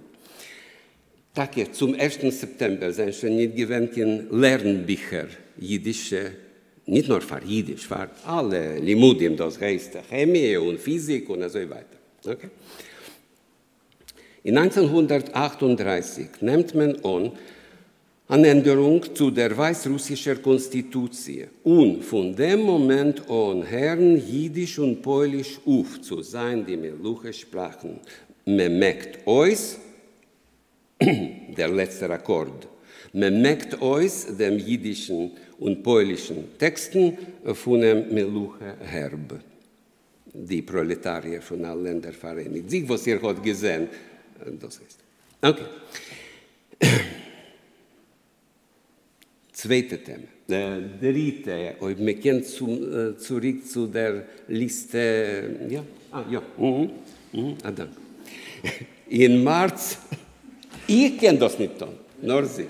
Danke, 1.32 1.70
zum 1.70 1.94
1. 1.94 2.18
September 2.40 2.92
sind 2.92 3.14
schon 3.14 3.36
nicht 3.36 3.54
gewöhnt 3.54 3.96
in 3.96 4.28
Lernbücher 4.30 5.26
jüdische, 5.58 6.32
nicht 6.86 7.08
nur 7.08 7.20
für 7.20 7.40
Jiddisch, 7.44 7.86
für 7.86 8.10
alle 8.24 8.78
Limudim, 8.78 9.36
das 9.36 9.60
heißt 9.60 9.98
Chemie 10.10 10.56
und 10.56 10.80
Physik 10.80 11.28
und 11.28 11.48
so 11.48 11.58
weiter. 11.58 11.96
Okay? 12.24 12.48
In 14.46 14.56
1938 14.58 16.40
nimmt 16.40 16.72
man 16.76 16.94
an 17.04 17.32
eine 18.28 18.46
Änderung 18.46 19.02
zu 19.12 19.32
der 19.32 19.56
weißrussischen 19.58 20.40
Konstitution 20.40 21.48
und 21.64 22.04
von 22.04 22.36
dem 22.36 22.60
Moment 22.60 23.28
an 23.28 23.68
hören 23.68 24.16
Jiddisch 24.16 24.78
und 24.78 25.02
Polisch 25.02 25.58
auf 25.66 26.00
zu 26.00 26.22
sein 26.22 26.64
die 26.64 26.76
Meluche-Sprachen. 26.76 27.98
Man 28.44 28.78
merkt 28.78 29.26
euch, 29.26 29.78
der 31.00 31.68
letzte 31.68 32.08
Akkord, 32.08 32.68
man 33.14 33.42
merkt 33.42 33.82
euch 33.82 34.26
dem 34.38 34.60
jiddischen 34.60 35.32
und 35.58 35.82
polnischen 35.82 36.56
Texten 36.56 37.18
von 37.52 37.80
dem 37.80 38.14
Meluche-Herb. 38.14 39.40
Die 40.32 40.62
Proletarier 40.62 41.42
von 41.42 41.64
allen 41.64 41.82
Ländern 41.82 42.12
vereinigt 42.12 42.70
sich, 42.70 42.88
was 42.88 43.04
ihr 43.08 43.20
habt 43.20 43.42
gesehen, 43.42 43.88
das 43.88 44.15
heißt. 44.40 44.98
Okay. 45.42 45.64
Zweite 49.52 49.98
Thema. 50.02 50.24
Der 50.48 50.80
dritte, 51.00 51.74
und 51.80 51.98
wir 51.98 52.14
gehen 52.14 52.44
zum, 52.44 52.72
äh, 52.76 53.16
zurück 53.16 53.66
zu 53.66 53.86
der 53.86 54.24
Liste. 54.48 55.56
Ja, 55.68 55.82
ah, 56.12 56.24
ja. 56.30 56.42
Mhm. 56.56 56.90
Mhm. 57.32 57.56
Ah, 57.62 57.70
danke. 57.72 57.96
In 59.08 59.42
März, 59.42 59.98
ich 60.86 61.18
kenne 61.18 61.38
das 61.38 61.58
nicht, 61.58 61.78
tun, 61.78 61.94
nur 62.22 62.44
Sie. 62.44 62.66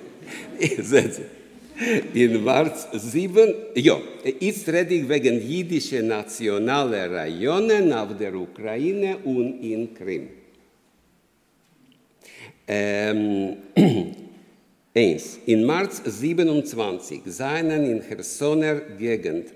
In 2.15 2.45
März 2.45 2.89
7, 2.93 3.55
ja, 3.75 4.01
ist 4.41 4.67
rede 4.69 4.95
ich 4.95 5.09
wegen 5.09 5.47
jüdischer 5.47 6.03
nationaler 6.03 7.11
Rajonen 7.11 7.93
auf 7.93 8.17
der 8.17 8.35
Ukraine 8.35 9.19
und 9.19 9.61
in 9.61 9.93
Krim. 9.93 10.29
Ähm, 12.69 13.57
eins. 14.95 15.39
In 15.47 15.65
März 15.67 16.03
27 16.05 17.23
seien 17.27 17.71
in 17.71 18.03
Chersoner 18.03 18.81
Gegend 18.99 19.53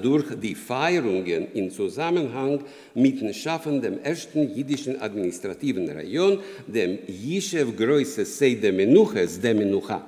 durch 0.00 0.26
die 0.40 0.54
Feierungen 0.54 1.48
in 1.54 1.70
Zusammenhang 1.70 2.60
mit 2.94 3.20
dem 3.20 3.32
Schaffen 3.32 3.82
dem 3.82 3.98
ersten 3.98 4.54
jüdischen 4.54 5.00
administrativen 5.02 5.88
Rayon, 5.88 6.38
dem 6.68 6.98
Yishev 7.08 7.76
Größe 7.76 8.24
Seide 8.24 8.70
Menuche, 8.70 9.26
Sde 9.26 9.54
Menucha, 9.54 10.06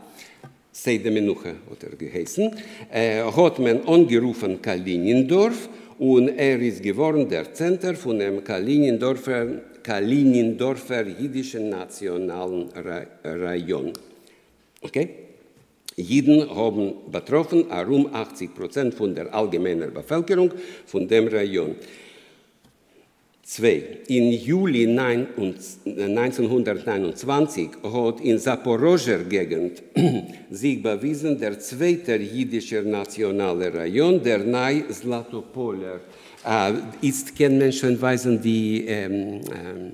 Seide 0.70 1.11
Menuche 1.11 1.57
hat 1.68 1.82
er 1.82 1.97
geheißen, 1.97 2.55
äh, 2.93 3.22
hat 3.24 3.59
man 3.59 3.85
angerufen 3.87 4.62
Kalinindorf 4.62 5.68
und 5.99 6.29
er 6.29 6.61
ist 6.61 6.83
geworden 6.83 7.29
der 7.29 7.53
Zentrum 7.53 7.97
von 7.97 8.19
dem 8.19 8.43
Kalinindorfer 8.43 9.47
Kalinindorfer 9.85 11.07
jüdischen 11.07 11.69
nationalen 11.69 12.71
Rayon. 13.23 13.93
Okay? 14.81 15.11
Jeden 15.97 16.49
haben 16.49 17.11
betroffen, 17.13 17.71
herum 17.71 18.09
80 18.13 18.55
Prozent 18.55 18.95
von 18.95 19.15
der 19.15 19.33
allgemeinen 19.33 19.93
Bevölkerung 19.93 20.51
von 20.87 21.07
dem 21.07 21.29
Rayon. 21.29 21.77
Zwei. 23.47 23.99
In 24.09 24.33
Juli 24.33 24.87
1929 24.87 27.71
hat 27.83 28.21
in 28.21 28.39
Zaporozher 28.39 29.19
Gegend 29.25 29.83
sich 30.51 30.83
bewiesen 30.83 31.39
der 31.39 31.61
zweite 31.61 32.17
jüdische 32.17 32.83
nationale 32.83 33.75
Rayon, 33.75 34.23
der 34.23 34.39
Nai 34.39 34.85
Zlatopoler 34.89 36.01
äh, 36.45 36.73
ist 37.03 37.37
kennen 37.37 37.59
Menschen 37.59 38.01
weisen 38.01 38.41
die 38.41 38.87
ähm, 38.87 39.43
ähm, 39.55 39.93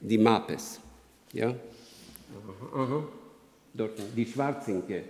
die 0.00 0.18
Mappes, 0.18 0.80
ja? 1.32 1.48
Aha, 1.48 2.82
aha. 2.82 3.08
Dort 3.72 3.92
die 4.16 4.26
Schwarzinke. 4.26 5.04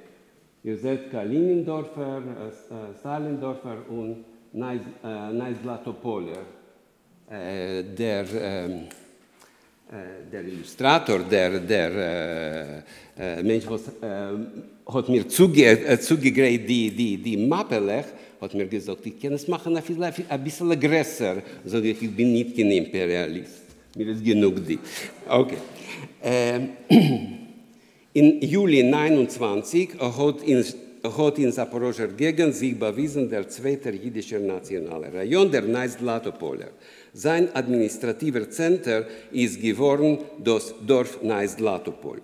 Ihr 0.63 0.77
seht 0.77 1.11
Kalinindorfer, 1.11 2.19
äh, 2.19 2.99
Stalindorfer 2.99 3.79
und 3.89 4.27
Neisblatopoler. 4.53 6.33
Äh, 6.33 6.60
der 7.31 8.25
ähm, 8.35 8.89
äh, 9.91 10.31
der 10.31 10.45
Illustrator, 10.45 11.19
der, 11.19 11.59
der 11.59 12.85
äh, 13.19 13.39
äh, 13.39 13.43
Mensch, 13.43 13.65
was 13.69 13.83
hat 14.87 15.09
mir 15.09 15.29
zuge, 15.29 15.65
äh, 15.65 15.99
zugegräht 15.99 16.69
die, 16.69 16.91
die, 16.91 17.17
die 17.17 17.37
Mappe, 17.37 18.05
hat 18.41 18.55
mir 18.55 18.67
gesagt, 18.67 19.05
ich 19.07 19.21
kann 19.21 19.33
es 19.33 19.49
machen 19.49 19.77
ein 19.77 20.45
bisschen 20.45 20.81
größer. 20.81 21.43
So, 21.65 21.79
ich 21.79 21.99
bin 21.99 22.33
nicht 22.33 22.57
kein 22.57 22.71
Imperialist. 22.71 23.63
Mir 23.97 24.09
ist 24.11 24.25
genug 24.25 24.65
die. 24.65 24.79
Okay. 25.29 25.59
Ähm, 26.23 26.69
in 28.13 28.41
Juli 28.43 28.85
29 28.85 29.91
hat 29.99 30.43
in, 30.43 30.65
in 31.39 31.53
Zaporozher 31.53 32.09
Gegend 32.09 32.55
sich 32.55 32.79
bewiesen 32.79 33.29
der 33.29 33.49
zweite 33.49 33.91
jüdische 33.91 34.39
nationale 34.39 35.13
Rayon, 35.13 35.51
der 35.51 35.63
Neis-Latopoler. 35.63 36.71
Sein 37.13 37.49
administrativer 37.55 38.49
Zentrum 38.51 39.05
ist 39.33 39.61
geworden 39.61 40.19
das 40.43 40.75
Dorf 40.87 41.23
Neis-Latopol. 41.23 42.21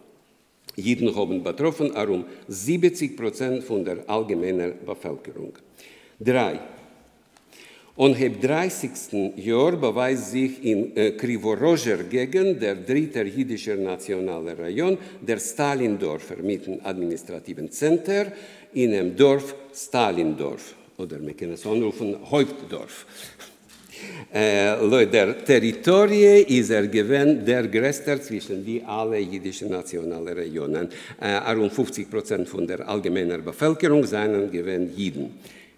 Jeden 0.76 1.14
haben 1.16 1.42
betroffen, 1.42 1.92
darum 1.94 2.26
70 2.48 3.16
Prozent 3.16 3.64
von 3.64 3.82
der 3.84 3.98
allgemeinen 4.08 4.74
Bevölkerung. 4.84 5.54
Drei. 6.20 6.60
Und 7.96 8.20
im 8.20 8.38
30. 8.38 9.36
Jahr 9.36 9.72
beweist 9.72 10.30
sich 10.32 10.62
in 10.62 10.94
äh, 10.94 11.12
Krivoroger 11.12 12.04
Gegend 12.04 12.60
der 12.60 12.74
dritte 12.74 13.22
jüdische 13.22 13.74
nationale 13.74 14.56
Rayon, 14.58 14.98
der 15.22 15.38
Stalindorfer 15.38 16.36
mit 16.42 16.66
dem 16.66 16.78
administrativen 16.84 17.70
Zentrum 17.70 18.32
in 18.76 18.90
dem 18.90 19.16
Dorf 19.16 19.54
Stalindorf. 19.74 20.74
Oder 20.98 21.20
wir 21.20 21.34
können 21.34 21.52
es 21.54 21.66
anrufen, 21.66 22.16
Hauptdorf. 22.30 23.06
Äh, 24.32 25.06
der 25.06 25.42
Territorie 25.42 26.42
ist 26.42 26.70
er 26.70 26.86
gewesen 26.86 27.44
der 27.44 27.66
größte 27.68 28.20
zwischen 28.20 28.64
die 28.64 28.82
alle 28.84 29.18
jüdischen 29.18 29.70
nationalen 29.70 30.36
Regionen. 30.36 30.88
Äh, 31.18 31.36
rund 31.54 31.72
50 31.72 32.10
Prozent 32.10 32.48
von 32.48 32.66
der 32.66 32.86
allgemeinen 32.86 33.42
Bevölkerung 33.42 34.04
seien 34.04 34.50
gewesen 34.50 34.92
Jiden. 34.94 35.30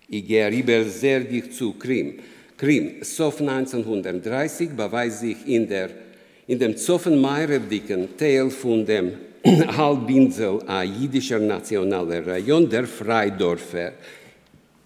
Ich 0.09 0.27
gehe 0.27 0.51
rüber 0.51 0.83
sehr 0.85 1.21
dicht 1.21 1.55
zu 1.55 1.75
Krim. 1.75 2.15
Krim, 2.57 2.97
Sof 3.03 3.41
1930, 3.41 4.71
beweist 4.71 5.21
sich 5.21 5.37
in, 5.47 5.69
der, 5.69 5.91
in 6.49 6.59
dem 6.59 6.77
Zoffen-Meirevdiken 6.77 8.17
Teil 8.17 8.51
von 8.51 8.85
dem 8.85 9.13
Halbinsel 9.77 10.61
a 10.67 10.83
jüdischer 10.83 11.41
nationaler 11.41 12.27
Rayon, 12.27 12.69
der 12.69 12.87
Freidorfer. 12.87 13.93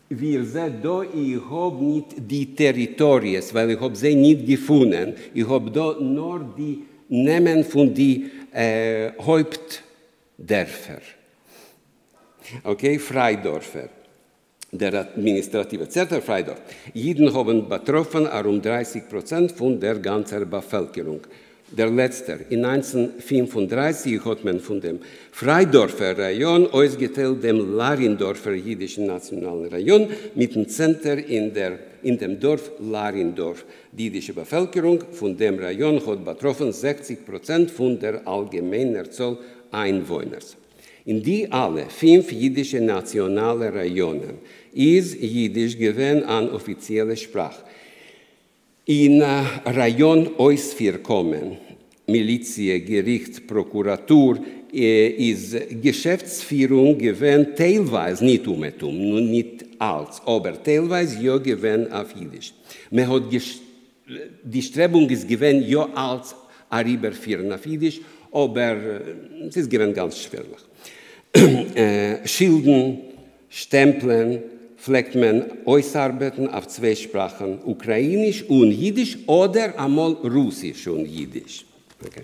Wir 0.09 0.45
sehen 0.45 0.81
da, 0.83 1.03
ich 1.03 1.41
habe 1.51 1.85
nicht 1.85 2.09
die 2.19 2.55
Territorien, 2.55 3.43
weil 3.53 3.71
ich 3.71 3.81
habe 3.81 3.97
sie 3.97 4.15
nicht 4.15 4.47
gefunden. 4.47 5.15
Ich 5.35 5.49
habe 5.49 5.71
da 5.71 5.97
nur 5.99 6.41
die 6.57 6.83
Namen 7.09 7.65
von 7.65 7.95
den 7.95 8.31
äh, 8.53 9.13
Hauptdörfer. 9.19 11.01
Okay, 12.65 12.99
Freidorfer 12.99 13.89
der 14.73 14.95
administrative 14.95 15.89
Zentrum 15.89 16.23
Freidorf. 16.23 16.61
Jeden 16.95 17.33
haben 17.33 17.69
betroffen 17.69 18.27
rund 18.27 18.65
30 18.65 19.09
Prozent 19.09 19.53
von 19.53 19.79
der 19.79 19.97
ganzen 19.99 20.49
Bevölkerung. 20.49 21.21
Der 21.77 21.89
letzte, 21.89 22.39
in 22.51 22.67
1935 22.67 24.23
hat 24.27 24.45
man 24.45 24.61
von 24.61 24.79
dem 24.79 24.99
Freidorfer 25.31 26.19
Rayon 26.19 26.67
ausgeteilt 26.67 27.43
dem 27.43 27.75
Larindorfer 27.75 28.53
jüdischen 28.53 29.07
nationalen 29.07 29.71
Rayon 29.71 30.09
mit 30.35 30.55
dem 30.55 30.69
Zentrum 30.69 31.17
in, 31.17 31.55
der, 31.55 31.79
in 32.03 32.19
dem 32.19 32.39
Dorf 32.39 32.73
Larindorf. 32.79 33.65
Die 33.91 34.05
jüdische 34.05 34.35
Bevölkerung 34.35 35.03
von 35.13 35.35
dem 35.35 35.59
Rayon 35.59 36.07
hat 36.07 36.23
betroffen 36.23 36.73
60 36.73 37.25
Prozent 37.25 37.71
von 37.71 37.99
der 37.99 38.29
allgemeinen 38.29 39.11
Zahl 39.11 39.39
Einwohner. 39.71 40.41
In 41.07 41.23
die 41.23 41.51
alle 41.51 41.87
fünf 41.89 42.31
jüdische 42.31 42.83
nationale 42.83 43.73
Rayonen 43.75 44.39
ist 44.75 45.15
Jiddisch 45.15 45.79
gewesen 45.79 46.25
an 46.25 46.51
offizielle 46.51 47.17
Sprache. 47.17 47.65
In 48.85 49.21
äh, 49.21 49.45
Rayon 49.65 50.29
Oisfirkommen, 50.39 51.57
Milizie, 52.09 52.81
Gericht, 52.81 53.47
Prokuratur, 53.47 54.41
äh, 54.73 55.07
ist 55.07 55.57
Geschäftsführung 55.81 56.99
gewesen 56.99 57.55
teilweise 57.55 58.25
nicht 58.25 58.49
um 58.49 58.65
et 58.65 58.83
um, 58.83 58.97
nur 58.97 59.21
nicht 59.21 59.65
als, 59.79 60.21
aber 60.27 60.61
teilweise 60.61 61.23
ja 61.23 61.39
gewesen 61.39 61.93
auf 61.93 62.13
Jiddisch. 62.17 62.55
Man 62.91 63.09
hat 63.09 63.23
die 64.43 64.63
Strebung 64.63 65.09
ist 65.11 65.29
gewesen 65.29 65.65
ja 65.69 65.89
als 65.95 66.35
Arriberführen 66.69 67.53
auf 67.53 67.65
Jiddisch, 67.65 68.01
aber 68.33 68.73
äh, 68.73 69.47
es 69.47 69.57
ist 69.59 69.71
gewesen 69.71 69.95
ganz 69.95 70.19
schwerlich. 70.19 70.59
äh, 71.77 72.27
Schilden, 72.27 72.99
Stempeln, 73.49 74.43
pflegt 74.83 75.15
man 75.15 75.45
Ausarbeiten 75.65 76.49
auf 76.49 76.67
zwei 76.67 76.95
Sprachen, 76.97 77.61
Ukrainisch 77.65 78.43
und 78.49 78.73
Jiddisch 78.73 79.17
oder 79.29 79.79
einmal 79.79 80.13
Russisch 80.25 80.89
und 80.89 81.07
Jiddisch. 81.07 81.65
Okay. 82.05 82.23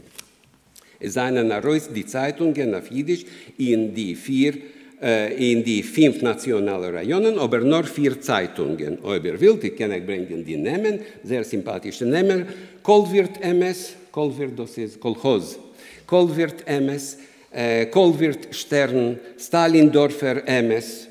Es 0.99 1.15
seien 1.15 1.51
heraus 1.53 1.89
die 1.95 2.05
Zeitungen 2.05 2.75
auf 2.75 2.91
Jiddisch 2.91 3.25
in 3.59 3.95
die 3.95 4.17
vier 4.17 4.55
äh, 5.01 5.53
in 5.53 5.63
die 5.63 5.85
fünf 5.85 6.21
nationalen 6.23 6.93
Rayonen, 6.93 7.39
aber 7.39 7.61
nur 7.61 7.85
vier 7.85 8.21
Zeitungen. 8.21 8.99
Über 8.99 9.41
Wild, 9.41 9.63
ich 9.63 9.77
kann 9.77 9.91
bringen 10.05 10.45
die 10.45 10.57
Namen, 10.57 10.99
sehr 11.23 11.45
sympathische 11.45 12.05
Namen. 12.05 12.45
Kolwirt 12.83 13.41
MS, 13.41 13.93
Kolwirt, 14.11 14.59
das 14.59 14.77
ist 14.79 14.99
Kolhoz. 14.99 15.57
Kolwirt 16.05 16.67
MS, 16.67 17.19
äh, 17.53 17.87
Kolwirt 17.87 18.49
Stern, 18.51 19.21
Stalindorfer 19.39 20.43
MS, 20.49 21.08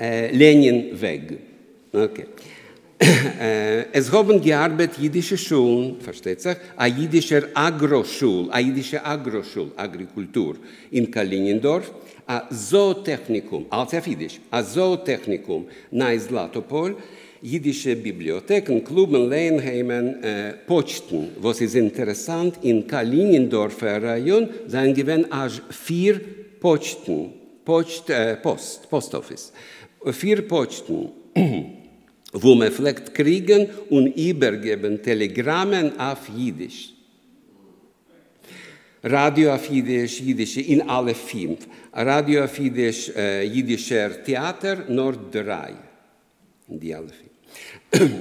äh, 0.00 0.34
Lenin 0.34 1.00
weg. 1.00 1.38
Okay. 1.92 2.26
Äh, 3.40 3.86
es 3.92 4.12
haben 4.12 4.40
gearbeitet 4.42 4.98
jüdische 4.98 5.38
Schulen, 5.38 6.00
versteht 6.00 6.42
sich, 6.42 6.56
a 6.76 6.86
jüdischer 6.86 7.44
Agroschul, 7.54 8.50
a 8.50 8.60
jüdische 8.60 9.02
Agroschul, 9.02 9.72
Agrikultur 9.74 10.56
in 10.90 11.10
Kalinindorf, 11.10 11.90
a 12.26 12.46
Zootechnikum, 12.50 13.66
als 13.70 13.94
auf 13.94 14.06
Jüdisch, 14.06 14.38
a 14.50 14.62
Zootechnikum 14.62 15.66
nahe 15.90 16.18
Zlatopol, 16.18 16.96
jüdische 17.40 17.96
Bibliotheken, 17.96 18.84
Kluben, 18.84 19.30
Lehenheimen, 19.30 20.22
äh, 20.22 20.52
Pochten, 20.66 21.30
was 21.40 21.62
ist 21.62 21.74
interessant, 21.74 22.58
in 22.62 22.86
Kalinindorfer 22.86 24.02
Rayon 24.02 24.50
seien 24.66 24.92
gewesen 24.94 25.32
als 25.32 25.62
vier 25.70 26.20
Pochten, 26.60 27.32
Post, 27.64 28.10
äh, 28.10 28.36
Post, 28.36 28.90
Post 28.90 29.14
Office. 29.14 29.52
Vier 30.06 30.42
Posten, 30.42 31.10
wo 32.32 32.54
man 32.54 32.70
vielleicht 32.72 33.14
kriegen 33.14 33.68
und 33.90 34.16
übergeben 34.16 35.02
Telegrammen 35.02 35.98
auf 35.98 36.28
Jiddisch. 36.28 36.94
Radio 39.02 39.54
auf 39.54 39.68
Jiddisch, 39.68 40.20
Jiddisch 40.20 40.58
in 40.58 40.82
alle 40.82 41.14
fünf. 41.14 41.66
Radio 41.92 42.44
auf 42.44 42.58
Jiddisch, 42.58 43.10
äh, 43.16 43.44
Jiddischer 43.44 44.22
Theater, 44.22 44.84
nur 44.88 45.16
drei. 45.30 45.74
In 46.68 46.78
die 46.78 46.94
alle 46.94 47.08
fünf. 47.08 47.30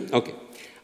okay. 0.12 0.34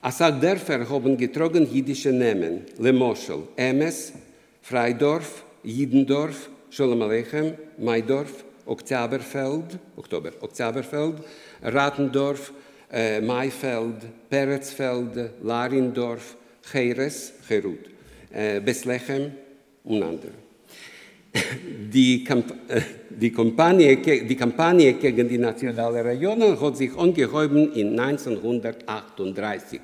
Als 0.01 0.21
auch 0.21 0.39
dafür 0.39 0.87
haben 0.87 1.17
getrogen 1.17 1.65
jiddische 1.65 2.11
Namen. 2.11 2.61
Le 2.77 2.93
Moschel, 2.93 3.47
Emes, 3.57 4.13
Freidorf, 4.61 5.43
Jiddendorf, 5.63 6.49
Shalom 6.69 7.01
Aleichem, 7.01 7.53
Maidorf, 7.79 8.45
Oktoberfeld, 8.65 9.79
Oktober, 9.95 10.31
Oktoberfeld, 10.41 11.15
Ratendorf, 11.61 12.51
äh, 12.91 13.21
Maifeld, 13.21 14.29
Peretzfeld, 14.29 15.31
Larindorf, 15.43 16.35
Cheres, 16.61 17.33
Cherut, 17.47 17.89
äh, 18.31 18.59
Beslechem 18.59 19.31
und 19.83 20.03
andere. 20.03 20.31
Die, 21.91 22.23
Kamp 22.23 22.53
äh, 22.69 22.81
die, 23.09 23.31
Kampagne, 23.31 23.97
die 23.97 24.35
Kampagne 24.35 24.93
gegen 24.93 25.27
die 25.27 25.37
nationalen 25.37 26.05
Regionen 26.05 26.59
hat 26.59 26.77
sich 26.77 26.95
angehäuben 26.97 27.73
in 27.73 27.99
1938. 27.99 29.81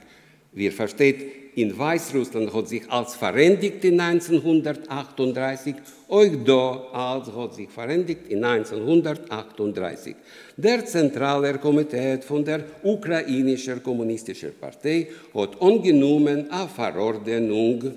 Wie 0.53 0.65
ihr 0.65 0.71
versteht, 0.71 1.40
in 1.55 1.77
Weißrussland 1.77 2.53
hat 2.53 2.67
sich 2.69 2.89
als 2.89 3.15
verändigt 3.15 3.83
in 3.83 3.99
1938, 3.99 5.75
euch 6.07 6.31
da 6.45 6.87
als 6.93 7.31
hat 7.33 7.55
sich 7.55 7.69
verändigt 7.69 8.27
in 8.29 8.43
1938. 8.43 10.15
Der 10.57 10.85
Zentrale 10.85 11.57
Komitee 11.57 12.19
von 12.21 12.45
der 12.45 12.63
ukrainischen 12.83 13.83
kommunistischen 13.83 14.53
Partei 14.59 15.07
hat 15.33 15.61
angenommen 15.61 16.49
eine 16.49 16.67
Verordnung, 16.69 17.91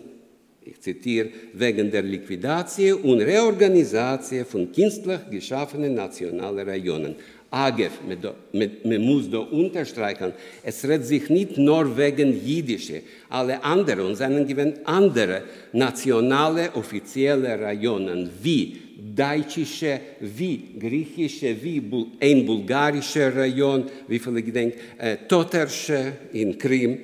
ich 0.67 0.81
zitiere, 0.81 1.29
wegen 1.53 1.91
der 1.91 2.03
Liquidation 2.03 3.01
und 3.03 3.21
Reorganisation 3.21 4.47
von 4.47 4.73
künstlich 4.73 5.21
geschaffenen 5.31 5.95
nationalen 5.95 6.67
Regionen. 6.67 7.17
Agef, 7.55 8.01
man 8.03 9.01
muss 9.01 9.31
da 9.31 9.39
unterstreichen, 9.39 10.33
es 10.63 10.83
redet 10.85 11.07
sich 11.07 11.31
nicht 11.31 11.57
nur 11.57 11.97
wegen 11.97 12.45
Jüdische, 12.45 13.03
alle 13.29 13.63
anderen, 13.63 14.07
und 14.07 14.17
seinen 14.17 14.85
andere 14.85 15.43
nationale, 15.73 16.75
offizielle 16.75 17.61
Rajonen, 17.61 18.29
wie 18.43 18.77
deutsche, 19.15 20.01
wie 20.21 20.79
griechische, 20.79 21.57
wie 21.63 21.81
ein 22.21 22.45
bulgarischer 22.45 23.37
Rajon, 23.37 23.85
wie 24.09 24.19
viele 24.19 24.43
gedenkt, 24.43 24.79
äh, 24.99 25.17
Totersche 25.29 26.13
in 26.33 26.59
Krim, 26.59 26.99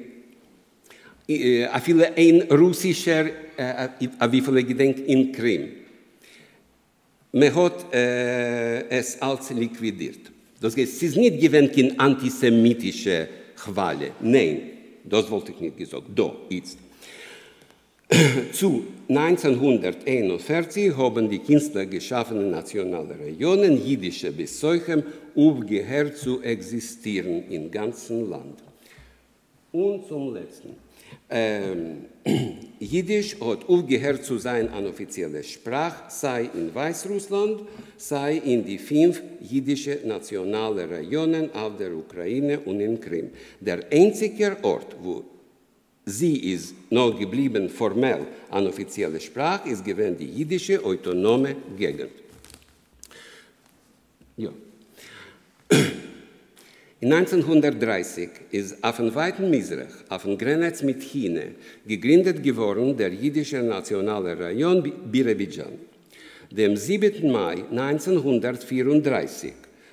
äh, 1.28 1.64
a 1.66 1.78
viele 1.78 2.16
ein 2.16 2.42
russischer, 2.50 3.26
äh, 3.56 3.88
a 4.18 4.32
wie 4.32 4.40
viele 4.40 4.64
gedenkt 4.64 5.00
in 5.06 5.30
Krim. 5.30 5.68
Man 7.32 7.54
hat 7.54 7.94
äh, 7.94 8.88
es 8.88 9.22
als 9.22 9.50
liquidiert. 9.50 10.32
Das 10.60 10.76
heißt, 10.76 10.92
es 10.92 11.02
ist 11.02 11.16
nicht 11.16 11.40
gewöhnt 11.40 11.76
in 11.76 11.98
antisemitische 11.98 13.28
Qualle. 13.56 14.12
Nein, 14.20 14.60
das 15.04 15.30
wollte 15.30 15.52
ich 15.52 15.60
nicht 15.60 15.78
gesagt. 15.78 16.06
Da, 16.14 16.32
jetzt. 16.48 16.78
Zu 18.52 18.86
1941 19.08 20.96
haben 20.96 21.30
die 21.30 21.38
Künstler 21.38 21.86
geschaffene 21.86 22.42
nationale 22.42 23.16
Regionen, 23.18 23.86
jüdische 23.86 24.32
bis 24.32 24.58
solchem, 24.58 25.04
aufgehört 25.36 26.16
zu 26.16 26.42
existieren 26.42 27.44
im 27.48 27.70
ganzen 27.70 28.28
Land. 28.28 28.58
Und 29.70 30.08
zum 30.08 30.34
Letzten. 30.34 30.70
Ähm, 31.28 32.06
Jiddisch 32.80 33.36
hat 33.40 33.68
aufgehört 33.68 34.24
zu 34.24 34.38
sein 34.38 34.72
eine 34.72 34.88
offizielle 34.88 35.44
Sprache, 35.44 36.04
sei 36.08 36.48
in 36.54 36.74
Weißrussland, 36.74 37.62
sei 37.98 38.38
in 38.38 38.64
die 38.64 38.78
fünf 38.78 39.22
jiddische 39.40 39.98
nationale 40.04 40.88
Regionen 40.88 41.54
auf 41.54 41.76
der 41.76 41.94
Ukraine 41.94 42.58
und 42.60 42.80
in 42.80 42.98
Krim. 42.98 43.30
Der 43.60 43.80
einzige 43.92 44.56
Ort, 44.62 44.96
wo 45.02 45.24
sie 46.06 46.52
ist 46.52 46.74
noch 46.90 47.18
geblieben 47.18 47.68
formell 47.68 48.26
eine 48.50 48.68
offizielle 48.68 49.20
Sprache, 49.20 49.68
ist 49.68 49.84
gewesen 49.84 50.16
die 50.16 50.30
jiddische 50.30 50.82
autonome 50.82 51.56
Gegend. 51.76 52.12
Ja. 54.38 54.50
In 57.02 57.14
1930 57.14 58.28
ist 58.50 58.84
auf 58.84 58.98
dem 58.98 59.14
weiten 59.14 59.48
Misrach, 59.48 60.04
auf 60.10 60.24
dem 60.24 60.36
Grenz 60.36 60.82
mit 60.82 61.02
China, 61.02 61.40
gegründet 61.86 62.42
geworden 62.42 62.94
der 62.94 63.08
jüdische 63.08 63.62
nationale 63.62 64.38
Rayon 64.38 64.82
Birebidjan. 65.10 65.78
Dem 66.50 66.76
7. 66.76 67.32
Mai 67.32 67.64
1934 67.70 69.52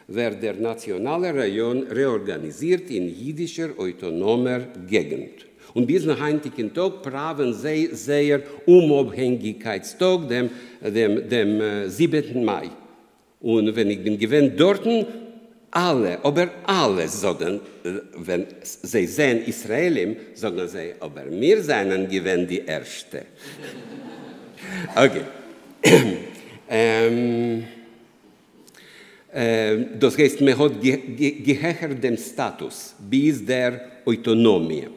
wird 0.10 0.44
der 0.44 0.56
nationale 0.56 1.34
Rayon 1.34 1.84
reorganisiert 1.84 2.90
in 2.90 3.08
jüdischer 3.08 3.70
autonomer 3.78 4.68
Gegend. 4.86 5.46
Und 5.76 5.88
bis 5.88 6.04
nach 6.04 6.20
heutigen 6.20 6.74
Tag 6.74 7.04
praven 7.04 7.54
sie 7.54 7.88
sehr 7.94 8.42
Unabhängigkeitstag, 8.66 10.28
dem, 10.28 10.50
dem, 10.82 11.30
dem 11.30 11.90
7. 11.90 12.36
Äh, 12.36 12.44
Mai. 12.44 12.70
Und 13.40 13.74
wenn 13.74 13.92
ich 13.92 14.04
bin 14.04 14.20
gewinnt 14.20 14.60
dort, 14.60 14.86
alle, 15.72 16.24
aber 16.24 16.50
alle 16.66 17.04
äh, 17.04 17.10
wenn 18.16 18.46
sie 18.62 19.06
sehen 19.06 19.46
Israelim, 19.46 20.16
sagen 20.34 20.68
sie, 20.68 20.94
aber 21.00 21.30
wir 21.30 21.62
seien 21.64 22.10
gewinn 22.10 22.48
die 22.48 22.66
Erste. 22.66 23.26
Okay. 24.96 25.24
ähm, 26.70 27.64
äh, 29.32 29.78
das 30.00 30.18
heißt, 30.18 30.42
man 30.42 30.58
hat 30.58 30.82
ge 30.82 30.98
ge 30.98 31.32
gehechert 31.42 32.04
den 32.04 32.18
Status 32.18 32.96
bis 33.00 33.46
der 33.46 33.82
Autonomie. 34.06 34.88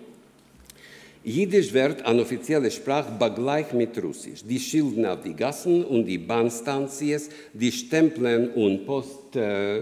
Jiddisch 1.23 1.73
wird 1.75 2.05
an 2.07 2.19
offizielle 2.19 2.71
Sprache 2.71 3.13
begleich 3.19 3.73
mit 3.75 4.03
Russisch. 4.03 4.43
Die 4.43 4.59
Schilden 4.59 5.05
auf 5.05 5.21
die 5.23 5.35
Gassen 5.35 5.85
und 5.85 6.07
die 6.07 6.17
Bahnstanzies, 6.17 7.29
die 7.53 7.71
Stempeln 7.71 8.51
und 8.53 8.87
Post, 8.87 9.37
äh, 9.37 9.81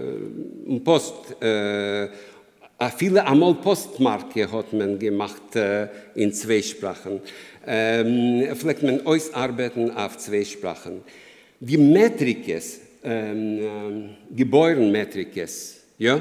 Post 0.83 1.41
äh, 1.41 2.09
viele 2.97 3.25
einmal 3.25 3.53
Postmarke 3.55 4.51
hat 4.51 4.73
man 4.73 4.99
gemacht 4.99 5.55
äh, 5.55 5.87
in 6.15 6.33
zwei 6.33 6.61
Sprachen. 6.61 7.21
Ähm, 7.65 8.55
vielleicht 8.55 8.83
man 8.83 9.05
ausarbeiten 9.05 9.91
auf 9.91 10.17
zwei 10.17 10.43
Sprachen. 10.43 11.01
Die 11.61 11.77
Metrikes, 11.77 12.81
ähm, 13.01 13.59
äh, 13.59 14.35
Gebäurenmetrikes, 14.35 15.83
ja, 15.97 16.17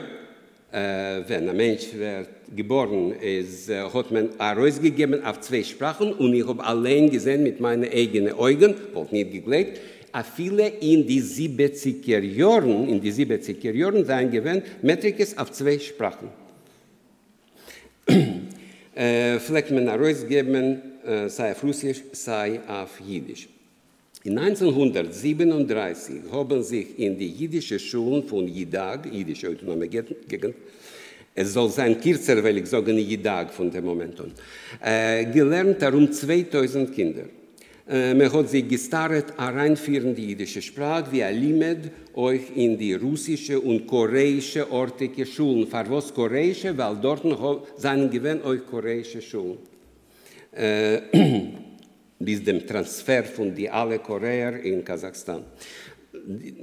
äh, 0.71 1.23
wenn 1.27 1.49
ein 1.49 1.57
Mensch 1.57 1.93
wird 1.95 2.38
geboren 2.55 3.13
ist, 3.13 3.69
äh, 3.69 3.83
hat 3.83 4.11
man 4.11 4.31
herausgegeben 4.39 5.25
auf 5.25 5.41
zwei 5.41 5.63
Sprachen 5.63 6.13
und 6.13 6.35
ich 6.35 6.47
habe 6.47 6.65
allein 6.65 7.11
gesehen 7.11 7.43
mit 7.43 7.61
meinen 7.61 7.91
eigenen 7.91 8.33
Augen, 8.33 8.75
wollte 8.95 9.15
nicht 9.15 9.33
geglaubt, 9.33 9.79
a 10.13 10.23
viele 10.23 10.69
in 10.81 11.07
die 11.07 11.21
70er 11.21 12.21
Jahren, 12.21 12.89
in 12.89 13.01
die 13.01 13.13
70er 13.13 13.73
Jahren 13.73 14.05
sein 14.05 14.31
gewesen, 14.31 14.63
Metrikes 14.83 15.37
auf 15.37 15.53
zwei 15.53 15.79
Sprachen. 15.79 16.29
äh, 18.95 19.39
vielleicht 19.39 19.71
man 19.71 19.89
herausgeben, 19.89 20.81
äh, 21.05 21.29
sei 21.29 21.53
auf 21.53 21.63
Russisch, 21.63 22.03
sei 22.13 22.61
auf 22.67 23.01
Jiddisch. 23.07 23.49
In 24.25 24.37
1937 24.39 26.23
haben 26.33 26.63
sich 26.63 26.99
in 26.99 27.17
die 27.17 27.31
jüdische 27.31 27.79
Schulen 27.79 28.25
von 28.25 28.49
Jidag, 28.49 29.07
jüdische 29.13 29.49
autonome 29.49 29.89
Gegend, 29.89 30.17
es 31.39 31.53
soll 31.53 31.71
sein 31.71 32.01
kürzer, 32.01 32.43
weil 32.43 32.59
ich 32.59 32.67
sage 32.67 32.93
nicht 32.93 33.09
Jidag 33.09 33.53
von 33.53 33.71
dem 33.71 33.85
Moment 33.85 34.21
an, 34.21 34.33
äh, 34.83 35.25
gelernt 35.27 35.81
darum 35.81 36.11
2000 36.11 36.93
Kinder. 36.93 37.25
Äh, 37.89 38.15
man 38.15 38.33
hat 38.33 38.51
sich 38.51 38.69
gestartet, 38.69 39.27
reinführen 39.39 40.15
die 40.17 40.31
jüdische 40.31 40.61
Sprache, 40.61 41.13
wie 41.13 41.21
er 41.21 41.31
limet 41.31 41.91
euch 42.15 42.43
in 42.57 42.77
die 42.77 42.95
russische 42.95 43.61
und 43.61 43.87
koreische 43.87 44.71
ortige 44.71 45.25
Schulen. 45.25 45.69
Für 45.69 45.89
was 45.89 46.13
koreische? 46.13 46.77
Weil 46.77 46.97
dort 47.01 47.23
seien 47.77 48.11
gewähnt 48.11 48.45
euch 48.45 48.67
koreische 48.67 49.23
Schulen. 49.23 49.59
Äh, 50.53 51.01
bis 52.19 52.43
dem 52.43 52.67
Transfer 52.67 53.23
von 53.23 53.55
die 53.55 53.71
alle 53.71 54.01
Koreer 54.01 54.61
in 54.61 54.85
Kasachstan. 54.85 55.45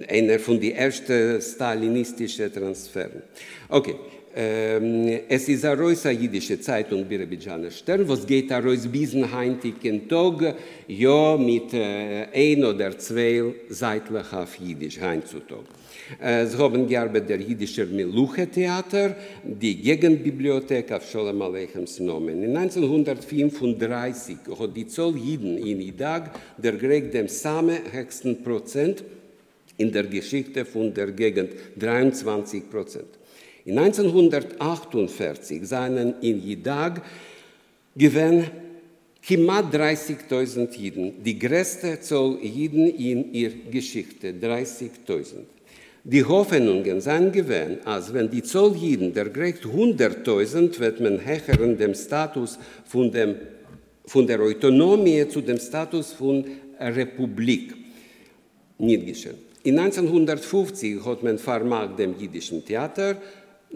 Einer 0.10 0.38
von 0.38 0.60
die 0.60 0.74
erste 0.74 1.42
stalinistische 1.42 2.52
Transferen. 2.52 3.24
Okay. 3.70 3.96
Ähm, 4.38 5.22
es 5.30 5.48
ist 5.48 5.64
eine 5.64 5.78
große 5.78 6.12
jüdische 6.12 6.60
Zeitung, 6.60 7.06
Birabidjaner 7.06 7.72
Stern, 7.72 8.06
was 8.06 8.28
geht 8.28 8.52
a 8.52 8.60
rois 8.60 8.86
bis 8.86 9.14
in 9.14 9.32
heutigen 9.32 10.10
Tag, 10.10 10.58
ja, 10.90 11.38
mit 11.38 11.74
äh, 11.74 12.28
ein 12.34 12.66
oder 12.66 12.98
zwei 12.98 13.44
seitlich 13.70 14.34
auf 14.34 14.60
Jüdisch 14.60 15.00
heutzutage. 15.00 15.64
Äh, 16.20 16.48
sie 16.48 16.58
haben 16.58 16.86
gearbeitet 16.86 17.30
der 17.30 17.40
jüdische 17.40 17.86
Meluche-Theater, 17.86 19.16
die 19.42 19.82
Gegenbibliothek 19.82 20.92
auf 20.92 21.10
Sholem 21.10 21.42
Aleichems 21.42 22.02
Nomen. 22.02 22.44
In 22.44 22.58
1935 22.58 24.36
hat 24.60 24.76
die 24.76 24.88
Zoll 24.88 25.16
Jiden 25.16 25.58
in 25.58 25.80
Idag 25.80 26.32
der 26.58 26.74
Greg 26.74 27.10
dem 27.10 27.30
Same 27.30 27.80
höchsten 27.90 28.44
Prozent 28.44 29.02
in 29.78 29.94
der 29.94 30.04
Geschichte 30.04 30.66
von 30.66 30.94
der 30.94 31.12
Gegend, 31.12 31.52
23 31.78 32.70
Prozent. 32.70 33.08
In 33.66 33.80
1948 33.80 35.68
seien 35.68 36.16
in 36.22 36.48
Idag 36.48 37.02
gewähnt 37.96 38.52
Kimat 39.22 39.74
30.000 39.74 40.72
Jiden, 40.78 41.24
die 41.24 41.40
größte 41.40 42.00
Zoll 42.00 42.38
Jiden 42.44 42.88
in 42.88 43.34
ihrer 43.34 43.56
Geschichte, 43.72 44.36
30.000. 44.40 45.46
Die 46.04 46.24
Hoffnungen 46.24 47.02
sind 47.02 47.34
gewesen, 47.34 47.80
als 47.84 48.14
wenn 48.14 48.30
die 48.30 48.44
Zolljiden 48.44 49.12
der 49.12 49.30
Gericht 49.30 49.64
100.000 49.64 50.80
wird 50.80 51.00
man 51.00 51.18
hechern 51.18 51.76
dem 51.76 51.96
Status 51.96 52.60
von, 52.86 53.12
dem, 53.12 53.34
von 54.06 54.28
der 54.28 54.40
Autonomie 54.42 55.28
zu 55.28 55.42
dem 55.42 55.58
Status 55.58 56.14
von 56.14 56.46
Republik. 56.80 57.74
Nicht 58.78 59.08
geschehen. 59.08 59.38
In 59.64 59.80
1950 59.80 61.04
hat 61.04 61.24
man 61.24 61.40
vermacht 61.40 61.98
dem 61.98 62.14
jüdischen 62.20 62.64
Theater, 62.64 63.18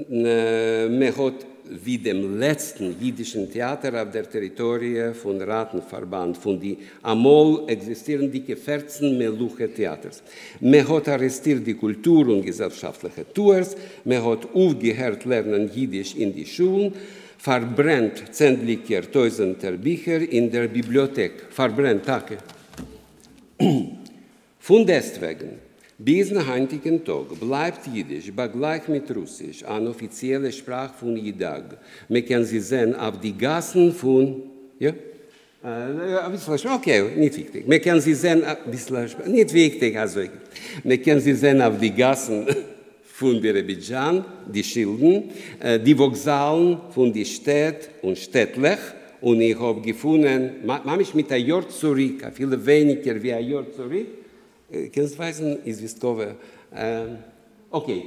man 0.08 1.18
hat 1.18 1.46
wie 1.70 1.98
dem 1.98 2.40
letzten 2.40 2.96
jüdischen 3.00 3.52
Theater 3.52 4.02
auf 4.02 4.12
der 4.12 4.30
Territorie 4.30 5.14
von 5.14 5.42
Ratenverband, 5.42 6.38
von 6.38 6.60
die 6.60 6.78
amol 7.04 7.64
existieren 7.68 8.32
die 8.32 8.56
14 8.56 9.18
Meluche 9.18 9.72
Theaters. 9.72 10.24
Man 10.60 10.88
hat 10.88 11.08
arrestiert 11.08 11.66
die 11.66 11.76
Kultur 11.76 12.28
und 12.28 12.44
gesellschaftliche 12.44 13.26
Tours, 13.34 13.76
man 14.04 14.24
hat 14.26 14.48
aufgehört 14.54 15.26
lernen 15.26 15.70
Jiddisch 15.72 16.16
in 16.16 16.34
die 16.34 16.46
Schulen, 16.46 16.94
verbrennt 17.38 18.24
zendlicher 18.32 19.10
tausender 19.12 19.74
Bücher 19.74 20.20
in 20.20 20.50
der 20.50 20.68
Bibliothek, 20.68 21.48
verbrennt, 21.52 22.08
danke. 22.08 22.38
Von 24.60 24.86
deswegen 24.86 25.69
Zum 26.00 26.48
heutigen 26.48 27.04
Tag 27.04 27.38
bleibt 27.42 27.86
Jiddisch, 27.94 28.32
begleich 28.32 28.88
mit 28.88 29.14
Russisch, 29.14 29.66
eine 29.66 29.90
offizielle 29.90 30.50
Sprache 30.50 30.94
von 30.98 31.18
Jidag. 31.18 31.78
Man 32.08 32.26
kann 32.26 32.46
sie 32.46 32.62
sehen 32.62 32.96
auf 32.96 33.20
die 33.20 33.38
Gassen 33.38 33.92
von, 33.92 34.44
ja? 34.80 34.92
Äh, 35.62 36.74
okay, 36.74 37.04
nicht 37.18 37.36
wichtig. 37.36 37.68
Man 37.68 37.82
kann 37.82 38.00
sie 38.00 38.14
sehen, 38.14 38.44
nicht 39.28 39.54
wichtig, 39.54 39.98
also, 39.98 40.22
man 40.86 41.02
kann 41.02 41.20
sie 41.20 41.34
sehen 41.34 41.62
auf 41.62 41.78
die 41.78 41.92
Gassen 41.92 42.48
von 43.04 43.42
Birebidjan, 43.42 44.24
die 44.48 44.64
Schilden, 44.64 45.32
äh, 45.60 45.78
die 45.78 46.00
Vokzalen 46.00 46.78
von 46.92 47.12
die 47.12 47.26
Städt 47.26 47.90
und 48.02 48.18
Städtlech, 48.18 48.80
und 49.20 49.42
ich 49.42 49.60
habe 49.60 49.82
gefunden, 49.82 50.52
manchmal 50.64 51.04
mit 51.14 51.30
ein 51.30 51.46
Jahr 51.46 51.68
zurück, 51.68 52.26
viel 52.34 52.66
weniger 52.66 53.22
wie 53.22 53.34
ein 53.34 53.50
Jahr 53.50 53.70
zurück, 53.70 54.19
Kennzeichen 54.92 55.64
ist 55.64 55.82
Wistkowe. 55.82 56.36
Ähm, 56.76 57.18
okay, 57.72 58.04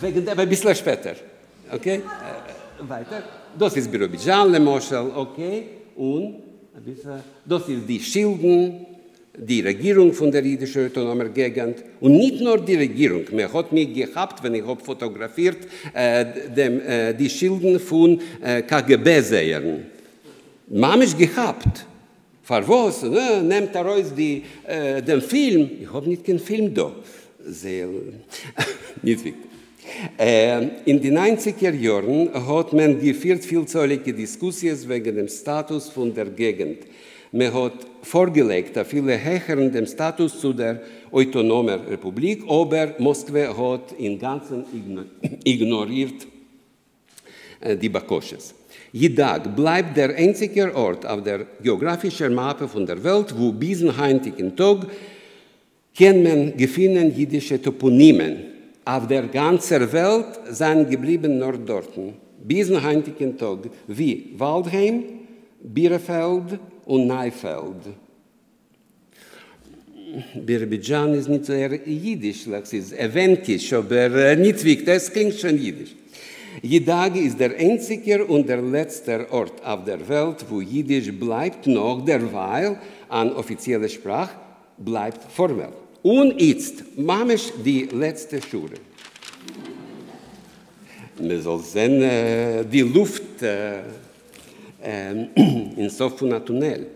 wegen 0.00 0.24
der, 0.24 0.38
ein 0.38 0.48
bisschen 0.48 0.74
später. 0.74 1.14
Okay, 1.70 1.96
äh, 1.96 2.88
weiter. 2.88 3.22
Das 3.58 3.76
ist 3.76 3.90
Birobidjan, 3.90 4.50
Le 4.50 4.60
Moschel, 4.60 5.10
okay. 5.14 5.64
Und 5.96 6.42
ein 6.74 6.82
bisschen. 6.84 7.22
Das 7.44 7.68
ist 7.68 7.88
die 7.88 8.00
Schilden, 8.00 8.86
die 9.36 9.60
Regierung 9.60 10.12
von 10.12 10.30
der 10.30 10.44
jüdischen 10.44 10.86
autonomen 10.86 11.32
Gegend. 11.32 11.82
Und 12.00 12.12
nicht 12.12 12.40
nur 12.40 12.58
die 12.58 12.76
Regierung. 12.76 13.24
Man 13.32 13.52
hat 13.52 13.72
mich 13.72 13.92
gehabt, 13.94 14.42
wenn 14.42 14.54
ich 14.54 14.66
habe 14.66 14.82
fotografiert, 14.82 15.58
äh, 15.92 16.24
dem, 16.54 16.80
äh, 16.80 17.14
die 17.14 17.28
Schilden 17.30 17.78
von 17.78 18.20
äh, 18.42 18.62
KGB-Sehern. 18.62 19.86
Man 20.68 21.02
ist 21.02 21.18
gehabt. 21.18 21.86
Für 22.42 22.66
was? 22.68 23.02
Ne? 23.02 23.42
Nehmt 23.42 23.74
er 23.74 23.86
aus 23.86 24.14
die, 24.14 24.42
äh, 24.66 25.00
den 25.00 25.20
Film. 25.20 25.70
Ich 25.80 25.92
habe 25.92 26.08
nicht 26.08 26.24
keinen 26.24 26.40
Film 26.40 26.74
da. 26.74 26.92
Sehr, 27.44 27.88
nicht 29.02 29.24
wichtig. 29.24 29.34
Äh, 30.16 30.68
in 30.84 31.00
den 31.00 31.18
90er 31.18 31.72
Jahren 31.72 32.30
hat 32.46 32.72
man 32.72 33.00
geführt 33.00 33.44
vielzählige 33.44 34.12
Diskussionen 34.12 34.88
wegen 34.88 35.16
dem 35.16 35.28
Status 35.28 35.88
von 35.88 36.14
der 36.14 36.26
Gegend. 36.26 36.78
Man 37.32 37.52
hat 37.52 37.86
vorgelegt, 38.02 38.76
dass 38.76 38.88
viele 38.88 39.22
höheren 39.22 39.72
den 39.72 39.86
Status 39.86 40.38
zu 40.38 40.52
der 40.52 40.82
autonomen 41.10 41.80
Republik, 41.80 42.42
aber 42.48 42.94
Moskau 42.98 43.72
hat 43.72 43.94
im 43.98 44.18
Ganzen 44.18 44.64
ignoriert 45.44 46.26
äh, 47.60 47.76
die 47.76 47.88
Bakosches. 47.88 48.54
Jedag 48.92 49.56
bleibt 49.56 49.96
der 49.96 50.14
einzige 50.14 50.74
Ort 50.74 51.06
auf 51.06 51.22
der 51.22 51.46
geografischen 51.62 52.34
Mappe 52.34 52.68
von 52.68 52.84
der 52.84 53.02
Welt, 53.02 53.34
wo 53.36 53.50
bis 53.50 53.80
zum 53.80 53.96
heutigen 53.96 54.54
Tag 54.54 54.86
kennt 55.94 56.24
man 56.24 56.56
gefunden 56.56 57.14
jüdische 57.16 57.60
Toponymen 57.60 58.52
auf 58.84 59.06
der 59.06 59.28
ganzen 59.28 59.92
Welt 59.92 60.26
sind 60.50 60.90
geblieben 60.90 61.38
nur 61.38 61.56
dort, 61.56 61.90
bis 62.44 62.66
zum 62.66 62.82
heutigen 62.82 63.38
Tag, 63.38 63.58
wie 63.86 64.34
Waldheim, 64.36 65.04
Bielefeld 65.62 66.58
und 66.84 67.06
Neufeld. 67.06 67.82
Birbidjan 70.34 71.14
ist 71.14 71.28
nicht 71.28 71.46
so 71.46 71.52
eher 71.52 71.74
jüdisch, 71.86 72.46
es 72.46 72.72
ist 72.72 72.92
eventisch, 72.92 73.72
aber 73.72 74.36
nicht 74.36 74.62
wichtig, 74.64 74.84
das 74.84 75.10
klingt 75.10 75.34
schon 75.34 75.56
jüdisch. 75.56 75.94
Jedag 76.60 77.16
ist 77.16 77.40
der 77.40 77.56
einzige 77.56 78.24
und 78.24 78.48
der 78.48 78.60
letzte 78.60 79.26
Ort 79.32 79.64
auf 79.64 79.84
der 79.84 80.06
Welt, 80.06 80.44
wo 80.48 80.60
Jiddisch 80.60 81.10
bleibt 81.12 81.66
noch 81.66 82.04
derweil 82.04 82.78
an 83.08 83.32
offizieller 83.32 83.88
Sprache, 83.88 84.36
bleibt 84.76 85.32
formell. 85.32 85.72
Und 86.02 86.40
jetzt, 86.40 86.98
mamisch 86.98 87.52
die 87.64 87.88
letzte 87.92 88.42
Schure. 88.42 88.74
Man 91.20 91.40
soll 91.40 91.60
sehen, 91.60 92.02
äh, 92.02 92.64
die 92.64 92.80
Luft 92.80 93.42
äh, 93.42 93.78
äh, 94.82 95.26
in 95.76 95.88
so 95.88 96.08
von 96.10 96.44
Tunnel. 96.44 96.86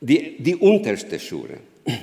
Die, 0.00 0.36
die 0.38 0.56
unterste 0.56 1.18
Schure. 1.18 1.58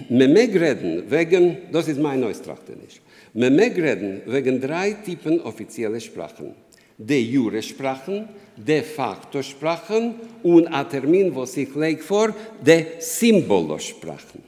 Man 0.09 0.34
mag 0.34 0.53
reden 0.53 1.03
wegen, 1.09 1.57
das 1.72 1.88
ist 1.88 1.99
mein 1.99 2.20
Neustrachtenisch, 2.20 2.99
mag 3.34 3.77
reden 3.77 4.21
wegen 4.25 4.59
drei 4.59 4.93
Typen 5.05 5.39
offizieller 5.41 5.99
Sprachen. 5.99 6.53
De 6.97 7.17
jure 7.17 7.61
Sprachen, 7.61 8.27
de 8.55 8.82
facto 8.82 9.41
Sprachen 9.41 10.15
und 10.43 10.67
ein 10.67 10.89
Termin, 10.89 11.34
was 11.34 11.55
ich 11.57 11.73
lege 11.75 12.01
vor, 12.01 12.36
de 12.61 12.86
Symbolo 12.99 13.77
Sprachen. 13.80 14.43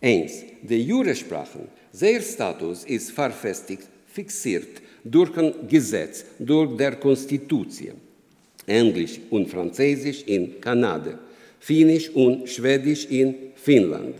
Eins, 0.00 0.44
de 0.62 0.78
jure 0.78 1.14
Sprachen, 1.14 1.68
sehr 1.92 2.20
Status 2.22 2.84
ist 2.84 3.12
verfestigt, 3.12 3.88
fixiert 4.06 4.82
durch 5.04 5.36
ein 5.36 5.52
Gesetz, 5.68 6.24
durch 6.38 6.76
der 6.76 6.96
Konstitution. 6.96 8.00
Englisch 8.66 9.20
und 9.30 9.48
Französisch 9.48 10.22
in 10.26 10.60
Kanada, 10.60 11.18
Finnisch 11.58 12.10
und 12.10 12.48
Schwedisch 12.48 13.06
in 13.06 13.34
Finnland, 13.54 14.16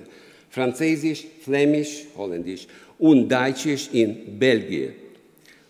Französisch, 0.51 1.25
Flämisch, 1.43 2.07
Holländisch 2.17 2.67
und 3.01 3.29
Deutschisch 3.29 3.89
in 3.93 4.39
Belgien, 4.39 4.93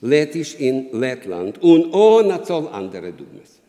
Lettisch 0.03 0.57
in 0.59 0.89
Lettland 0.93 1.63
und 1.63 1.93
ohne 1.93 2.43
Zoll 2.43 2.69
andere 2.69 3.13
Dummes. 3.13 3.61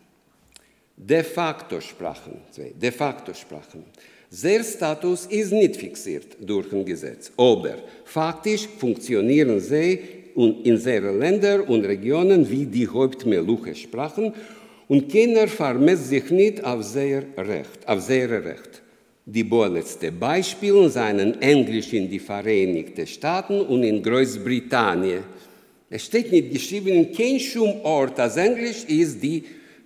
De 0.96 1.24
facto 1.24 1.80
Sprachen, 1.80 2.42
de 2.56 2.92
facto 2.92 3.34
Sprachen. 3.34 3.84
Sehr 4.30 4.64
Status 4.64 5.26
ist 5.26 5.52
nicht 5.52 5.76
fixiert 5.76 6.38
durch 6.40 6.72
ein 6.72 6.86
Gesetz, 6.86 7.32
aber 7.36 7.76
faktisch 8.06 8.68
funktionieren 8.78 9.60
sie 9.60 10.00
in 10.36 10.78
sehr 10.78 11.02
Ländern 11.12 11.62
und 11.62 11.84
Regionen 11.84 12.50
wie 12.50 12.66
die 12.66 12.88
Hauptmeluche 12.88 13.76
Sprachen 13.76 14.34
und 14.88 15.12
keiner 15.12 15.48
vermisst 15.50 16.08
sich 16.08 16.30
nicht 16.32 16.64
auf 16.64 16.84
sehr 16.84 17.24
Recht, 17.38 17.86
auf 17.86 18.00
sehr 18.00 18.30
Recht. 18.30 18.82
Die 19.26 19.44
letzte 19.44 20.12
Beispiele 20.12 20.90
seien 20.90 21.40
Englisch 21.42 21.94
in 21.94 22.10
die 22.10 22.20
Vereinigten 22.20 23.06
Staaten 23.06 23.62
und 23.62 23.84
in 23.84 24.02
Großbritannien. 24.02 25.24
Es 25.90 26.06
steht 26.06 26.32
nicht 26.32 26.52
geschrieben 26.52 26.88
in 26.88 27.12
keinem 27.14 27.82
Ort, 27.84 28.18
dass 28.18 28.38
Englisch 28.38 28.84
ist 28.86 29.22
die 29.22 29.44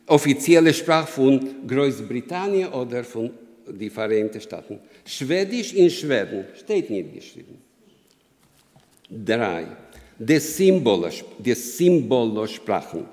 offizielle 0.07 0.73
Sprache 0.73 1.07
von 1.07 1.67
Großbritannien 1.67 2.69
oder 2.69 3.03
von 3.03 3.31
die 3.67 3.89
Vereinigten 3.89 4.39
Staaten. 4.39 4.79
Schwedisch 5.03 5.73
in 5.73 5.89
Schweden 5.89 6.45
steht 6.57 6.89
nicht 6.89 7.13
geschrieben. 7.13 7.57
Drei. 9.09 9.65
Die 10.17 10.39
Symbole, 10.39 11.11
die 11.37 11.53
Symbole 11.53 12.47
Sprachen. 12.47 13.05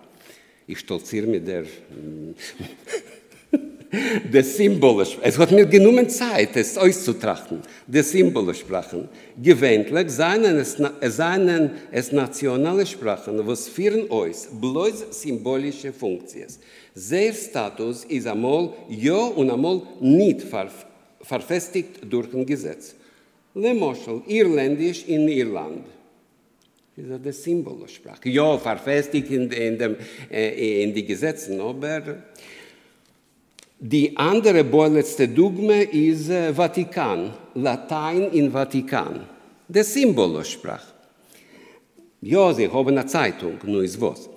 Ich 0.67 0.79
stolziere 0.79 1.27
mit 1.27 1.49
der 1.49 1.65
de 4.33 4.43
Symbole, 4.43 5.07
es 5.23 5.37
hat 5.37 5.51
mir 5.51 5.67
genommen 5.67 6.09
Zeit, 6.09 6.57
es 6.57 6.79
auszutrachten, 6.79 7.61
de 7.87 8.03
Symbole 8.03 8.55
Sprachen. 8.55 9.09
Gewöhnlich 9.37 10.11
seien 10.11 10.45
es, 10.45 10.79
seien 11.17 11.71
es 11.91 12.11
nationale 12.11 12.87
Sprachen, 12.87 13.47
was 13.47 13.69
führen 13.69 14.11
euch 14.11 14.49
bloß 14.51 15.07
symbolische 15.11 15.93
Funktionen. 15.93 16.49
Sehr 16.95 17.35
Status 17.35 18.05
ist 18.05 18.27
einmal 18.27 18.73
ja 18.89 19.15
und 19.15 19.51
einmal 19.51 19.83
nicht 20.01 20.43
verf 20.43 20.87
verfestigt 21.21 22.01
durch 22.11 22.35
ein 22.35 22.45
Gesetz. 22.45 22.97
Le 23.55 23.73
Moschel, 23.75 24.23
Irländisch 24.27 25.05
in 25.07 25.29
Irland. 25.29 25.85
Das 26.97 27.07
ist 27.07 27.25
die 27.25 27.33
Symbolossprache. 27.33 28.29
Ja, 28.29 28.59
verfestigt 28.59 29.31
in, 29.31 29.51
in, 29.51 29.79
dem, 29.79 29.97
äh, 30.31 30.83
in 30.83 30.93
die 30.93 31.05
Gesetzen, 31.05 31.61
aber 31.61 32.03
die 33.85 34.17
andere 34.17 34.63
letzte 34.89 35.27
Dogme 35.27 35.83
ist 35.83 36.31
äh, 36.31 36.55
Vatikan, 36.55 37.35
Latein 37.55 38.31
in 38.31 38.53
Vatikan. 38.53 39.27
Die 39.67 39.83
Symbolossprache. 39.83 40.93
Haben 42.25 42.89
eine 42.89 43.07
Zeitung, 43.07 43.59
nur 43.65 43.83
ist 43.83 44.01
was. 44.01 44.31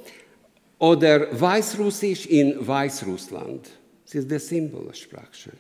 Oder 0.80 1.28
Weißrussisch 1.40 2.26
in 2.26 2.56
Weißrussland. 2.60 3.70
Das 4.04 4.16
ist 4.16 4.32
der 4.32 4.40
Symbol 4.40 4.86
der 4.88 4.94
Sprache. 4.94 5.52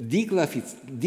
Die, 0.00 0.28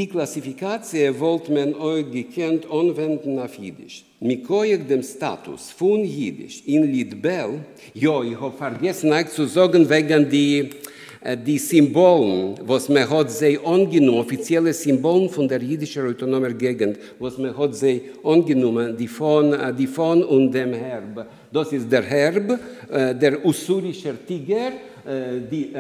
Klassifikation 0.06 1.18
wollte 1.18 1.54
man 1.54 1.74
euch 1.76 2.12
gekannt 2.12 2.66
anwenden 2.70 3.40
auf 3.40 3.58
Jiddisch. 3.58 4.04
Mit 4.20 4.50
dem 4.50 5.02
Status 5.02 5.72
von 5.72 6.04
Jiddisch 6.04 6.64
in 6.66 6.84
Lidbel, 6.92 7.64
ja, 7.94 8.22
ich 8.22 8.38
habe 8.38 8.58
vergessen, 8.58 9.14
euch 9.14 9.30
zu 9.30 9.46
sagen, 9.46 9.90
wegen 9.90 10.30
die, 10.30 10.72
äh, 11.22 11.38
die 11.38 11.58
Symbolen, 11.58 12.56
was 12.66 12.90
man 12.90 13.10
hat 13.10 13.32
sie 13.32 13.58
angenommen, 13.64 14.20
offizielle 14.20 14.74
Symbolen 14.74 15.30
von 15.30 15.48
der 15.48 15.62
jüdischen 15.62 16.06
autonomen 16.06 16.58
Gegend, 16.58 16.98
was 17.18 17.38
man 17.38 17.58
hat 17.58 17.74
sie 17.74 18.02
angenommen, 18.26 18.98
die 18.98 19.08
von, 19.08 19.54
äh, 19.54 19.74
die 19.74 19.88
von 19.88 20.22
und 20.22 20.52
dem 20.52 20.74
Herb. 20.74 21.28
Das 21.50 21.72
ist 21.72 21.90
der 21.90 22.04
Herb, 22.04 22.60
äh, 22.92 23.16
der 23.16 23.46
ussurische 23.46 24.14
Tiger, 24.28 24.74
die, 25.06 25.74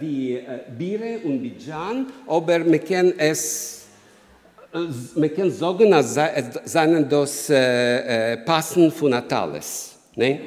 die 0.00 0.38
Bire 0.78 1.18
und 1.24 1.42
die 1.42 1.54
Jan, 1.58 2.06
aber 2.26 2.60
man 2.60 2.84
kann 2.84 3.12
es 3.18 3.78
man 5.14 5.34
kann 5.34 5.50
sagen, 5.50 5.90
dass 5.90 6.18
seien 6.64 7.08
das 7.08 7.48
äh, 7.50 8.36
Passen 8.38 8.92
von 8.92 9.10
Natales. 9.10 9.94
Ne? 10.14 10.40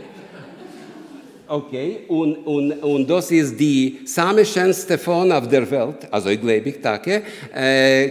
Okay, 1.48 2.06
und, 2.08 2.36
und, 2.46 2.72
und 2.84 3.10
das 3.10 3.32
ist 3.32 3.60
die 3.60 4.00
samischenste 4.06 4.98
von 4.98 5.32
auf 5.32 5.48
der 5.50 5.70
Welt, 5.70 6.08
also 6.10 6.30
ich 6.30 6.40
glaube 6.40 6.70
ich, 6.70 6.80
danke. 6.80 7.24
Äh, 7.54 8.10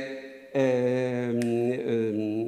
äh, 0.52 1.30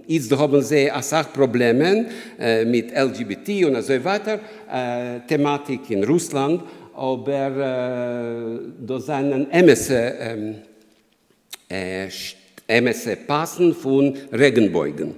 jetzt 0.06 0.36
haben 0.36 0.60
sie 0.60 0.92
auch 0.92 1.32
Probleme 1.32 2.06
äh, 2.38 2.64
mit 2.64 2.90
LGBT 2.90 3.64
und 3.64 3.80
so 3.80 4.04
weiter, 4.04 4.40
äh, 4.70 5.20
Thematik 5.26 5.88
in 5.90 6.04
Russland, 6.04 6.62
aber 6.94 7.46
äh, 7.56 8.58
da 8.86 9.00
sind 9.00 9.48
Emesse, 9.50 10.14
ähm, 10.18 10.54
äh, 11.68 12.08
Emesse 12.66 13.16
passen 13.16 13.74
von 13.74 14.16
Regenbeugen. 14.32 15.14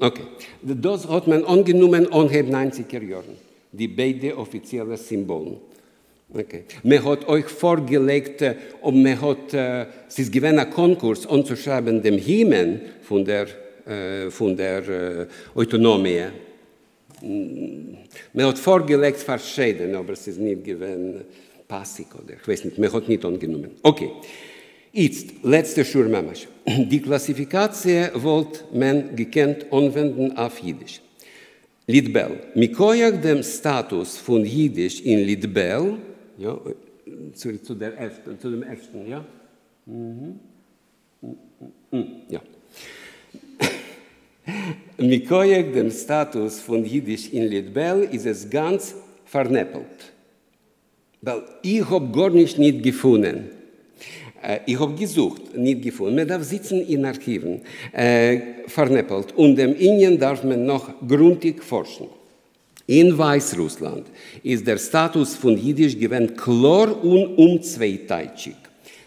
Okay, 0.00 0.24
das 0.62 1.08
hat 1.08 1.26
man 1.26 1.44
angenommen 1.44 2.12
anheb 2.12 2.48
90er 2.48 3.02
Jahren 3.02 3.44
die 3.74 3.88
beide 3.88 4.36
offizielle 4.36 4.96
Symbole. 4.96 5.56
Okay. 6.32 6.64
Man 6.82 7.04
hat 7.04 7.28
euch 7.28 7.46
vorgelegt, 7.46 8.42
und 8.80 9.02
man 9.02 9.20
hat, 9.20 9.52
es 10.08 10.18
ist 10.18 10.32
gewesen 10.32 10.58
ein 10.58 10.70
Konkurs, 10.70 11.26
anzuschreiben 11.26 12.02
dem 12.02 12.18
Hymnen 12.18 12.80
von 13.02 13.24
der, 13.24 13.46
äh, 13.86 14.30
von 14.30 14.56
der 14.56 14.88
äh, 14.88 15.26
Autonomie. 15.54 16.24
Mm, 17.24 17.96
Man 18.32 18.46
hat 18.46 18.58
vorgelegt 18.58 19.18
verschieden, 19.18 19.94
aber 19.94 20.12
es 20.12 20.26
ist 20.26 20.38
nicht 20.38 20.64
gewesen 20.64 21.22
passig 21.66 22.06
oder 22.14 22.34
ich 22.34 22.46
weiß 22.46 22.64
nicht, 22.64 22.78
man 22.78 22.92
hat 22.92 23.08
nicht 23.08 23.24
angenommen. 23.24 23.70
Okay. 23.82 24.10
Jetzt, 24.92 25.30
letzte 25.42 25.84
Schurmamasch. 25.84 26.46
Die 26.66 27.00
Klassifikation 27.00 28.10
wollte 28.14 28.60
man 28.72 29.16
gekannt 29.16 29.66
anwenden 29.72 30.36
auf 30.36 30.60
Jiddisch. 30.60 31.00
Lidbel. 31.86 32.40
Mikoyak 32.54 33.20
dem 33.20 33.42
Status 33.42 34.16
von 34.16 34.44
Jiddisch 34.44 35.00
in 35.02 35.18
Lidbel, 35.20 35.98
ja, 36.38 36.58
zu, 37.34 37.60
zu, 37.60 37.74
der 37.74 37.92
zu 38.38 38.50
dem 38.50 38.62
ersten, 38.62 39.08
ja? 39.08 39.24
Mhm. 39.86 40.38
Ja. 42.28 42.40
Mikoyak 45.08 45.72
dem 45.72 45.90
Status 45.90 46.60
von 46.60 46.84
Jiddisch 46.84 47.32
in 47.32 47.44
Lidbel 47.44 48.08
ist 48.12 48.26
es 48.26 48.48
ganz 48.48 48.94
vernäppelt. 49.24 50.12
Weil 51.22 51.42
ich 51.62 51.88
habe 51.88 52.10
gar 52.12 52.30
nicht, 52.30 52.58
nicht 52.58 52.82
gefunden. 52.82 53.50
Äh, 54.42 54.60
Ich 54.66 54.78
habe 54.78 54.94
gesucht, 54.94 55.56
nicht 55.56 55.82
gefunden. 55.82 56.16
Man 56.16 56.28
darf 56.28 56.44
sitzen 56.44 56.86
in 56.86 57.04
Archiven, 57.04 57.62
äh, 57.92 58.40
vernäppelt. 58.66 59.32
Und 59.36 59.58
im 59.58 59.74
Indien 59.74 60.18
darf 60.18 60.44
man 60.44 60.66
noch 60.66 60.92
gründlich 61.06 61.62
forschen. 61.62 62.08
In 62.86 63.16
Weißrussland 63.16 64.06
ist 64.42 64.66
der 64.66 64.76
Status 64.76 65.34
von 65.34 65.56
Jiddisch 65.56 65.98
gewesen 65.98 66.36
klar 66.36 67.02
und 67.02 67.38
unzweiteitig. 67.38 68.56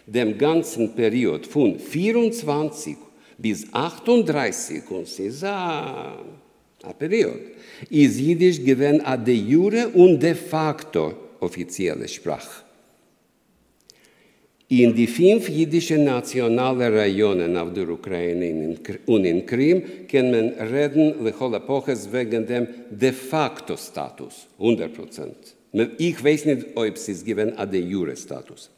Dem 0.07 0.37
ganzen 0.37 0.95
Period 0.95 1.45
von 1.45 1.77
24 1.77 2.97
bis 3.37 3.67
38, 3.71 4.89
und 4.89 5.03
es 5.03 5.19
ist 5.19 5.43
ein, 5.43 6.13
ein 6.83 6.93
Period, 6.97 7.39
ist 7.89 8.19
Jiddisch 8.19 8.63
gewesen 8.63 9.01
a 9.05 9.15
de 9.17 9.35
jure 9.35 9.89
und 9.89 10.19
de 10.19 10.35
facto 10.35 11.13
offizielle 11.39 12.07
Sprache. 12.07 12.63
In 14.69 14.93
die 14.93 15.07
fünf 15.07 15.47
jüdischen 15.47 16.03
nationalen 16.03 16.93
Regionen 16.93 17.55
auf 17.55 17.71
der 17.71 17.87
Ukraine 17.87 18.75
und 19.05 19.23
in 19.23 19.45
Krim 19.45 19.81
kann 20.11 20.29
man 20.29 20.49
reden, 20.49 21.23
lechol 21.23 21.53
epoches, 21.53 22.11
wegen 22.11 22.45
dem 22.45 22.67
de 22.89 23.13
facto 23.13 23.77
Status, 23.77 24.47
100 24.59 24.93
Prozent. 24.93 25.55
Ich 25.97 26.21
weiß 26.21 26.45
nicht, 26.45 26.65
ob 26.75 26.95
es 26.95 27.07
ist 27.07 27.25
gewesen 27.25 27.57
a 27.57 27.65
de 27.65 27.79
jure 27.79 28.15
Status. 28.17 28.69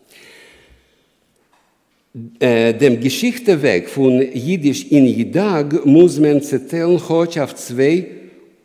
Äh, 2.40 2.74
dem 2.74 3.00
Geschichteweg 3.00 3.88
von 3.88 4.20
Jiddisch 4.20 4.86
in 4.90 5.06
Jidag 5.06 5.86
muss 5.86 6.20
man 6.20 6.42
zählen 6.42 7.00
heute 7.08 7.44
auf 7.44 7.54
zwei 7.54 8.08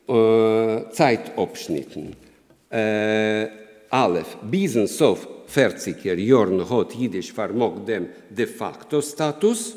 äh, 0.08 0.90
Zeitabschnitten. 0.90 2.16
Äh, 2.70 3.48
Aleph, 3.90 4.38
bis 4.50 4.76
und 4.76 4.88
Sof 4.88 5.28
40er 5.54 6.14
Jahren 6.14 6.68
hat 6.70 6.94
Jiddisch 6.94 7.34
vermogt 7.34 7.86
dem 7.86 8.06
de 8.30 8.46
facto 8.46 9.02
Status 9.02 9.76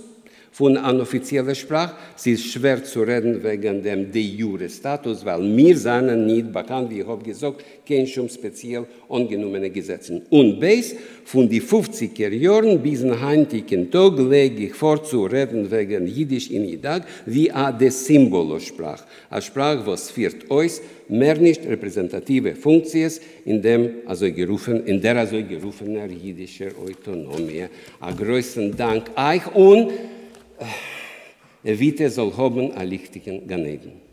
von 0.58 0.76
einer 0.76 1.02
offiziellen 1.02 1.54
Sprache. 1.54 1.94
Es 2.16 2.26
ist 2.26 2.52
schwer 2.52 2.84
zu 2.84 3.04
reden 3.04 3.44
wegen 3.44 3.84
dem 3.84 4.12
de 4.12 4.24
jure 4.24 4.68
Status, 4.68 5.24
weil 5.24 5.56
wir 5.56 5.78
sind 5.78 6.26
nicht 6.26 6.52
bekannt, 6.52 6.90
wie 6.90 7.02
ich 7.02 7.08
habe 7.08 7.24
gesagt, 7.24 7.64
kein 7.88 8.08
schon 8.08 8.28
speziell 8.28 8.86
angenommene 9.08 9.70
Gesetze. 9.70 10.20
Und 10.32 10.60
bis 10.60 10.96
von 11.26 11.48
den 11.48 11.62
50er 11.62 12.34
Jahren 12.34 12.82
bis 12.82 13.02
zum 13.02 13.22
heutigen 13.22 13.92
Tag 13.92 14.18
lege 14.18 14.64
ich 14.66 14.74
vor 14.74 15.04
zu 15.04 15.26
reden 15.26 15.70
wegen 15.70 16.08
Jiddisch 16.08 16.50
in 16.50 16.64
Jidag 16.64 17.04
wie 17.28 17.52
eine 17.52 17.92
Symbolossprache. 17.92 19.04
Eine 19.30 19.44
Sprache, 19.44 19.86
was 19.86 20.10
führt 20.10 20.50
uns 20.50 20.82
mehr 21.08 21.38
nicht 21.38 21.68
repräsentative 21.68 22.56
Funktionen 22.56 23.14
in, 23.46 23.62
dem, 23.62 23.90
also 24.08 24.26
gerufen, 24.34 24.88
in 24.88 25.00
der 25.00 25.18
also 25.18 25.38
gerufenen 25.38 26.10
jiddischen 26.10 26.72
Autonomie. 26.84 27.66
Einen 28.00 28.18
größten 28.18 28.76
Dank 28.76 29.12
euch 29.16 29.56
und 29.56 29.92
Evite 31.64 32.10
soll 32.10 32.32
hoben 32.38 32.72
a 32.78 32.84
lichtigen 32.84 33.48
Ganeden. 33.48 34.07